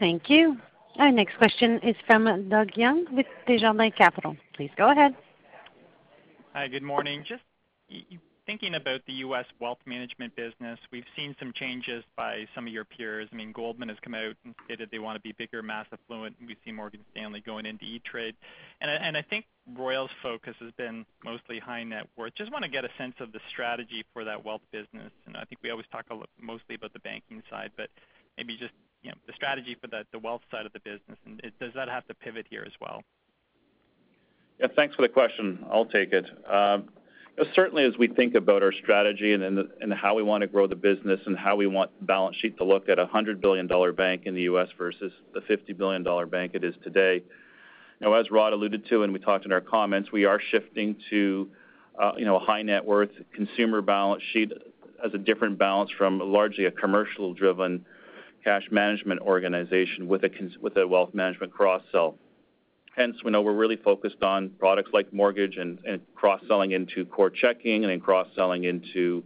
Thank 0.01 0.29
you. 0.29 0.57
Our 0.99 1.13
next 1.13 1.37
question 1.39 1.79
is 1.85 1.95
from 2.09 2.49
Doug 2.49 2.71
Young 2.75 3.07
with 3.13 3.27
Desjardins 3.47 3.95
Capital. 3.97 4.37
Please 4.55 4.71
go 4.77 4.91
ahead. 4.91 5.15
Hi, 6.55 6.67
good 6.67 6.83
morning. 6.83 7.25
Just 7.25 7.43
thinking 8.49 8.77
about 8.77 9.03
the 9.07 9.13
U.S. 9.13 9.45
wealth 9.61 9.77
management 9.85 10.35
business, 10.35 10.79
we've 10.91 11.05
seen 11.15 11.37
some 11.39 11.53
changes 11.55 12.03
by 12.17 12.47
some 12.55 12.67
of 12.67 12.73
your 12.73 12.87
peers. 12.87 13.29
I 13.31 13.37
mean, 13.37 13.53
Goldman 13.53 13.91
has 13.91 13.99
come 14.03 14.15
out 14.15 14.37
and 14.43 14.55
stated 14.65 14.89
they 14.91 14.99
wanna 14.99 15.21
be 15.21 15.33
bigger, 15.33 15.63
mass 15.63 15.85
affluent, 15.93 16.35
and 16.41 16.49
we 16.49 16.57
see 16.65 16.73
Morgan 16.73 17.01
Stanley 17.11 17.43
going 17.45 17.67
into 17.67 17.85
E*TRADE. 17.85 18.35
I 18.81 18.87
and 18.87 19.19
I 19.19 19.23
think 19.23 19.45
Royal's 19.77 20.11
focus 20.23 20.55
has 20.61 20.73
been 20.79 21.05
mostly 21.23 21.59
high 21.59 21.85
net 21.85 22.07
worth. 22.17 22.35
Just 22.37 22.51
wanna 22.51 22.71
get 22.71 22.87
a 22.87 22.89
sense 22.97 23.17
of 23.21 23.33
the 23.33 23.41
strategy 23.51 24.03
for 24.15 24.25
that 24.25 24.43
wealth 24.43 24.63
business. 24.73 25.13
And 25.27 25.37
I 25.37 25.45
think 25.45 25.59
we 25.63 25.69
always 25.69 25.87
talk 25.93 26.07
mostly 26.41 26.75
about 26.75 26.95
the 26.95 27.01
banking 27.01 27.43
side, 27.51 27.73
but 27.77 27.91
maybe 28.39 28.57
just, 28.57 28.73
the 29.27 29.33
strategy 29.35 29.77
for 29.79 29.89
the 29.89 30.19
wealth 30.19 30.43
side 30.51 30.65
of 30.65 30.73
the 30.73 30.81
business, 30.81 31.19
and 31.27 31.41
does 31.61 31.73
that 31.75 31.89
have 31.89 32.07
to 32.09 32.15
pivot 32.15 32.47
here 32.49 32.65
as 32.67 32.73
well? 32.81 33.03
Yeah, 34.59 34.67
thanks 34.75 34.97
for 34.97 35.03
the 35.03 35.09
question. 35.09 35.65
I'll 35.71 35.87
take 35.87 36.13
it. 36.13 36.27
Uh, 36.47 36.79
Certainly 37.55 37.85
as 37.85 37.97
we 37.99 38.09
think 38.09 38.35
about 38.35 38.63
our 38.63 38.73
strategy 38.73 39.33
and 39.33 39.95
how 39.95 40.15
we 40.15 40.23
wanna 40.23 40.47
grow 40.47 40.67
the 40.67 40.77
business 40.77 41.21
and 41.27 41.37
how 41.37 41.57
we 41.57 41.67
want 41.67 41.91
the 42.01 42.07
balance 42.07 42.37
sheet 42.37 42.57
to 42.59 42.65
look 42.65 42.89
at 42.89 42.99
a 42.99 43.07
$100 43.07 43.41
billion 43.41 43.69
bank 43.95 44.23
in 44.25 44.35
the 44.35 44.43
U.S. 44.43 44.69
versus 44.77 45.13
the 45.35 45.41
$50 45.41 45.77
billion 45.77 46.29
bank 46.29 46.53
it 46.55 46.65
is 46.65 46.75
today. 46.83 47.23
Know, 48.01 48.15
as 48.15 48.31
Rod 48.31 48.53
alluded 48.53 48.87
to, 48.89 49.03
and 49.03 49.13
we 49.13 49.19
talked 49.19 49.45
in 49.45 49.53
our 49.53 49.61
comments, 49.61 50.13
we 50.13 50.25
are 50.25 50.41
shifting 50.51 50.97
to, 51.11 51.49
uh, 52.01 52.13
you 52.17 52.25
know, 52.25 52.37
a 52.37 52.39
high 52.39 52.63
net 52.63 52.85
worth 52.85 53.11
consumer 53.35 53.83
balance 53.83 54.23
sheet 54.33 54.53
as 55.05 55.13
a 55.15 55.19
different 55.19 55.59
balance 55.59 55.91
from 55.99 56.21
largely 56.21 56.67
a 56.67 56.71
commercial-driven 56.71 57.85
cash 58.45 58.69
management 58.71 59.21
organization 59.21 60.07
with 60.07 60.23
a 60.25 60.87
wealth 60.87 61.13
management 61.13 61.53
cross-sell. 61.53 62.17
Hence, 62.99 63.23
we 63.25 63.31
know 63.31 63.43
we're 63.43 63.53
really 63.53 63.77
focused 63.77 64.25
on 64.25 64.51
products 64.59 64.91
like 64.93 65.13
mortgage 65.13 65.57
and 65.57 65.79
cross-selling 66.17 66.73
into 66.73 67.05
core 67.05 67.31
checking 67.31 67.85
and 67.85 67.93
then 67.93 68.01
cross-selling 68.01 68.65
into 68.65 69.23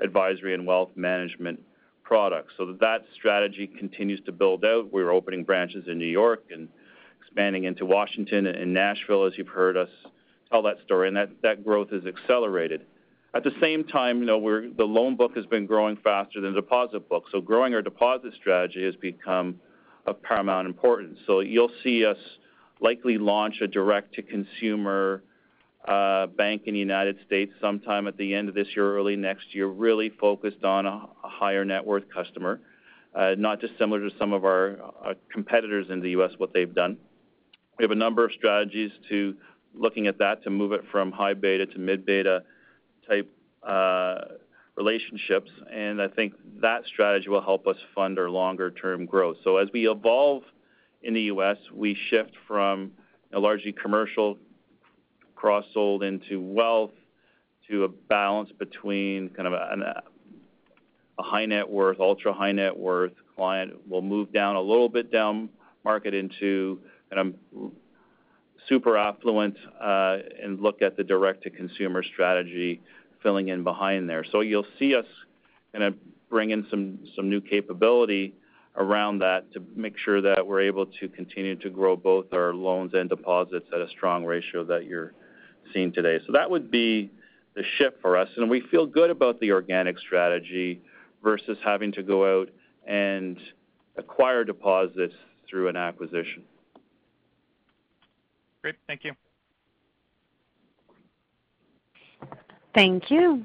advisory 0.00 0.54
and 0.54 0.66
wealth 0.66 0.88
management 0.96 1.60
products. 2.02 2.54
So 2.56 2.74
that 2.80 3.04
strategy 3.14 3.66
continues 3.66 4.22
to 4.24 4.32
build 4.32 4.64
out. 4.64 4.90
We're 4.90 5.10
opening 5.10 5.44
branches 5.44 5.88
in 5.88 5.98
New 5.98 6.06
York 6.06 6.44
and 6.50 6.70
expanding 7.20 7.64
into 7.64 7.84
Washington 7.84 8.46
and 8.46 8.72
Nashville, 8.72 9.26
as 9.26 9.34
you've 9.36 9.46
heard 9.46 9.76
us 9.76 9.90
tell 10.50 10.62
that 10.62 10.78
story, 10.82 11.08
and 11.08 11.16
that 11.42 11.64
growth 11.64 11.90
has 11.90 12.06
accelerated. 12.06 12.86
At 13.34 13.44
the 13.44 13.52
same 13.60 13.84
time, 13.84 14.20
you 14.20 14.24
know, 14.24 14.40
the 14.74 14.84
loan 14.84 15.16
book 15.16 15.36
has 15.36 15.44
been 15.44 15.66
growing 15.66 15.98
faster 15.98 16.40
than 16.40 16.54
the 16.54 16.62
deposit 16.62 17.10
book. 17.10 17.24
So 17.30 17.42
growing 17.42 17.74
our 17.74 17.82
deposit 17.82 18.32
strategy 18.40 18.86
has 18.86 18.96
become 18.96 19.60
of 20.06 20.22
paramount 20.22 20.66
importance. 20.66 21.18
So 21.26 21.40
you'll 21.40 21.70
see 21.84 22.06
us 22.06 22.16
likely 22.82 23.16
launch 23.16 23.60
a 23.60 23.68
direct-to-consumer 23.68 25.22
uh, 25.86 26.26
bank 26.26 26.62
in 26.66 26.74
the 26.74 26.80
United 26.80 27.16
States 27.24 27.52
sometime 27.60 28.06
at 28.06 28.16
the 28.16 28.34
end 28.34 28.48
of 28.48 28.54
this 28.54 28.68
year 28.74 28.96
early 28.96 29.16
next 29.16 29.54
year, 29.54 29.66
really 29.66 30.10
focused 30.10 30.64
on 30.64 30.86
a 30.86 31.08
higher 31.22 31.64
net 31.64 31.84
worth 31.84 32.04
customer, 32.12 32.60
uh, 33.14 33.34
not 33.38 33.60
dissimilar 33.60 34.08
to 34.08 34.16
some 34.18 34.32
of 34.32 34.44
our 34.44 34.78
uh, 35.04 35.14
competitors 35.32 35.86
in 35.90 36.00
the 36.00 36.10
U.S., 36.10 36.32
what 36.38 36.52
they've 36.52 36.74
done. 36.74 36.98
We 37.78 37.84
have 37.84 37.90
a 37.90 37.96
number 37.96 38.24
of 38.24 38.32
strategies 38.32 38.90
to 39.08 39.34
looking 39.74 40.06
at 40.06 40.18
that 40.18 40.42
to 40.44 40.50
move 40.50 40.72
it 40.72 40.82
from 40.90 41.10
high 41.10 41.34
beta 41.34 41.66
to 41.66 41.78
mid-beta 41.78 42.42
type 43.08 43.30
relationships, 44.76 45.50
and 45.70 46.00
I 46.00 46.08
think 46.08 46.34
that 46.60 46.84
strategy 46.86 47.28
will 47.28 47.42
help 47.42 47.66
us 47.66 47.76
fund 47.94 48.18
our 48.18 48.30
longer-term 48.30 49.06
growth. 49.06 49.36
So 49.44 49.58
as 49.58 49.68
we 49.72 49.88
evolve 49.88 50.42
in 51.02 51.14
the 51.14 51.22
U.S., 51.22 51.56
we 51.72 51.96
shift 52.10 52.32
from 52.46 52.92
a 53.32 53.38
largely 53.38 53.72
commercial 53.72 54.38
cross-sold 55.34 56.02
into 56.02 56.40
wealth 56.40 56.92
to 57.68 57.84
a 57.84 57.88
balance 57.88 58.50
between 58.58 59.28
kind 59.30 59.48
of 59.48 59.54
a 59.54 60.02
high 61.18 61.46
net 61.46 61.68
worth, 61.68 62.00
ultra-high 62.00 62.52
net 62.52 62.76
worth 62.76 63.12
client. 63.36 63.72
We'll 63.88 64.02
move 64.02 64.32
down 64.32 64.56
a 64.56 64.60
little 64.60 64.88
bit 64.88 65.10
down 65.10 65.48
market 65.84 66.14
into 66.14 66.80
kind 67.10 67.34
of 67.54 67.72
super 68.68 68.96
affluent, 68.96 69.56
uh, 69.80 70.18
and 70.40 70.60
look 70.60 70.82
at 70.82 70.96
the 70.96 71.02
direct-to-consumer 71.02 72.02
strategy 72.04 72.80
filling 73.22 73.48
in 73.48 73.64
behind 73.64 74.08
there. 74.08 74.24
So 74.30 74.40
you'll 74.40 74.66
see 74.78 74.94
us 74.94 75.06
kind 75.72 75.84
of 75.84 75.94
bring 76.28 76.50
in 76.50 76.66
some 76.70 77.28
new 77.28 77.40
capability 77.40 78.34
around 78.76 79.18
that 79.18 79.52
to 79.52 79.62
make 79.76 79.98
sure 79.98 80.20
that 80.22 80.46
we're 80.46 80.62
able 80.62 80.86
to 80.86 81.08
continue 81.08 81.56
to 81.56 81.70
grow 81.70 81.94
both 81.94 82.32
our 82.32 82.54
loans 82.54 82.92
and 82.94 83.08
deposits 83.08 83.66
at 83.72 83.80
a 83.80 83.88
strong 83.90 84.24
ratio 84.24 84.64
that 84.64 84.86
you're 84.86 85.12
seeing 85.72 85.92
today. 85.92 86.18
So 86.26 86.32
that 86.32 86.50
would 86.50 86.70
be 86.70 87.10
the 87.54 87.62
shift 87.76 88.00
for 88.00 88.16
us, 88.16 88.28
and 88.36 88.48
we 88.48 88.60
feel 88.70 88.86
good 88.86 89.10
about 89.10 89.38
the 89.40 89.52
organic 89.52 89.98
strategy 89.98 90.80
versus 91.22 91.58
having 91.62 91.92
to 91.92 92.02
go 92.02 92.40
out 92.40 92.48
and 92.86 93.38
acquire 93.96 94.42
deposits 94.42 95.14
through 95.48 95.68
an 95.68 95.76
acquisition. 95.76 96.42
Great. 98.62 98.76
Thank 98.86 99.04
you. 99.04 99.12
Thank 102.74 103.10
you. 103.10 103.44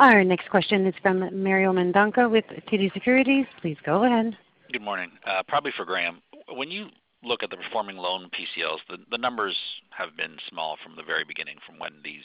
Our 0.00 0.24
next 0.24 0.48
question 0.48 0.86
is 0.86 0.94
from 1.02 1.18
Mario 1.44 1.74
Mendonca 1.74 2.30
with 2.30 2.46
TD 2.72 2.90
Securities. 2.94 3.44
Please 3.60 3.76
go 3.84 4.04
ahead. 4.04 4.34
Good 4.72 4.80
morning. 4.80 5.10
Probably 5.46 5.72
for 5.76 5.84
Graeme. 5.84 6.22
When 6.48 6.70
you 6.70 6.86
look 7.22 7.42
at 7.42 7.50
the 7.50 7.58
performing 7.58 7.98
loan 7.98 8.30
PCLs, 8.30 8.78
the 9.10 9.18
numbers 9.18 9.54
have 9.90 10.16
been 10.16 10.38
small 10.48 10.78
from 10.82 10.96
the 10.96 11.02
very 11.02 11.24
beginning 11.24 11.56
from 11.66 11.78
when 11.78 11.92
these 12.02 12.24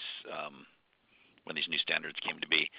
new 1.68 1.78
standards 1.80 2.16
came 2.26 2.40
to 2.40 2.48
be. 2.48 2.70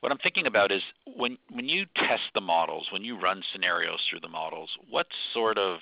What 0.00 0.10
I'm 0.12 0.18
thinking 0.18 0.46
about 0.46 0.72
is 0.72 0.80
when 1.14 1.36
you 1.50 1.84
test 1.96 2.22
the 2.34 2.40
models, 2.40 2.86
when 2.90 3.04
you 3.04 3.20
run 3.20 3.42
scenarios 3.52 4.00
through 4.08 4.20
the 4.20 4.28
models, 4.28 4.70
what 4.88 5.08
sort 5.34 5.58
of 5.58 5.80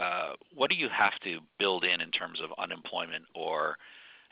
uh 0.00 0.32
what 0.56 0.70
do 0.70 0.76
you 0.76 0.88
have 0.88 1.12
to 1.22 1.38
build 1.60 1.84
in 1.84 2.00
in 2.00 2.10
terms 2.10 2.40
of 2.40 2.50
unemployment 2.58 3.26
or 3.32 3.76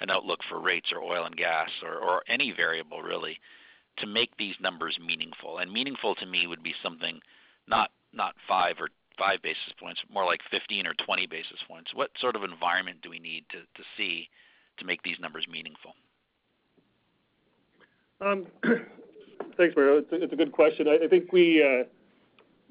an 0.00 0.10
outlook 0.10 0.40
for 0.48 0.60
rates 0.60 0.90
or 0.92 1.02
oil 1.02 1.24
and 1.24 1.36
gas 1.36 1.70
or 1.82 2.22
any 2.28 2.52
variable 2.52 3.02
really 3.02 3.38
to 3.98 4.06
make 4.06 4.36
these 4.36 4.54
numbers 4.60 4.98
meaningful? 5.04 5.58
And 5.58 5.72
meaningful 5.72 6.14
to 6.16 6.26
me 6.26 6.46
would 6.46 6.62
be 6.62 6.74
something 6.82 7.20
not 7.66 7.90
not 8.12 8.34
5 8.48 8.76
or 8.80 8.88
five 9.18 9.42
basis 9.42 9.72
points, 9.78 10.00
more 10.10 10.24
like 10.24 10.40
15 10.50 10.86
or 10.86 10.94
20 10.94 11.26
basis 11.26 11.58
points. 11.66 11.92
What 11.92 12.10
sort 12.20 12.36
of 12.36 12.44
environment 12.44 12.98
do 13.02 13.10
we 13.10 13.18
need 13.18 13.44
to 13.50 13.58
to 13.58 13.82
see 13.96 14.28
to 14.78 14.84
make 14.84 15.02
these 15.02 15.18
numbers 15.20 15.46
meaningful? 15.50 15.92
Thanks, 19.56 19.74
Mario. 19.76 20.02
It's 20.10 20.32
a 20.32 20.36
good 20.36 20.52
question. 20.52 20.86
I 20.88 21.06
think 21.08 21.32
we 21.32 21.62
uh, 21.62 21.84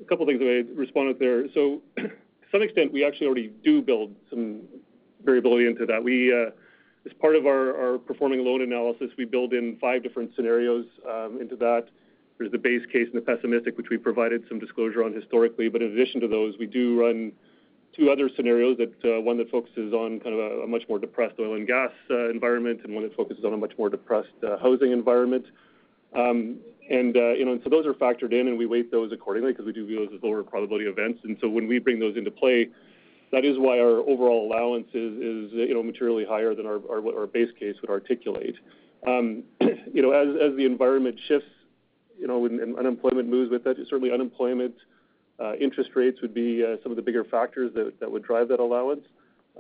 a 0.01 0.05
couple 0.07 0.25
things 0.25 0.39
I 0.41 0.45
would 0.45 0.78
respond 0.78 1.09
with 1.09 1.19
there. 1.19 1.45
To 2.47 2.51
some 2.59 2.61
extent, 2.61 2.93
we 2.93 3.03
actually 3.03 3.28
already 3.28 3.51
do 3.61 3.82
build 3.82 4.15
some 4.30 4.61
variability 5.25 5.67
into 5.67 5.86
that. 5.86 6.01
As 7.07 7.13
part 7.13 7.37
of 7.37 7.45
our 7.45 7.99
performing 7.99 8.43
loan 8.43 8.61
analysis, 8.61 9.11
we 9.17 9.23
build 9.23 9.53
in 9.53 9.77
five 9.79 10.03
different 10.03 10.35
scenarios 10.35 10.85
um, 11.09 11.39
into 11.39 11.55
that. 11.55 11.87
There's 12.37 12.51
the 12.51 12.57
base 12.57 12.85
case 12.91 13.07
and 13.07 13.15
the 13.15 13.21
pessimistic, 13.21 13.77
which 13.77 13.87
we 13.89 13.97
provided 13.97 14.43
some 14.49 14.59
disclosure 14.59 15.05
on 15.05 15.13
historically. 15.13 15.69
But 15.69 15.81
in 15.81 15.93
addition 15.93 16.19
to 16.19 16.27
those, 16.27 16.55
we 16.59 16.65
do 16.65 16.99
run 16.99 17.31
two 17.95 18.11
other 18.11 18.29
scenarios, 18.35 18.77
that 18.77 18.91
uh, 19.05 19.21
one 19.21 19.37
that 19.37 19.49
focuses 19.49 19.93
on 19.93 20.19
kind 20.19 20.37
of 20.37 20.63
a 20.63 20.67
much 20.67 20.83
more 20.89 20.99
depressed 20.99 21.35
oil 21.39 21.55
and 21.55 21.65
gas 21.65 21.91
uh, 22.09 22.29
environment 22.29 22.81
and 22.83 22.93
one 22.93 23.03
that 23.03 23.15
focuses 23.15 23.45
on 23.45 23.53
a 23.53 23.57
much 23.57 23.71
more 23.77 23.89
depressed 23.89 24.27
uh, 24.45 24.57
housing 24.57 24.91
environment. 24.91 25.45
Um, 26.13 26.57
and 26.89 27.15
you 27.15 27.45
know, 27.45 27.57
so 27.63 27.69
those 27.69 27.85
are 27.85 27.93
factored 27.93 28.33
in, 28.33 28.49
and 28.49 28.57
we 28.57 28.65
weight 28.65 28.91
those 28.91 29.13
accordingly 29.13 29.53
because 29.53 29.65
we 29.65 29.71
do 29.71 29.85
view 29.85 30.05
those 30.05 30.17
as 30.17 30.21
lower 30.23 30.43
probability 30.43 30.85
events. 30.85 31.21
And 31.23 31.37
so 31.39 31.47
when 31.47 31.67
we 31.67 31.79
bring 31.79 31.99
those 31.99 32.17
into 32.17 32.31
play, 32.31 32.67
that 33.32 33.43
is 33.43 33.57
why 33.57 33.80
our 33.80 33.99
overall 33.99 34.47
allowance 34.47 34.88
is 34.89 35.51
you 35.51 35.73
know, 35.73 35.84
materially 35.84 36.25
higher 36.25 36.55
than 36.55 36.65
our 36.65 37.28
base 37.28 37.49
case 37.59 37.75
would 37.82 37.89
articulate. 37.89 38.55
Um, 39.05 39.43
you 39.61 40.01
know, 40.01 40.11
As 40.11 40.55
the 40.55 40.65
environment 40.65 41.19
shifts, 41.28 41.49
you 42.19 42.28
know, 42.28 42.45
and 42.45 42.78
unemployment 42.78 43.30
moves 43.30 43.51
with 43.51 43.67
it, 43.67 43.78
certainly 43.89 44.11
unemployment, 44.11 44.75
uh, 45.39 45.53
interest 45.55 45.91
rates 45.95 46.19
would 46.21 46.34
be 46.34 46.63
uh, 46.63 46.78
some 46.82 46.91
of 46.91 46.95
the 46.95 47.01
bigger 47.01 47.23
factors 47.23 47.71
that 47.75 48.11
would 48.11 48.23
drive 48.23 48.47
that 48.47 48.59
allowance. 48.59 49.05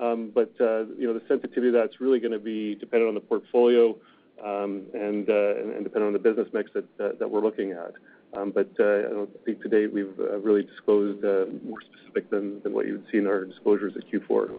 Um, 0.01 0.31
but 0.33 0.49
uh, 0.61 0.85
the 0.85 1.21
sensitivity 1.27 1.67
of 1.69 1.73
that's 1.73 1.99
really 1.99 2.19
going 2.19 2.31
to 2.31 2.39
be 2.39 2.75
dependent 2.75 3.09
on 3.09 3.15
the 3.15 3.21
portfolio, 3.21 3.95
um, 4.43 4.83
and 4.93 5.25
dependent 5.25 6.03
on 6.03 6.13
the 6.13 6.19
business 6.19 6.47
mix 6.53 6.71
that 6.73 7.29
we're 7.29 7.41
looking 7.41 7.71
at. 7.71 7.93
Um, 8.33 8.53
uh, 8.55 8.61
I 8.61 9.09
don't 9.09 9.29
think 9.45 9.61
to 9.61 9.69
date 9.69 9.93
we've 9.93 10.19
uh, 10.19 10.39
really 10.39 10.63
disclosed 10.63 11.23
uh, 11.23 11.45
more 11.65 11.79
specific 11.81 12.29
than 12.29 12.61
what 12.65 12.85
you 12.85 12.93
would 12.93 13.05
see 13.11 13.17
in 13.17 13.27
our 13.27 13.45
disclosures 13.45 13.93
at 13.95 14.03
Q4. 14.11 14.49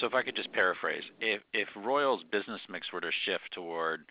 So 0.00 0.06
If 0.06 0.14
I 0.14 0.22
could 0.22 0.36
just 0.36 0.52
paraphrase. 0.52 1.02
If 1.20 1.68
Royal's 1.76 2.22
business 2.30 2.60
mix 2.70 2.92
were 2.92 3.00
to 3.00 3.10
shift 3.24 3.52
toward, 3.52 4.04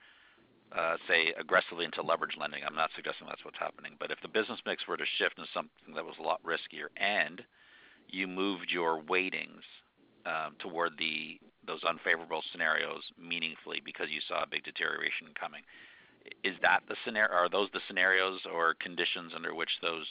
say, 1.07 1.33
aggressively 1.39 1.85
into 1.85 2.01
leverage 2.01 2.35
lending, 2.39 2.61
I'm 2.67 2.75
not 2.75 2.89
suggesting 2.95 3.27
that's 3.27 3.43
what's 3.45 3.57
happening, 3.57 3.93
but 3.99 4.11
if 4.11 4.19
the 4.21 4.27
business 4.27 4.59
mix 4.65 4.87
were 4.87 4.97
to 4.97 5.05
shift 5.17 5.37
into 5.37 5.49
something 5.53 5.95
that 5.95 6.05
was 6.05 6.15
a 6.19 6.23
lot 6.23 6.41
riskier 6.43 6.87
and 6.97 7.41
you 8.09 8.27
moved 8.27 8.71
your 8.71 9.01
weightings 9.01 9.63
um, 10.25 10.55
toward 10.59 10.91
the 10.97 11.39
those 11.65 11.83
unfavorable 11.83 12.41
scenarios 12.51 13.03
meaningfully 13.19 13.81
because 13.83 14.07
you 14.09 14.21
saw 14.27 14.43
a 14.43 14.47
big 14.47 14.63
deterioration 14.63 15.27
coming, 15.37 15.61
are 17.37 17.49
those 17.49 17.69
the 17.73 17.79
scenarios 17.87 18.41
or 18.51 18.75
conditions 18.75 19.33
under 19.35 19.53
which 19.53 19.69
those 19.81 20.05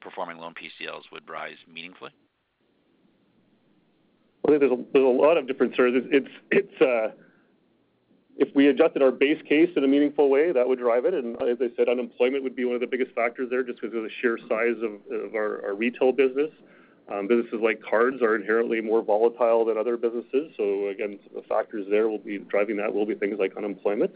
performing 0.00 0.38
loan 0.38 0.54
PCLs 0.54 1.02
would 1.12 1.28
rise 1.28 1.56
meaningfully? 1.72 2.10
Well, 4.42 4.58
there's 4.58 4.72
a 4.72 4.98
lot 4.98 5.36
of 5.36 5.46
different 5.46 5.74
scenarios. 5.74 6.04
Uh, 6.80 7.08
if 8.40 8.54
we 8.54 8.68
adjusted 8.68 9.02
our 9.02 9.10
base 9.10 9.42
case 9.48 9.68
in 9.76 9.82
a 9.82 9.88
meaningful 9.88 10.30
way, 10.30 10.52
that 10.52 10.66
would 10.66 10.78
drive 10.78 11.04
it. 11.04 11.12
And 11.12 11.34
as 11.42 11.58
I 11.60 11.74
said, 11.76 11.88
unemployment 11.88 12.44
would 12.44 12.54
be 12.54 12.64
one 12.64 12.76
of 12.76 12.80
the 12.80 12.86
biggest 12.86 13.12
factors 13.14 13.50
there 13.50 13.64
just 13.64 13.80
because 13.80 13.96
of 13.96 14.04
the 14.04 14.10
sheer 14.22 14.38
size 14.48 14.76
of 14.80 15.34
our 15.34 15.74
retail 15.74 16.12
business. 16.12 16.50
Um, 17.12 17.26
businesses 17.26 17.58
like 17.62 17.82
cards 17.82 18.22
are 18.22 18.36
inherently 18.36 18.80
more 18.80 19.02
volatile 19.02 19.64
than 19.64 19.76
other 19.76 19.96
businesses. 19.96 20.52
So 20.56 20.88
again, 20.88 21.18
the 21.34 21.42
factors 21.48 21.86
there 21.90 22.08
will 22.08 22.18
be 22.18 22.38
driving 22.38 22.76
that 22.76 22.94
will 22.94 23.06
be 23.06 23.14
things 23.14 23.38
like 23.40 23.56
unemployment. 23.56 24.12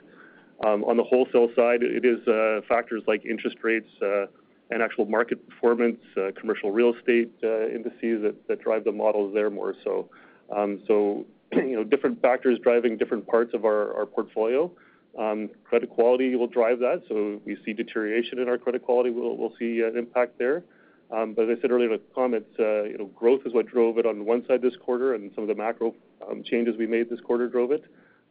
Um, 0.65 0.85
on 0.85 0.97
the 0.97 1.05
wholesale 1.05 1.49
side, 1.57 1.83
it 1.83 2.05
is 2.05 2.27
uh, 2.29 2.61
factors 2.69 3.03
like 3.07 3.25
interest 3.25 3.57
rates, 3.63 3.89
uh, 4.01 4.27
and 4.73 4.83
actual 4.83 5.05
market 5.05 5.47
performance, 5.49 6.01
uh, 6.17 6.31
commercial 6.39 6.71
real 6.71 6.95
estate 6.95 7.31
indices 7.43 8.35
that 8.49 8.61
drive 8.63 8.85
the 8.85 8.93
models 8.93 9.35
there 9.35 9.51
more 9.51 9.75
so. 9.85 10.09
Um 10.55 10.83
so 10.87 11.27
you 11.53 11.77
know, 11.77 11.85
different 11.85 12.21
factors 12.23 12.59
driving 12.63 12.97
different 12.97 13.27
parts 13.27 13.53
of 13.55 13.65
our 13.65 14.07
portfolio. 14.07 14.71
Um, 15.19 15.51
credit 15.65 15.91
quality 15.91 16.35
will 16.37 16.47
drive 16.47 16.79
that. 16.79 17.03
If 17.11 17.43
we 17.45 17.59
see 17.65 17.75
deterioration 17.75 18.39
in 18.39 18.49
our 18.49 18.57
credit 18.57 18.83
quality, 18.83 19.11
we'll 19.11 19.55
see 19.59 19.83
an 19.83 19.97
impact 19.97 20.39
there. 20.39 20.65
Um 21.11 21.35
but 21.35 21.51
as 21.51 21.59
I 21.59 21.61
said 21.61 21.71
earlier 21.71 21.93
in 21.93 21.99
the 21.99 22.15
comments, 22.15 22.49
you 22.59 22.97
know, 22.99 23.11
growth 23.15 23.43
is 23.45 23.53
what 23.53 23.67
drove 23.67 23.99
it 23.99 24.07
on 24.07 24.25
one 24.25 24.47
side 24.47 24.63
this 24.63 24.77
quarter, 24.77 25.15
and 25.15 25.31
some 25.35 25.45
of 25.45 25.49
the 25.49 25.55
macro 25.55 25.95
um, 26.29 26.43
changes 26.43 26.77
we 26.79 26.87
made 26.87 27.11
this 27.11 27.21
quarter 27.21 27.47
drove 27.47 27.73
it. 27.73 27.85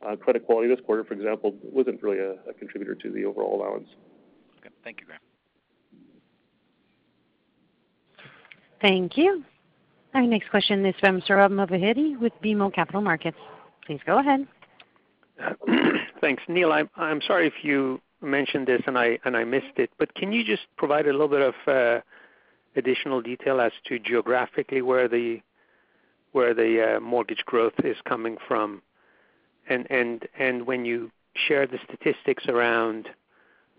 Uh, 0.06 0.16
credit 0.16 0.46
quality 0.46 0.68
this 0.68 0.84
quarter, 0.86 1.04
for 1.04 1.14
example, 1.14 1.56
wasn't 1.62 2.02
really 2.02 2.18
a 2.20 2.54
contributor 2.58 2.96
to 2.96 3.12
the 3.12 3.24
overall 3.24 3.62
allowance. 3.62 3.88
Okay. 4.60 4.70
Thank 4.84 5.00
you, 5.00 5.06
Graeme. 5.06 5.20
Thank 8.82 9.16
you. 9.16 9.44
Our 10.14 10.24
next 10.24 10.50
question 10.50 10.86
is 10.86 10.96
from 11.00 11.22
Sohrab 11.22 11.52
Movahedi 11.52 12.20
with 12.20 12.34
BMO 12.44 12.74
Capital 12.74 13.02
Markets. 13.02 13.38
Please 13.86 14.00
go 14.06 14.20
ahead. 14.20 14.48
Thanks. 16.22 16.44
Neil, 16.48 16.72
I'm 16.72 17.22
sorry 17.22 17.48
if 17.48 17.54
you 17.64 18.02
mentioned 18.22 18.68
this 18.68 18.82
and 18.88 18.98
I 18.98 19.44
missed 19.44 19.78
it, 19.78 19.92
but 20.00 20.14
can 20.16 20.32
you 20.32 20.44
just 20.44 20.64
provide 20.78 21.08
a 21.08 21.12
little 21.12 21.28
bit 21.28 21.42
of 21.42 21.54
uh, 21.68 22.02
additional 22.76 23.22
detail 23.22 23.60
as 23.62 23.72
to 23.86 24.00
geographically 24.00 24.82
where 24.82 25.08
the 25.08 25.42
where 26.32 26.54
the 26.54 26.96
uh, 26.96 27.00
mortgage 27.02 27.44
growth 27.46 27.74
is 27.84 27.98
coming 28.06 28.38
from. 28.48 28.82
And 29.70 29.90
and 29.90 30.28
and 30.38 30.66
when 30.66 30.86
you 30.86 31.12
share 31.48 31.68
the 31.68 31.80
statistics 31.86 32.46
around, 32.48 33.10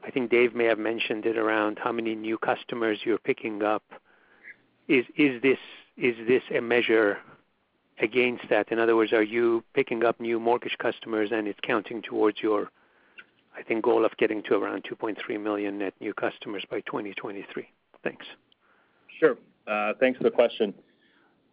I 0.05 0.11
think 0.11 0.31
Dave 0.31 0.55
may 0.55 0.65
have 0.65 0.79
mentioned 0.79 1.27
it, 1.27 1.37
around 1.37 1.79
how 1.83 1.93
many 1.93 2.15
new 2.15 2.39
customers 2.39 3.01
you're 3.05 3.19
picking 3.19 3.63
up, 3.63 3.83
is 4.89 5.05
is 5.17 5.41
this 5.43 5.59
is 5.97 6.17
this 6.27 6.43
a 6.57 6.61
measure 6.61 7.19
against 8.01 8.49
that? 8.51 8.73
In 8.73 8.79
other 8.79 8.97
words, 8.97 9.13
are 9.13 9.23
you 9.23 9.63
picking 9.75 10.05
up 10.05 10.21
new 10.21 10.41
mortgage 10.41 10.77
customers 10.79 11.31
and 11.33 11.47
it's 11.47 11.61
counting 11.63 12.03
towards 12.03 12.41
your, 12.43 12.71
I 13.57 13.63
think, 13.63 13.85
goal 13.85 14.05
of 14.05 14.17
getting 14.17 14.43
to 14.45 14.55
around 14.55 14.85
2.3 14.85 15.41
million 15.41 15.79
net 15.79 15.95
new 16.01 16.15
customers 16.15 16.65
by 16.71 16.81
2023? 16.81 17.69
Thanks. 18.03 18.25
Sure. 19.21 19.37
Uh, 19.67 19.93
thanks 20.01 20.19
for 20.19 20.25
the 20.25 20.31
question. 20.31 20.75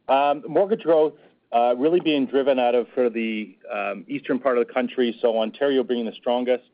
Um, 0.07 0.43
mortgage 0.47 0.81
growth 0.81 1.13
Uh, 1.51 1.73
really 1.77 1.99
being 1.99 2.27
driven 2.27 2.59
out 2.59 2.75
of 2.75 2.85
sort 2.93 3.07
of 3.07 3.13
the 3.13 3.57
um, 3.73 4.05
eastern 4.07 4.37
part 4.37 4.59
of 4.59 4.67
the 4.67 4.71
country, 4.71 5.17
so 5.19 5.39
Ontario 5.39 5.81
being 5.83 6.05
the 6.05 6.13
strongest. 6.13 6.65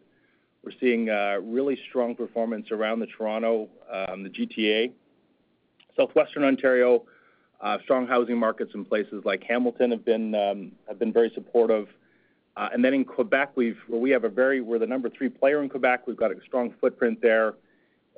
We're 0.65 0.73
seeing 0.81 1.09
uh, 1.09 1.37
really 1.41 1.79
strong 1.87 2.13
performance 2.13 2.71
around 2.71 2.99
the 2.99 3.05
Toronto, 3.05 3.69
um, 3.89 4.23
the 4.23 4.29
GTA. 4.29 4.91
Southwestern 5.95 6.43
Ontario, 6.43 7.03
uh, 7.61 7.77
strong 7.83 8.05
housing 8.05 8.37
markets 8.37 8.71
in 8.73 8.83
places 8.83 9.23
like 9.23 9.43
Hamilton 9.43 9.91
have 9.91 10.03
been 10.03 10.35
um, 10.35 10.71
very 11.13 11.31
supportive. 11.33 11.87
And 12.57 12.83
then 12.83 12.93
in 12.93 13.05
Quebec, 13.05 13.51
we're 13.55 13.75
the 14.79 14.87
number 14.87 15.09
three 15.09 15.29
player 15.29 15.61
in 15.61 15.69
Quebec. 15.69 16.07
We've 16.07 16.17
got 16.17 16.31
a 16.31 16.35
strong 16.45 16.73
footprint 16.81 17.21
there 17.21 17.53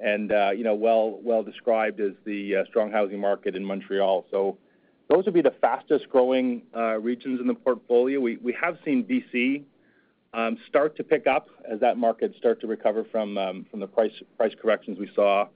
and, 0.02 0.32
you 0.58 0.64
know, 0.64 0.74
well 0.74 1.44
described 1.44 2.00
as 2.00 2.14
the 2.24 2.64
strong 2.68 2.92
housing 2.92 3.20
market 3.20 3.56
in 3.56 3.64
Montreal. 3.64 4.26
Those 5.10 5.26
would 5.26 5.34
be 5.34 5.42
the 5.42 5.56
fastest-growing 5.62 6.64
uh, 6.76 7.00
regions 7.00 7.40
in 7.40 7.48
the 7.48 7.54
portfolio. 7.54 8.20
We 8.20 8.56
have 8.60 8.78
seen 8.84 9.06
BC 9.06 9.64
um, 10.34 10.58
start 10.68 10.98
to 10.98 11.04
pick 11.04 11.28
up 11.28 11.50
as 11.70 11.80
that 11.80 11.98
market 11.98 12.36
start 12.38 12.60
to 12.62 12.68
recover 12.68 13.06
from 13.12 13.38
um 13.38 13.66
from 13.72 13.80
the 13.80 13.88
price 13.88 14.12
price 14.38 14.54
corrections 14.62 15.00
we 15.00 15.10
saw 15.16 15.48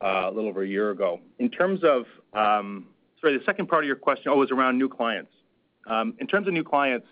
uh, 0.00 0.28
a 0.28 0.30
little 0.30 0.48
over 0.48 0.62
a 0.62 0.68
year 0.68 0.90
ago. 0.90 1.20
In 1.38 1.50
terms 1.50 1.80
of, 1.82 2.04
um, 2.32 2.86
sorry, 3.20 3.36
the 3.36 3.44
second 3.44 3.68
part 3.68 3.84
of 3.84 3.86
your 3.86 3.96
question 3.96 4.30
oh, 4.32 4.36
was 4.36 4.50
around 4.50 4.78
new 4.78 4.88
clients. 4.88 5.32
Um, 5.86 6.14
in 6.18 6.26
terms 6.26 6.46
of 6.46 6.52
new 6.52 6.64
clients, 6.64 7.06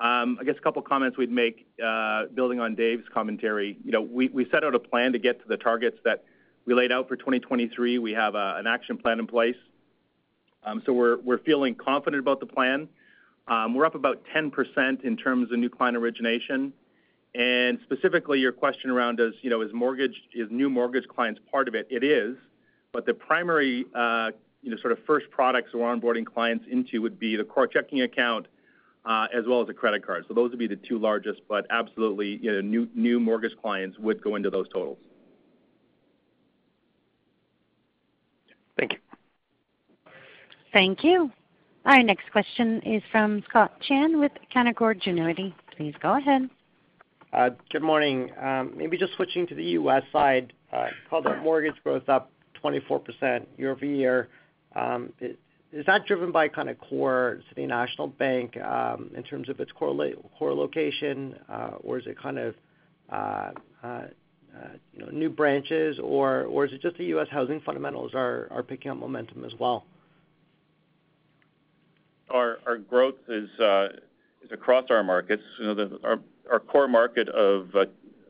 I 0.00 0.34
guess 0.44 0.56
a 0.58 0.60
couple 0.60 0.82
of 0.82 0.88
comments 0.88 1.16
we'd 1.16 1.30
make, 1.30 1.66
uh, 1.84 2.24
building 2.34 2.58
on 2.58 2.74
Dave's 2.74 3.04
commentary. 3.12 3.78
You 3.84 3.92
know, 3.92 4.02
we 4.02 4.46
set 4.50 4.64
out 4.64 4.74
a 4.74 4.78
plan 4.78 5.12
to 5.12 5.18
get 5.18 5.40
to 5.42 5.48
the 5.48 5.56
targets 5.56 5.98
that 6.04 6.24
we 6.64 6.74
laid 6.74 6.90
out 6.90 7.08
for 7.08 7.16
2023. 7.16 7.98
We 7.98 8.12
have 8.12 8.34
an 8.34 8.66
action 8.66 8.98
plan 8.98 9.20
in 9.20 9.26
place. 9.26 9.56
Um, 10.64 10.82
we're 10.86 11.18
we're 11.18 11.38
feeling 11.38 11.74
confident 11.74 12.20
about 12.20 12.40
the 12.40 12.46
plan. 12.46 12.88
Um, 13.48 13.74
we're 13.74 13.84
up 13.84 13.96
about 13.96 14.22
10% 14.34 15.04
in 15.04 15.16
terms 15.16 15.50
of 15.50 15.58
new 15.58 15.68
client 15.68 15.96
origination. 15.96 16.72
And 17.34 17.78
specifically, 17.82 18.38
your 18.38 18.52
question 18.52 18.90
around 18.90 19.18
is, 19.18 19.32
you 19.42 19.50
know, 19.50 19.62
is 19.62 19.72
mortgage 19.72 20.14
is 20.34 20.48
new 20.50 20.68
mortgage 20.68 21.08
clients 21.08 21.40
part 21.50 21.66
of 21.66 21.74
it? 21.74 21.86
It 21.90 22.04
is. 22.04 22.36
But 22.92 23.06
the 23.06 23.14
primary, 23.14 23.86
uh, 23.94 24.32
you 24.62 24.70
know, 24.70 24.76
sort 24.76 24.92
of 24.92 24.98
first 25.06 25.30
products 25.30 25.70
we're 25.72 25.80
onboarding 25.80 26.26
clients 26.26 26.66
into 26.70 27.00
would 27.00 27.18
be 27.18 27.36
the 27.36 27.44
core 27.44 27.66
checking 27.66 28.02
account, 28.02 28.46
uh, 29.06 29.28
as 29.32 29.46
well 29.46 29.62
as 29.62 29.68
a 29.70 29.74
credit 29.74 30.06
card. 30.06 30.26
So 30.28 30.34
those 30.34 30.50
would 30.50 30.58
be 30.58 30.66
the 30.66 30.76
two 30.76 30.98
largest, 30.98 31.40
but 31.48 31.66
absolutely, 31.70 32.38
you 32.42 32.52
know, 32.52 32.60
new 32.60 32.88
new 32.94 33.18
mortgage 33.18 33.56
clients 33.60 33.98
would 33.98 34.22
go 34.22 34.36
into 34.36 34.50
those 34.50 34.68
totals. 34.68 34.98
Thank 38.78 38.92
you. 38.92 38.98
Thank 40.72 41.04
you. 41.04 41.30
Our 41.84 42.02
next 42.02 42.30
question 42.32 42.80
is 42.82 43.02
from 43.10 43.42
Scott 43.48 43.78
Chan 43.82 44.18
with 44.18 44.32
Canaccord 44.54 45.02
Genuity. 45.02 45.52
Please 45.76 45.94
go 46.00 46.16
ahead. 46.16 46.48
Uh, 47.32 47.50
good 47.70 47.82
morning. 47.82 48.30
Um, 48.40 48.72
maybe 48.76 48.96
just 48.96 49.14
switching 49.14 49.46
to 49.48 49.54
the 49.54 49.64
U.S. 49.64 50.02
side, 50.12 50.52
uh, 50.72 50.86
called 51.10 51.26
out 51.26 51.42
mortgage 51.42 51.74
growth 51.82 52.08
up 52.08 52.30
24% 52.62 53.46
year-over-year. 53.58 54.28
Um, 54.74 55.12
is 55.20 55.86
that 55.86 56.06
driven 56.06 56.32
by 56.32 56.48
kind 56.48 56.70
of 56.70 56.78
core 56.78 57.40
City 57.48 57.66
National 57.66 58.06
Bank, 58.06 58.56
um, 58.58 59.10
in 59.14 59.22
terms 59.22 59.48
of 59.48 59.60
its 59.60 59.72
core 59.72 59.92
location, 60.54 61.34
uh, 61.50 61.70
or 61.82 61.98
is 61.98 62.06
it 62.06 62.18
kind 62.18 62.38
of, 62.38 62.54
new 65.12 65.30
branches, 65.30 65.98
or 65.98 66.64
is 66.64 66.72
it 66.72 66.80
just 66.80 66.96
the 66.96 67.04
U.S. 67.06 67.28
housing 67.30 67.60
fundamentals 67.60 68.12
are 68.14 68.64
picking 68.68 68.90
up 68.90 68.96
momentum 68.96 69.44
as 69.44 69.52
well? 69.58 69.84
Our 72.32 72.78
growth 72.78 73.16
uh, 73.28 73.34
is 73.34 73.50
across 74.50 74.86
our 74.90 75.04
markets. 75.04 75.42
You 75.60 75.74
know, 75.74 76.18
our 76.50 76.60
core 76.60 76.88
market 76.88 77.28
of 77.28 77.74
uh, 77.76 77.84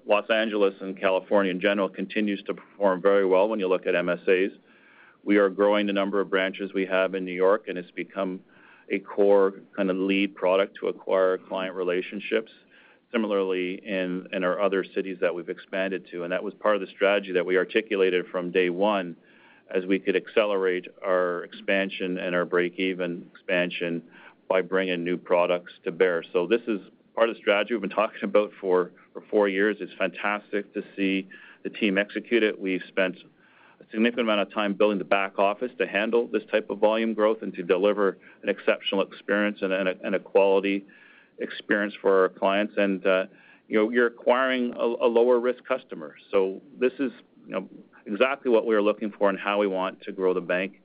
Los 0.07 0.29
Angeles 0.29 0.75
and 0.81 0.99
California 0.99 1.53
in 1.53 1.61
general 1.61 1.89
continues 1.89 2.43
to 2.45 2.55
perform 2.55 3.01
very 3.01 3.25
well 3.25 3.49
when 3.49 3.61
you 3.61 3.69
look 3.69 3.87
at 3.87 3.95
MSAs. 3.95 4.53
We 5.25 5.37
are 5.37 5.49
growing 5.49 5.87
the 5.87 5.93
number 5.93 6.21
of 6.21 6.29
branches 6.29 6.73
we 6.75 6.85
have 6.87 7.15
in 7.15 7.25
New 7.25 7.33
York, 7.33 7.67
and 7.69 7.79
it's 7.79 7.91
become 7.93 8.41
a 8.91 8.99
core 8.99 9.55
kind 9.77 9.89
of 9.89 9.97
lead 9.97 10.35
product 10.35 10.77
to 10.81 10.89
acquire 10.89 11.39
client 11.39 11.77
relationships. 11.77 12.51
Similarly, 13.13 13.75
in 13.85 14.27
our 14.43 14.61
other 14.61 14.85
cities 14.95 15.19
that 15.21 15.35
we've 15.35 15.51
expanded 15.51 16.07
to, 16.11 16.25
and 16.25 16.33
that 16.33 16.43
was 16.43 16.55
part 16.55 16.75
of 16.75 16.81
the 16.81 16.89
strategy 16.89 17.33
that 17.33 17.45
we 17.45 17.57
articulated 17.57 18.27
from 18.33 18.51
day 18.51 18.71
one 18.71 19.17
as 19.75 19.87
we 19.87 19.99
could 19.99 20.16
accelerate 20.16 20.87
our 21.05 21.45
expansion 21.45 22.18
and 22.18 22.35
our 22.35 22.45
break-even 22.45 23.27
expansion 23.33 24.03
by 24.49 24.61
bringing 24.61 25.03
new 25.03 25.16
products 25.16 25.73
to 25.85 25.91
bear. 25.91 26.23
So 26.33 26.47
this 26.47 26.61
is 26.68 26.81
part 27.14 27.29
of 27.29 27.35
the 27.35 27.41
strategy 27.41 27.75
we've 27.75 27.81
been 27.81 27.91
talking 27.91 28.25
about 28.25 28.53
for 28.61 28.93
four 29.31 29.49
years. 29.49 29.77
It's 29.81 29.93
fantastic 29.99 30.73
to 30.75 30.83
see 30.97 31.27
the 31.62 31.70
team 31.70 31.97
execute 31.97 32.43
it. 32.43 32.59
We've 32.61 32.83
spent 32.89 33.16
a 33.81 33.85
significant 33.91 34.27
amount 34.27 34.41
of 34.41 34.53
time 34.53 34.75
building 34.75 34.99
the 34.99 35.05
back 35.05 35.39
office 35.39 35.70
to 35.79 35.87
handle 35.87 36.27
this 36.27 36.43
type 36.51 36.68
of 36.70 36.79
volume 36.79 37.14
growth 37.14 37.39
and 37.43 37.55
to 37.55 37.62
deliver 37.62 38.18
an 38.43 38.49
exceptional 38.49 39.03
experience 39.03 39.59
and 39.62 40.14
a 40.14 40.18
quality 40.18 40.85
experience 41.39 41.95
for 42.01 42.23
our 42.23 42.29
clients. 42.29 42.75
And 42.77 43.07
uh, 43.07 43.25
you 43.68 43.79
know, 43.79 43.91
you're 43.91 44.09
acquiring 44.09 44.75
a 44.75 45.07
lower 45.07 45.41
risk 45.41 45.64
customer. 45.64 46.14
So 46.31 46.61
this 46.79 46.93
is, 46.99 47.12
you 47.47 47.53
know, 47.53 47.68
exactly 48.07 48.51
what 48.51 48.67
we're 48.67 48.83
looking 48.83 49.11
for 49.11 49.29
and 49.29 49.39
how 49.39 49.59
we 49.59 49.67
want 49.67 50.03
to 50.03 50.13
grow 50.13 50.35
the 50.35 50.41
bank. 50.41 50.81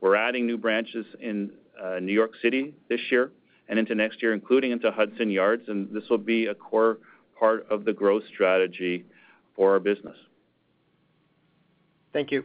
We're 0.00 0.16
adding 0.16 0.46
new 0.46 0.58
branches 0.58 1.06
in 1.20 1.50
uh, 1.82 1.98
New 2.00 2.12
York 2.12 2.32
City 2.42 2.74
this 2.88 3.00
year 3.10 3.30
and 3.68 3.78
into 3.78 3.94
next 3.94 4.22
year, 4.22 4.34
including 4.34 4.72
into 4.72 4.90
Hudson 4.90 5.30
Yards, 5.30 5.68
and 5.68 5.88
this 5.92 6.04
will 6.10 6.18
be 6.18 6.46
a 6.46 6.54
core 6.54 6.98
part 7.38 7.66
of 7.70 7.84
the 7.84 7.92
growth 7.92 8.24
strategy 8.32 9.04
for 9.56 9.72
our 9.72 9.80
business. 9.80 10.16
Thank 12.12 12.30
you. 12.30 12.44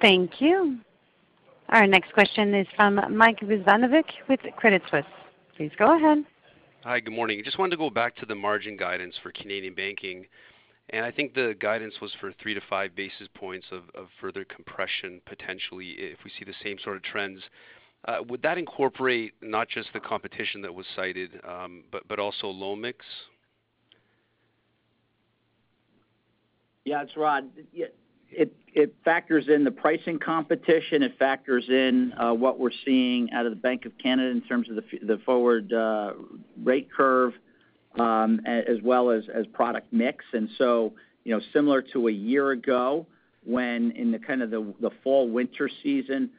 Thank 0.00 0.40
you. 0.40 0.78
Our 1.68 1.86
next 1.86 2.12
question 2.12 2.54
is 2.54 2.66
from 2.76 3.00
Mike 3.16 3.40
Rizvanovic 3.40 4.04
with 4.28 4.40
Credit 4.56 4.82
Suisse. 4.90 5.04
Please 5.56 5.70
go 5.78 5.96
ahead. 5.96 6.24
Hi, 6.84 7.00
good 7.00 7.14
morning. 7.14 7.42
Just 7.44 7.58
wanted 7.58 7.70
to 7.70 7.76
go 7.76 7.90
back 7.90 8.16
to 8.16 8.26
the 8.26 8.34
margin 8.34 8.76
guidance 8.76 9.14
for 9.22 9.30
Canadian 9.32 9.74
banking. 9.74 10.26
I 10.92 11.10
think 11.10 11.34
the 11.34 11.54
guidance 11.58 11.94
was 12.00 12.12
for 12.20 12.32
three 12.42 12.54
to 12.54 12.60
five 12.68 12.94
basis 12.94 13.28
points 13.34 13.66
of 13.72 14.08
further 14.20 14.44
compression, 14.44 15.20
potentially, 15.26 15.90
if 15.90 16.18
we 16.24 16.30
see 16.38 16.44
the 16.44 16.54
same 16.62 16.78
sort 16.82 16.96
of 16.96 17.02
trends. 17.02 17.40
Uh, 18.06 18.18
would 18.28 18.42
that 18.42 18.58
incorporate 18.58 19.32
not 19.40 19.68
just 19.68 19.88
the 19.92 20.00
competition 20.00 20.60
that 20.62 20.74
was 20.74 20.86
cited, 20.96 21.40
um, 21.48 21.84
but 22.08 22.18
also 22.18 22.48
loan 22.48 22.80
mix? 22.80 23.04
Yeah, 26.84 27.02
it's 27.02 27.16
Rod. 27.16 27.48
It 28.74 28.94
factors 29.04 29.48
in 29.48 29.62
the 29.62 29.70
pricing 29.70 30.18
competition. 30.18 31.02
It 31.02 31.18
factors 31.18 31.64
in 31.68 32.12
uh, 32.18 32.32
what 32.32 32.58
we're 32.58 32.70
seeing 32.84 33.30
out 33.32 33.46
of 33.46 33.52
the 33.52 33.56
Bank 33.56 33.84
of 33.84 33.92
Canada 34.02 34.30
in 34.30 34.40
terms 34.40 34.68
of 34.68 34.76
the 34.76 35.18
forward 35.24 35.72
uh, 35.72 36.14
rate 36.62 36.88
curve, 36.90 37.34
Um, 37.98 38.40
as 38.46 38.80
well 38.82 39.10
as 39.10 39.24
product 39.52 39.92
mix. 39.92 40.24
And 40.32 40.48
so, 40.56 40.94
you 41.24 41.34
know, 41.34 41.42
similar 41.52 41.82
to 41.92 42.08
a 42.08 42.10
year 42.10 42.50
ago, 42.52 43.06
when 43.44 43.90
in 43.90 44.12
the 44.12 44.18
kind 44.18 44.42
of 44.42 44.50
the 44.50 44.90
fall/winter 45.04 45.68
season, 45.82 46.30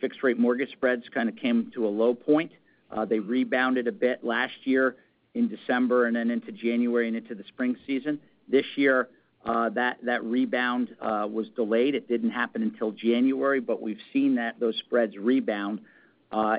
fixed 0.00 0.22
rate 0.24 0.36
mortgage 0.36 0.72
spreads 0.72 1.04
kind 1.14 1.28
of 1.28 1.36
came 1.36 1.70
to 1.74 1.86
a 1.86 1.88
low 1.88 2.12
point. 2.12 2.50
Uh, 2.90 3.04
they 3.04 3.20
rebounded 3.20 3.86
a 3.86 3.92
bit 3.92 4.24
last 4.24 4.54
year 4.64 4.96
in 5.34 5.46
December 5.46 6.06
and 6.06 6.16
then 6.16 6.28
into 6.28 6.50
January 6.50 7.06
and 7.06 7.16
into 7.16 7.36
the 7.36 7.44
spring 7.44 7.76
season. 7.86 8.18
This 8.48 8.66
year, 8.74 9.08
uh, 9.44 9.68
that 9.68 9.98
that 10.02 10.24
rebound 10.24 10.88
uh, 11.00 11.28
was 11.30 11.48
delayed. 11.50 11.94
It 11.94 12.08
didn't 12.08 12.30
happen 12.30 12.62
until 12.62 12.90
January, 12.90 13.60
but 13.60 13.80
we've 13.80 14.02
seen 14.12 14.34
that 14.34 14.58
those 14.58 14.76
spreads 14.78 15.16
rebound 15.16 15.82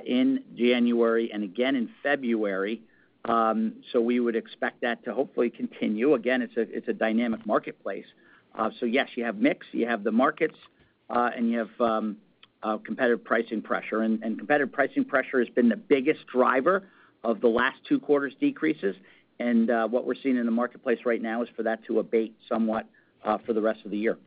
in 0.06 0.44
January 0.56 1.32
and 1.34 1.44
again 1.44 1.76
in 1.76 1.90
February. 2.02 2.82
Um, 3.26 3.84
we 4.00 4.20
would 4.20 4.36
expect 4.36 4.82
that 4.82 5.04
to 5.06 5.14
hopefully 5.14 5.50
continue. 5.50 6.14
Again, 6.16 6.42
it's 6.42 6.58
a 6.58 6.62
it's 6.62 6.88
a 6.88 6.94
dynamic 6.94 7.46
marketplace. 7.46 8.06
Uh 8.56 8.72
so 8.80 8.86
yes, 8.86 9.10
you 9.16 9.24
have 9.24 9.38
mix, 9.38 9.68
you 9.72 9.88
have 9.88 10.04
the 10.04 10.12
markets, 10.12 10.58
uh, 11.10 11.30
and 11.36 11.50
you 11.50 11.60
have 11.60 11.82
um, 11.82 12.18
uh, 12.64 12.78
competitive 12.78 13.24
pricing 13.24 13.62
pressure. 13.62 14.02
And 14.02 14.22
competitive 14.38 14.72
pricing 14.72 15.06
pressure 15.06 15.40
has 15.40 15.50
been 15.50 15.70
the 15.70 15.78
biggest 15.78 16.26
driver 16.28 16.84
of 17.24 17.42
the 17.42 17.48
last 17.48 17.78
two 17.88 18.00
quarters 18.00 18.34
decreases. 18.40 18.96
And 19.40 19.70
uh 19.70 19.88
what 19.88 20.06
we're 20.06 20.16
seeing 20.16 20.38
in 20.38 20.46
the 20.46 20.52
marketplace 20.52 21.00
right 21.06 21.22
now 21.22 21.44
is 21.44 21.50
for 21.56 21.64
that 21.64 21.84
to 21.86 22.00
abate 22.00 22.36
somewhat 22.50 22.88
uh, 23.24 23.38
for 23.46 23.54
the 23.54 23.62
rest 23.62 23.86
of 23.86 23.92
the 23.92 23.98
year. 23.98 24.18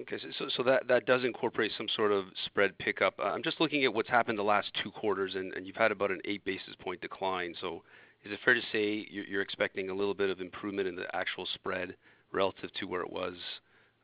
Okay. 0.00 0.18
So 0.56 0.62
that 0.62 1.06
does 1.06 1.24
incorporate 1.24 1.72
some 1.76 1.88
sort 1.96 2.12
of 2.12 2.26
spread 2.44 2.76
pickup. 2.78 3.18
Uh, 3.18 3.24
I'm 3.24 3.42
just 3.42 3.60
looking 3.60 3.84
at 3.84 3.94
what's 3.94 4.10
happened 4.10 4.38
the 4.38 4.42
last 4.42 4.70
two 4.82 4.90
quarters, 4.90 5.34
and 5.34 5.66
you've 5.66 5.76
had 5.76 5.90
about 5.90 6.10
an 6.10 6.20
8 6.24 6.44
basis 6.44 6.74
point 6.80 7.00
decline. 7.00 7.54
So 7.60 7.82
is 8.24 8.32
it 8.32 8.38
fair 8.44 8.54
to 8.54 8.60
say 8.72 9.06
you're 9.10 9.40
expecting 9.40 9.88
a 9.90 9.94
little 9.94 10.14
bit 10.14 10.28
of 10.30 10.40
improvement 10.40 10.86
in 10.88 10.96
the 10.96 11.06
actual 11.14 11.46
spread 11.54 11.96
relative 12.32 12.70
to 12.74 12.86
where 12.86 13.00
it 13.00 13.10
was, 13.10 13.34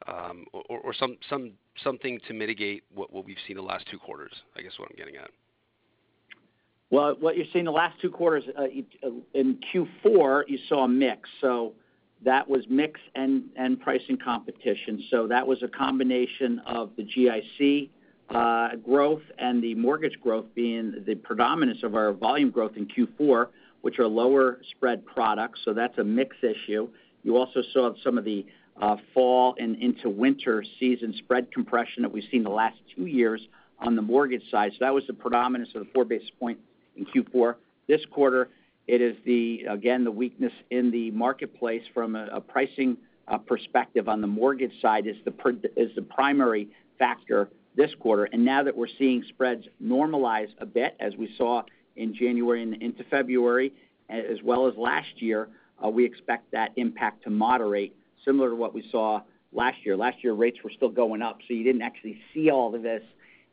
um, 0.07 0.47
or 0.53 0.95
something 0.95 2.21
to 2.27 2.33
mitigate 2.33 2.85
what 2.95 3.13
we've 3.13 3.37
seen 3.47 3.57
the 3.57 3.63
last 3.63 3.87
two 3.91 3.99
quarters, 3.99 4.33
I 4.57 4.63
guess 4.63 4.73
what 4.79 4.89
I'm 4.91 4.97
getting 4.97 5.17
at? 5.17 5.31
Well, 6.91 7.17
what 7.21 7.37
you're 7.37 7.47
seeing 7.53 7.65
the 7.65 7.71
last 7.71 8.01
two 8.01 8.11
quarters, 8.11 8.45
uh, 8.59 8.65
in 9.35 9.59
Q4, 9.75 10.45
you 10.47 10.59
saw 10.69 10.85
a 10.85 10.89
mix. 10.89 11.29
That 12.25 12.49
was 12.49 12.65
mix 12.69 13.01
and 13.15 13.51
pricing 13.81 14.17
competition. 14.17 15.05
So 15.11 15.27
that 15.27 15.47
was 15.47 15.63
a 15.63 15.69
combination 15.69 16.61
of 16.67 16.91
the 16.97 17.03
GIC 17.03 17.91
uh, 18.31 18.77
growth 18.77 19.23
and 19.39 19.63
the 19.63 19.75
mortgage 19.75 20.19
growth 20.21 20.47
being 20.55 21.03
the 21.07 21.15
predominance 21.17 21.83
of 21.83 21.95
our 21.95 22.13
volume 22.13 22.51
growth 22.51 22.73
in 22.77 22.87
Q4, 22.87 23.49
which 23.83 23.99
are 23.99 24.07
lower 24.07 24.61
spread 24.71 25.05
products. 25.05 25.61
So 25.65 25.75
that's 25.75 25.99
a 25.99 26.05
mix 26.05 26.37
issue. 26.43 26.89
You 27.25 27.37
also 27.37 27.63
saw 27.73 27.93
some 28.03 28.19
of 28.19 28.25
the 28.25 28.47
uh, 28.81 28.97
fall 29.13 29.55
and 29.59 29.77
into 29.83 30.09
winter 30.09 30.65
season 30.81 31.15
spread 31.19 31.53
compression 31.53 32.03
that 32.03 32.13
we've 32.13 32.25
seen 32.31 32.43
the 32.43 32.51
last 32.51 32.79
two 32.97 33.07
years 33.07 33.41
on 33.81 33.97
the 33.97 34.03
mortgage 34.03 34.49
side. 34.51 34.73
So 34.73 34.79
that 34.81 34.95
was 34.95 35.07
the 35.07 35.13
predominance 35.13 35.71
of 35.75 35.85
the 35.85 35.91
4 35.93 36.05
basis 36.05 36.31
point 36.41 36.59
in 36.97 37.05
Q4. 37.05 37.57
This 37.89 38.01
quarter, 38.11 38.49
it 38.87 39.01
is 39.01 39.17
the 39.25 39.65
again 39.69 40.05
the 40.05 40.11
weakness 40.11 40.53
in 40.71 40.91
the 40.91 41.11
marketplace 41.13 41.83
from 41.95 42.17
a 42.17 42.41
pricing 42.41 42.97
uh, 43.29 43.39
perspective 43.39 44.09
on 44.09 44.21
the 44.21 44.27
mortgage 44.27 44.73
side 44.81 45.07
is 45.07 45.17
the 45.25 45.31
pred 45.31 45.65
is 45.77 45.95
the 45.95 46.03
primary 46.03 46.69
factor 46.99 47.49
this 47.75 47.91
quarter. 47.99 48.25
And 48.25 48.45
now 48.45 48.63
that 48.63 48.77
we're 48.77 48.87
seeing 48.99 49.25
spreads 49.29 49.65
normalize 49.83 50.51
a 50.59 50.67
bit, 50.67 50.97
as 51.01 51.17
we 51.17 51.35
saw 51.37 51.63
in 51.97 52.15
January 52.15 52.63
and 52.63 52.75
into 52.83 53.05
February, 53.05 53.73
as 54.09 54.43
well 54.43 54.67
as 54.67 54.75
last 54.77 55.23
year, 55.23 55.49
uh, 55.83 55.89
we 55.89 56.05
expect 56.05 56.51
that 56.53 56.73
impact 56.77 57.25
to 57.25 57.31
moderate 57.31 57.95
similar 58.25 58.51
to 58.51 58.57
what 58.57 58.75
we 58.75 58.87
saw 58.91 59.21
last 59.53 59.79
year. 59.85 59.97
Last 59.97 60.23
year, 60.23 60.35
rates 60.35 60.59
were 60.63 60.71
still 60.71 60.91
going 60.91 61.23
up, 61.23 61.39
so 61.47 61.55
you 61.55 61.65
didn't 61.65 61.83
actually 61.83 62.21
see 62.33 62.51
all 62.51 62.75
of 62.75 62.83
this, 62.83 63.03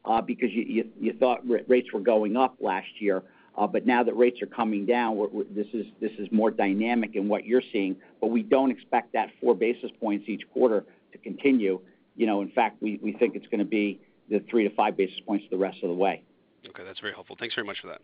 uh, 0.06 0.22
because 0.22 0.50
you 0.52 1.14
thought 1.20 1.40
rates 1.68 1.92
were 1.94 2.00
going 2.00 2.38
up 2.38 2.56
last 2.60 2.88
year. 3.00 3.24
Uh, 3.58 3.68
but 3.68 3.86
now 3.86 4.04
that 4.04 4.16
rates 4.16 4.42
are 4.42 4.48
coming 4.48 4.86
down, 4.86 5.18
this 5.52 5.68
is 5.74 6.28
more 6.32 6.52
dynamic 6.52 7.16
in 7.16 7.28
what 7.28 7.46
you're 7.46 7.64
seeing. 7.72 7.96
But 8.22 8.28
we 8.28 8.44
don't 8.44 8.72
expect 8.72 9.14
that 9.14 9.30
4 9.42 9.56
basis 9.56 9.92
points 10.00 10.30
each 10.30 10.44
quarter 10.52 10.86
to 11.12 11.18
continue. 11.18 11.80
You 12.16 12.28
know, 12.28 12.42
in 12.42 12.50
fact, 12.52 12.82
we 12.82 13.16
think 13.20 13.36
it's 13.36 13.48
gonna 13.48 13.66
be 13.66 14.00
the 14.30 14.40
3-5 14.42 14.96
basis 14.96 15.20
points 15.26 15.46
the 15.50 15.58
rest 15.58 15.84
of 15.84 15.90
the 15.90 15.96
way. 15.96 16.24
Okay, 16.68 16.84
that's 16.84 17.00
very 17.00 17.14
helpful. 17.14 17.36
Thanks 17.40 17.56
very 17.56 17.66
much 17.66 17.80
for 17.82 17.88
that. 17.88 18.02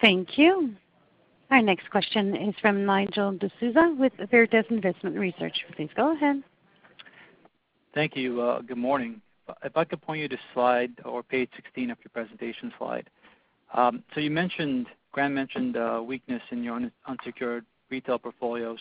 Thank 0.00 0.36
you. 0.36 0.74
Our 1.50 1.62
next 1.62 1.90
question 1.90 2.34
is 2.34 2.54
from 2.60 2.86
Nigel 2.86 3.32
D'Souza 3.38 3.94
with 3.98 4.12
Veritas 4.30 4.64
Investment 4.70 5.16
Research. 5.16 5.54
Please 5.76 5.90
go 5.94 6.14
ahead. 6.14 6.42
Thank 7.94 8.16
you. 8.16 8.40
Uh, 8.40 8.62
good 8.62 8.78
morning. 8.78 9.20
If 9.64 9.76
I 9.76 9.84
could 9.84 10.00
point 10.02 10.20
you 10.20 10.28
to 10.28 10.38
slide 10.54 10.92
or 11.04 11.22
page 11.22 11.50
16 11.56 11.90
of 11.90 11.98
your 12.04 12.10
presentation 12.12 12.72
slide. 12.78 13.08
Um, 13.74 14.02
so 14.14 14.20
you 14.20 14.30
mentioned, 14.30 14.86
Graeme 15.12 15.34
mentioned, 15.34 15.76
uh, 15.76 16.02
weakness 16.04 16.42
in 16.50 16.62
your 16.62 16.80
unsecured 17.06 17.64
retail 17.90 18.18
portfolios. 18.18 18.78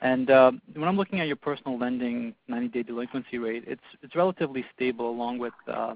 And 0.00 0.30
uh, 0.30 0.52
when 0.74 0.88
I'm 0.88 0.96
looking 0.96 1.20
at 1.20 1.26
your 1.26 1.36
personal 1.36 1.78
lending 1.78 2.34
90-day 2.50 2.82
delinquency 2.82 3.38
rate, 3.38 3.64
it's 3.66 3.82
it's 4.02 4.16
relatively 4.16 4.64
stable 4.74 5.08
along 5.08 5.38
with 5.38 5.52
uh, 5.68 5.94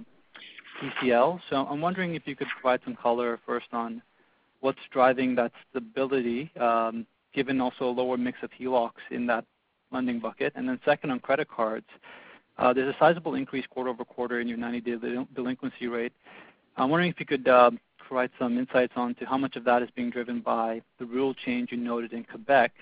PCL. 0.81 1.41
So 1.51 1.57
I'm 1.57 1.81
wondering 1.81 2.15
if 2.15 2.23
you 2.27 2.37
could 2.37 2.47
provide 2.61 2.81
some 2.85 2.95
color 2.95 3.41
first 3.45 3.67
on 3.73 4.01
what's 4.61 4.79
driving 4.93 5.35
that 5.37 5.53
stability, 5.71 6.53
given 7.35 7.61
also 7.61 7.85
a 7.89 7.91
lower 7.91 8.17
mix 8.17 8.39
of 8.43 8.51
HELOCs 8.59 8.93
in 9.11 9.27
that 9.27 9.45
lending 9.91 10.21
bucket. 10.21 10.53
And 10.55 10.69
then 10.69 10.79
second, 10.85 11.11
on 11.11 11.21
credit 11.21 11.49
cards, 11.49 11.87
Uh, 12.59 12.73
there's 12.73 12.95
a 12.95 12.99
sizable 12.99 13.35
increase 13.35 13.67
quarter-over-quarter 13.69 14.41
in 14.41 14.49
your 14.49 14.59
90-day 14.59 15.25
delinquency 15.35 15.89
rate. 15.89 16.13
I'm 16.77 16.91
wondering 16.91 17.11
if 17.11 17.21
you 17.21 17.27
could 17.27 17.47
uh, 17.49 17.71
provide 17.99 18.31
some 18.39 18.59
insights 18.59 18.93
onto 18.97 19.25
how 19.27 19.37
much 19.37 19.57
of 19.57 19.65
that 19.65 19.83
is 19.83 19.89
being 19.95 20.11
driven 20.11 20.41
by 20.41 20.83
the 20.99 21.05
rule 21.05 21.35
change 21.35 21.73
you 21.73 21.79
noted 21.79 22.13
in 22.13 22.25
Quebec. 22.25 22.73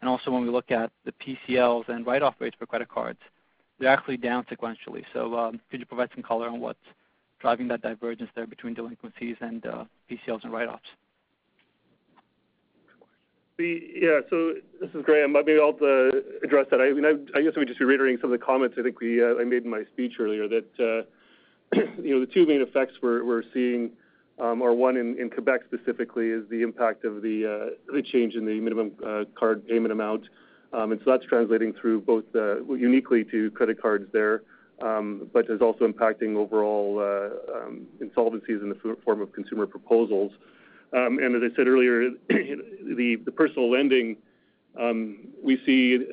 And 0.00 0.08
also 0.08 0.30
when 0.30 0.42
we 0.42 0.50
look 0.50 0.70
at 0.70 0.90
the 1.04 1.12
PCLs 1.12 1.88
and 1.88 2.06
write-off 2.06 2.34
rates 2.38 2.56
for 2.58 2.66
credit 2.66 2.88
cards, 2.88 3.18
they're 3.78 3.88
actually 3.90 4.16
down 4.16 4.44
sequentially. 4.44 5.04
So 5.12 5.34
uh 5.34 5.52
could 5.70 5.80
you 5.80 5.86
provide 5.86 6.10
some 6.14 6.22
color 6.22 6.48
on 6.48 6.60
what's 6.60 6.78
driving 7.40 7.68
that 7.68 7.82
divergence 7.82 8.30
there 8.34 8.46
between 8.46 8.74
delinquencies 8.74 9.36
and 9.40 9.64
uh, 9.66 9.84
PCLs 10.10 10.44
and 10.44 10.52
write-offs? 10.52 10.88
Yeah. 13.58 14.20
So 14.30 14.54
this 14.80 14.90
is 14.94 15.04
Graeme. 15.04 15.32
Maybe 15.32 15.56
I'll 15.60 15.78
uh, 15.80 16.10
address 16.42 16.66
that. 16.72 16.80
I 16.80 16.92
mean, 16.92 17.04
I 17.36 17.40
guess 17.40 17.52
would 17.56 17.68
just 17.68 17.78
be 17.78 17.84
reiterating 17.84 18.18
some 18.20 18.32
of 18.32 18.38
the 18.38 18.44
comments 18.44 18.74
I 18.78 18.82
think 18.82 18.98
we 19.00 19.22
uh, 19.22 19.36
I 19.40 19.44
made 19.44 19.62
in 19.62 19.70
my 19.70 19.84
speech 19.92 20.14
earlier 20.18 20.48
that 20.48 21.06
uh, 21.76 21.80
you 22.02 22.14
know, 22.14 22.20
the 22.20 22.26
two 22.26 22.46
main 22.46 22.62
effects 22.62 22.94
we're 23.00 23.44
seeing 23.52 23.90
um, 24.40 24.60
are 24.60 24.74
one 24.74 24.96
in 24.96 25.30
Quebec 25.30 25.60
specifically 25.72 26.30
is 26.30 26.42
the 26.50 26.62
impact 26.62 27.04
of 27.04 27.22
the 27.22 27.76
change 28.12 28.34
in 28.34 28.44
the 28.44 28.58
minimum 28.60 28.90
card 29.38 29.66
payment 29.68 29.92
amount. 29.92 30.24
Um 30.72 30.90
and 30.90 31.00
so 31.04 31.12
that's 31.12 31.24
translating 31.24 31.72
through 31.74 32.00
both 32.00 32.24
uniquely 32.34 33.22
to 33.26 33.52
credit 33.52 33.80
cards 33.80 34.08
there, 34.12 34.42
um, 34.82 35.30
but 35.32 35.48
is 35.48 35.60
also 35.60 35.86
impacting 35.86 36.34
overall 36.34 36.98
um, 37.54 37.86
insolvencies 38.02 38.60
in 38.60 38.70
the 38.70 38.96
form 39.04 39.20
of 39.20 39.32
consumer 39.32 39.68
proposals. 39.68 40.32
Um, 40.92 41.18
and 41.18 41.34
as 41.36 41.50
I 41.52 41.56
said 41.56 41.66
earlier, 41.66 42.10
the 42.28 43.16
personal 43.34 43.70
lending 43.70 44.16
um, 44.78 45.28
we 45.42 45.60
see 45.64 46.04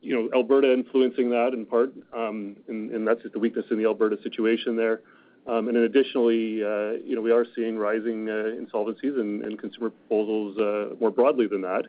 you 0.00 0.14
know, 0.14 0.28
Alberta 0.34 0.72
influencing 0.72 1.30
that 1.30 1.54
in 1.54 1.66
part, 1.66 1.92
um, 2.16 2.56
and 2.68 3.06
that's 3.06 3.22
just 3.22 3.32
the 3.32 3.38
weakness 3.40 3.66
in 3.70 3.78
the 3.78 3.84
Alberta 3.84 4.16
situation 4.22 4.76
there. 4.76 5.00
And 5.46 5.66
then 5.66 5.76
additionally, 5.76 6.62
uh, 6.62 6.92
you 7.04 7.16
know, 7.16 7.22
we 7.22 7.32
are 7.32 7.46
seeing 7.56 7.78
rising 7.78 8.28
uh, 8.28 8.54
insolvencies 8.60 9.18
and 9.18 9.58
consumer 9.58 9.90
proposals 9.90 10.58
uh, 10.58 10.94
more 11.00 11.10
broadly 11.10 11.46
than 11.46 11.62
that. 11.62 11.86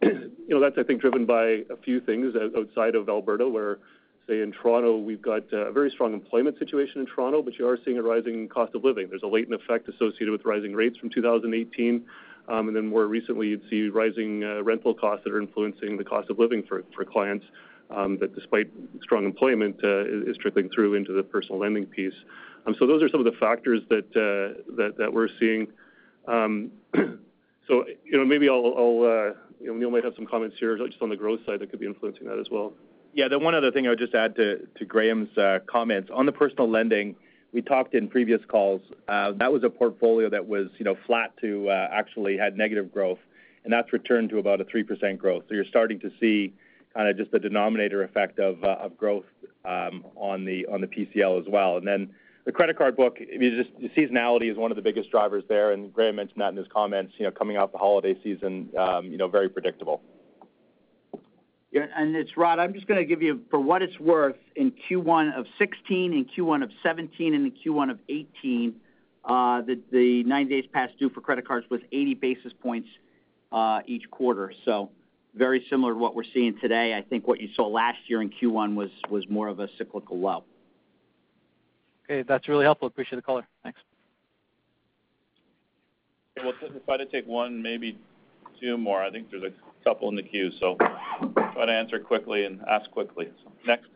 You 0.48 0.54
know, 0.54 0.60
that's 0.60 0.78
I 0.78 0.84
think 0.84 1.00
driven 1.00 1.26
by 1.26 1.64
a 1.70 1.76
few 1.82 1.98
things 1.98 2.36
outside 2.56 2.94
of 2.94 3.08
Alberta, 3.08 3.48
where, 3.48 3.78
say, 4.26 4.40
in 4.40 4.52
Toronto, 4.52 4.96
we've 4.96 5.22
got 5.22 5.42
uh, 5.52 5.68
a 5.68 5.72
very 5.72 5.90
strong 5.90 6.12
employment 6.12 6.58
situation 6.58 7.00
in 7.00 7.06
Toronto, 7.06 7.42
but 7.42 7.58
you 7.58 7.68
are 7.68 7.78
seeing 7.84 7.98
a 7.98 8.02
rising 8.02 8.48
cost 8.48 8.74
of 8.74 8.84
living. 8.84 9.08
There's 9.08 9.22
a 9.22 9.28
latent 9.28 9.60
effect 9.60 9.88
associated 9.88 10.30
with 10.30 10.44
rising 10.44 10.74
rates 10.74 10.98
from 10.98 11.10
2018. 11.10 12.04
Um, 12.48 12.68
and 12.68 12.76
then 12.76 12.86
More 12.86 13.06
recently, 13.06 13.48
you'd 13.48 13.68
see 13.68 13.88
rising 13.88 14.44
uh, 14.44 14.62
rental 14.62 14.94
costs 14.94 15.24
that 15.24 15.32
are 15.32 15.40
influencing 15.40 15.96
the 15.96 16.04
cost 16.04 16.30
of 16.30 16.38
living 16.38 16.62
for 16.62 17.04
clients, 17.04 17.44
um, 17.90 18.18
that 18.18 18.34
despite 18.34 18.70
strong 19.02 19.24
employment, 19.24 19.80
uh, 19.82 20.04
is 20.04 20.36
trickling 20.36 20.70
through 20.70 20.94
into 20.94 21.12
the 21.12 21.22
personal 21.22 21.58
lending 21.58 21.86
piece. 21.86 22.14
Um, 22.66 22.74
so 22.78 22.86
those 22.86 23.02
are 23.02 23.08
some 23.08 23.20
of 23.20 23.26
the 23.26 23.38
factors 23.38 23.82
that 23.88 25.10
we're 25.12 25.28
seeing. 25.38 25.68
So 27.68 27.84
you 28.04 28.16
know, 28.16 28.24
maybe 28.24 28.48
I'll 28.48 29.34
Neil 29.60 29.90
might 29.90 30.04
have 30.04 30.14
some 30.14 30.24
comments 30.24 30.54
here 30.60 30.76
just 30.78 31.02
on 31.02 31.08
the 31.08 31.16
growth 31.16 31.40
side 31.44 31.58
that 31.58 31.68
could 31.68 31.80
be 31.80 31.86
influencing 31.86 32.24
that 32.28 32.38
as 32.38 32.46
well. 32.48 32.72
Yeah. 33.16 33.28
The 33.28 33.38
one 33.38 33.54
other 33.54 33.72
thing 33.72 33.86
I 33.86 33.90
would 33.90 33.98
just 33.98 34.14
add 34.14 34.36
to 34.36 34.84
Graeme's 34.86 35.36
uh, 35.38 35.60
comments. 35.66 36.10
On 36.12 36.26
the 36.26 36.32
personal 36.32 36.70
lending, 36.70 37.16
we 37.50 37.62
talked 37.62 37.94
in 37.94 38.08
previous 38.08 38.42
calls, 38.46 38.82
uh, 39.08 39.32
that 39.32 39.50
was 39.50 39.64
a 39.64 39.70
portfolio 39.70 40.28
that 40.28 40.46
was, 40.46 40.68
you 40.76 40.84
know, 40.84 40.96
flat 41.06 41.32
to 41.40 41.70
uh, 41.70 41.88
actually 41.90 42.36
had 42.36 42.58
negative 42.58 42.92
growth, 42.92 43.18
and 43.64 43.72
that's 43.72 43.90
returned 43.94 44.28
to 44.30 44.38
about 44.38 44.60
a 44.60 44.64
3% 44.64 45.16
growth. 45.16 45.44
So 45.48 45.54
you're 45.54 45.64
starting 45.64 45.98
to 46.00 46.10
see 46.20 46.52
kind 46.94 47.08
of 47.08 47.16
just 47.16 47.30
the 47.30 47.38
denominator 47.38 48.02
effect 48.02 48.38
of 48.38 48.62
of 48.62 48.98
growth 48.98 49.24
um, 49.64 50.04
on 50.14 50.44
the 50.44 50.66
on 50.66 50.82
the 50.82 50.86
PCL 50.86 51.40
as 51.40 51.46
well. 51.48 51.78
And 51.78 51.86
then 51.86 52.10
the 52.44 52.52
credit 52.52 52.76
card 52.76 52.98
book, 52.98 53.16
just 53.18 53.70
seasonality 53.96 54.50
is 54.50 54.58
one 54.58 54.70
of 54.70 54.76
the 54.76 54.82
biggest 54.82 55.10
drivers 55.10 55.44
there, 55.48 55.72
and 55.72 55.90
Graeme 55.90 56.16
mentioned 56.16 56.42
that 56.42 56.50
in 56.50 56.56
his 56.56 56.68
comments, 56.68 57.14
you 57.16 57.24
know, 57.24 57.30
coming 57.30 57.56
off 57.56 57.72
the 57.72 57.78
holiday 57.78 58.14
season, 58.22 58.68
um, 58.76 59.06
you 59.06 59.16
know, 59.16 59.26
very 59.26 59.48
predictable. 59.48 60.02
Yeah. 61.76 61.88
It's 61.98 62.38
Rod. 62.38 62.58
I'm 62.58 62.72
just 62.72 62.86
gonna 62.86 63.04
give 63.04 63.20
you, 63.20 63.42
for 63.50 63.60
what 63.60 63.82
it's 63.82 64.00
worth, 64.00 64.36
in 64.54 64.72
Q1 64.72 65.38
of 65.38 65.44
2016, 65.58 66.14
in 66.14 66.24
Q1 66.24 66.62
of 66.62 66.70
2017, 66.70 67.34
and 67.34 67.44
in 67.44 67.52
Q1 67.52 67.90
of 67.90 67.98
2018, 68.08 68.74
uh, 69.26 69.60
the 69.90 70.24
90 70.24 70.50
days 70.50 70.64
past 70.72 70.98
due 70.98 71.10
for 71.10 71.20
credit 71.20 71.46
cards 71.46 71.66
was 71.68 71.82
80 71.92 72.14
basis 72.14 72.54
points 72.62 72.88
uh, 73.52 73.80
each 73.86 74.10
quarter. 74.10 74.54
So 74.64 74.88
very 75.34 75.66
similar 75.68 75.92
to 75.92 75.98
what 75.98 76.14
we're 76.14 76.24
seeing 76.32 76.58
today. 76.60 76.94
I 76.94 77.02
think 77.02 77.28
what 77.28 77.42
you 77.42 77.48
saw 77.54 77.66
last 77.66 77.98
year 78.06 78.22
in 78.22 78.30
Q1 78.30 78.74
was 79.10 79.28
more 79.28 79.48
of 79.48 79.60
a 79.60 79.68
cyclical 79.76 80.18
low. 80.18 80.44
Okay. 82.04 82.22
That's 82.26 82.48
really 82.48 82.64
helpful. 82.64 82.88
Appreciate 82.88 83.16
the 83.16 83.22
color. 83.22 83.46
Thanks. 83.62 83.78
Well, 86.42 86.54
try 86.86 86.96
to 86.96 87.04
take 87.04 87.26
one, 87.26 87.60
maybe 87.60 87.98
two 88.60 88.78
more. 88.78 89.02
I 89.02 89.10
think 89.10 89.30
there's 89.30 89.42
a 89.42 89.52
couple 89.86 90.08
in 90.08 90.16
the 90.16 90.22
queue, 90.22 90.50
so 90.58 90.76
try 91.54 91.64
to 91.64 91.72
answer 91.72 92.00
quickly 92.00 92.44
and 92.44 92.60
ask 92.68 92.90
quickly. 92.90 93.28
Next. 93.66 93.86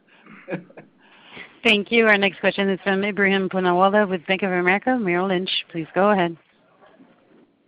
Thank 1.64 1.90
you. 1.90 2.06
Our 2.06 2.16
next 2.16 2.40
question 2.40 2.70
is 2.70 2.78
from 2.84 3.02
Ebrahim 3.02 3.50
Poonawala 3.50 4.08
with 4.08 4.24
Bank 4.26 4.42
of 4.42 4.52
America 4.52 4.96
Merrill 4.98 5.28
Lynch. 5.28 5.50
Please 5.70 5.88
go 5.94 6.10
ahead. 6.10 6.36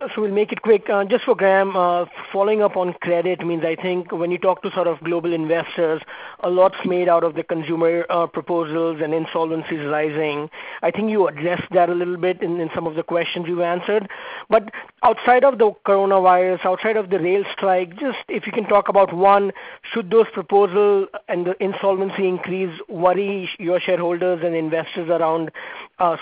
So 0.09 0.21
we'll 0.21 0.31
make 0.31 0.51
it 0.51 0.61
quick. 0.61 0.89
Uh, 0.89 1.05
just 1.05 1.23
for 1.23 1.33
Graeme, 1.33 1.77
uh, 1.77 2.05
following 2.33 2.61
up 2.61 2.75
on 2.75 2.93
credit 3.01 3.45
means 3.45 3.63
I 3.63 3.75
think 3.75 4.11
when 4.11 4.31
you 4.31 4.37
talk 4.37 4.61
to 4.63 4.71
sort 4.71 4.87
of 4.87 4.99
global 4.99 5.31
investors, 5.31 6.01
a 6.41 6.49
lot's 6.49 6.75
made 6.83 7.07
out 7.07 7.23
of 7.23 7.35
the 7.35 7.43
consumer 7.43 8.05
uh, 8.09 8.27
proposals 8.27 8.99
and 9.01 9.13
insolvencies 9.13 9.89
rising. 9.89 10.49
I 10.81 10.91
think 10.91 11.09
you 11.09 11.27
addressed 11.27 11.71
that 11.71 11.89
a 11.89 11.93
little 11.93 12.17
bit 12.17 12.41
in 12.41 12.69
some 12.75 12.85
of 12.85 12.95
the 12.95 13.03
questions 13.03 13.45
you've 13.47 13.61
answered. 13.61 14.09
But 14.49 14.71
outside 15.03 15.45
of 15.45 15.57
the 15.57 15.71
coronavirus, 15.85 16.65
outside 16.65 16.97
of 16.97 17.09
the 17.09 17.19
rail 17.19 17.45
strike, 17.55 17.91
just 17.97 18.17
if 18.27 18.45
you 18.45 18.51
can 18.51 18.65
talk 18.65 18.89
about, 18.89 19.13
one, 19.13 19.53
should 19.93 20.11
those 20.11 20.27
proposals 20.33 21.07
and 21.29 21.45
the 21.45 21.63
insolvency 21.63 22.27
increase 22.27 22.77
worry 22.89 23.49
your 23.57 23.79
shareholders 23.79 24.41
and 24.43 24.53
investors 24.53 25.09
around 25.09 25.49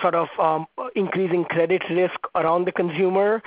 sort 0.01 0.13
of 0.13 0.27
um, 0.39 0.67
increasing 0.95 1.45
credit 1.45 1.81
risk 1.89 2.19
around 2.35 2.65
the 2.65 2.71
consumer? 2.71 3.41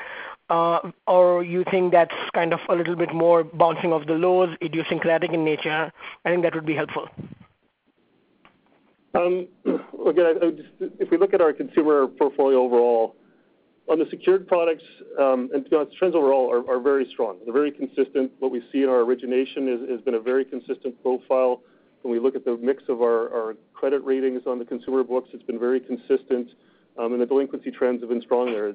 Uh, 0.50 0.90
or 1.06 1.42
you 1.42 1.64
think 1.70 1.92
that's 1.92 2.14
kind 2.34 2.52
of 2.52 2.60
a 2.68 2.74
little 2.74 2.96
bit 2.96 3.14
more 3.14 3.44
bouncing 3.44 3.92
off 3.92 4.06
the 4.06 4.12
lows, 4.12 4.54
idiosyncratic 4.62 5.32
in 5.32 5.44
nature? 5.44 5.90
I 6.24 6.30
think 6.30 6.42
that 6.42 6.54
would 6.54 6.66
be 6.66 6.74
helpful. 6.74 7.08
Um, 9.14 9.48
again, 10.06 10.66
if 10.98 11.10
we 11.10 11.16
look 11.16 11.32
at 11.32 11.40
our 11.40 11.52
consumer 11.52 12.06
portfolio 12.06 12.58
overall, 12.60 13.16
on 13.88 13.98
the 13.98 14.06
secured 14.10 14.48
products, 14.48 14.84
um, 15.18 15.50
and 15.52 15.64
to 15.64 15.70
be 15.70 15.76
honest, 15.76 15.96
trends 15.96 16.14
overall 16.14 16.50
are 16.50 16.80
very 16.80 17.06
strong. 17.10 17.36
They're 17.44 17.52
very 17.52 17.70
consistent. 17.70 18.32
What 18.38 18.50
we 18.50 18.62
see 18.72 18.82
in 18.82 18.88
our 18.88 19.00
origination 19.00 19.86
has 19.90 20.00
been 20.00 20.14
a 20.14 20.20
very 20.20 20.44
consistent 20.44 21.00
profile. 21.02 21.60
When 22.02 22.12
we 22.12 22.18
look 22.18 22.34
at 22.34 22.44
the 22.44 22.56
mix 22.56 22.82
of 22.88 23.02
our 23.02 23.56
credit 23.74 24.02
ratings 24.04 24.42
on 24.46 24.58
the 24.58 24.64
consumer 24.64 25.04
books, 25.04 25.30
it's 25.32 25.42
been 25.42 25.58
very 25.58 25.80
consistent, 25.80 26.48
um, 26.98 27.12
and 27.12 27.20
the 27.20 27.26
delinquency 27.26 27.70
trends 27.70 28.00
have 28.00 28.08
been 28.08 28.22
strong 28.22 28.46
there. 28.46 28.72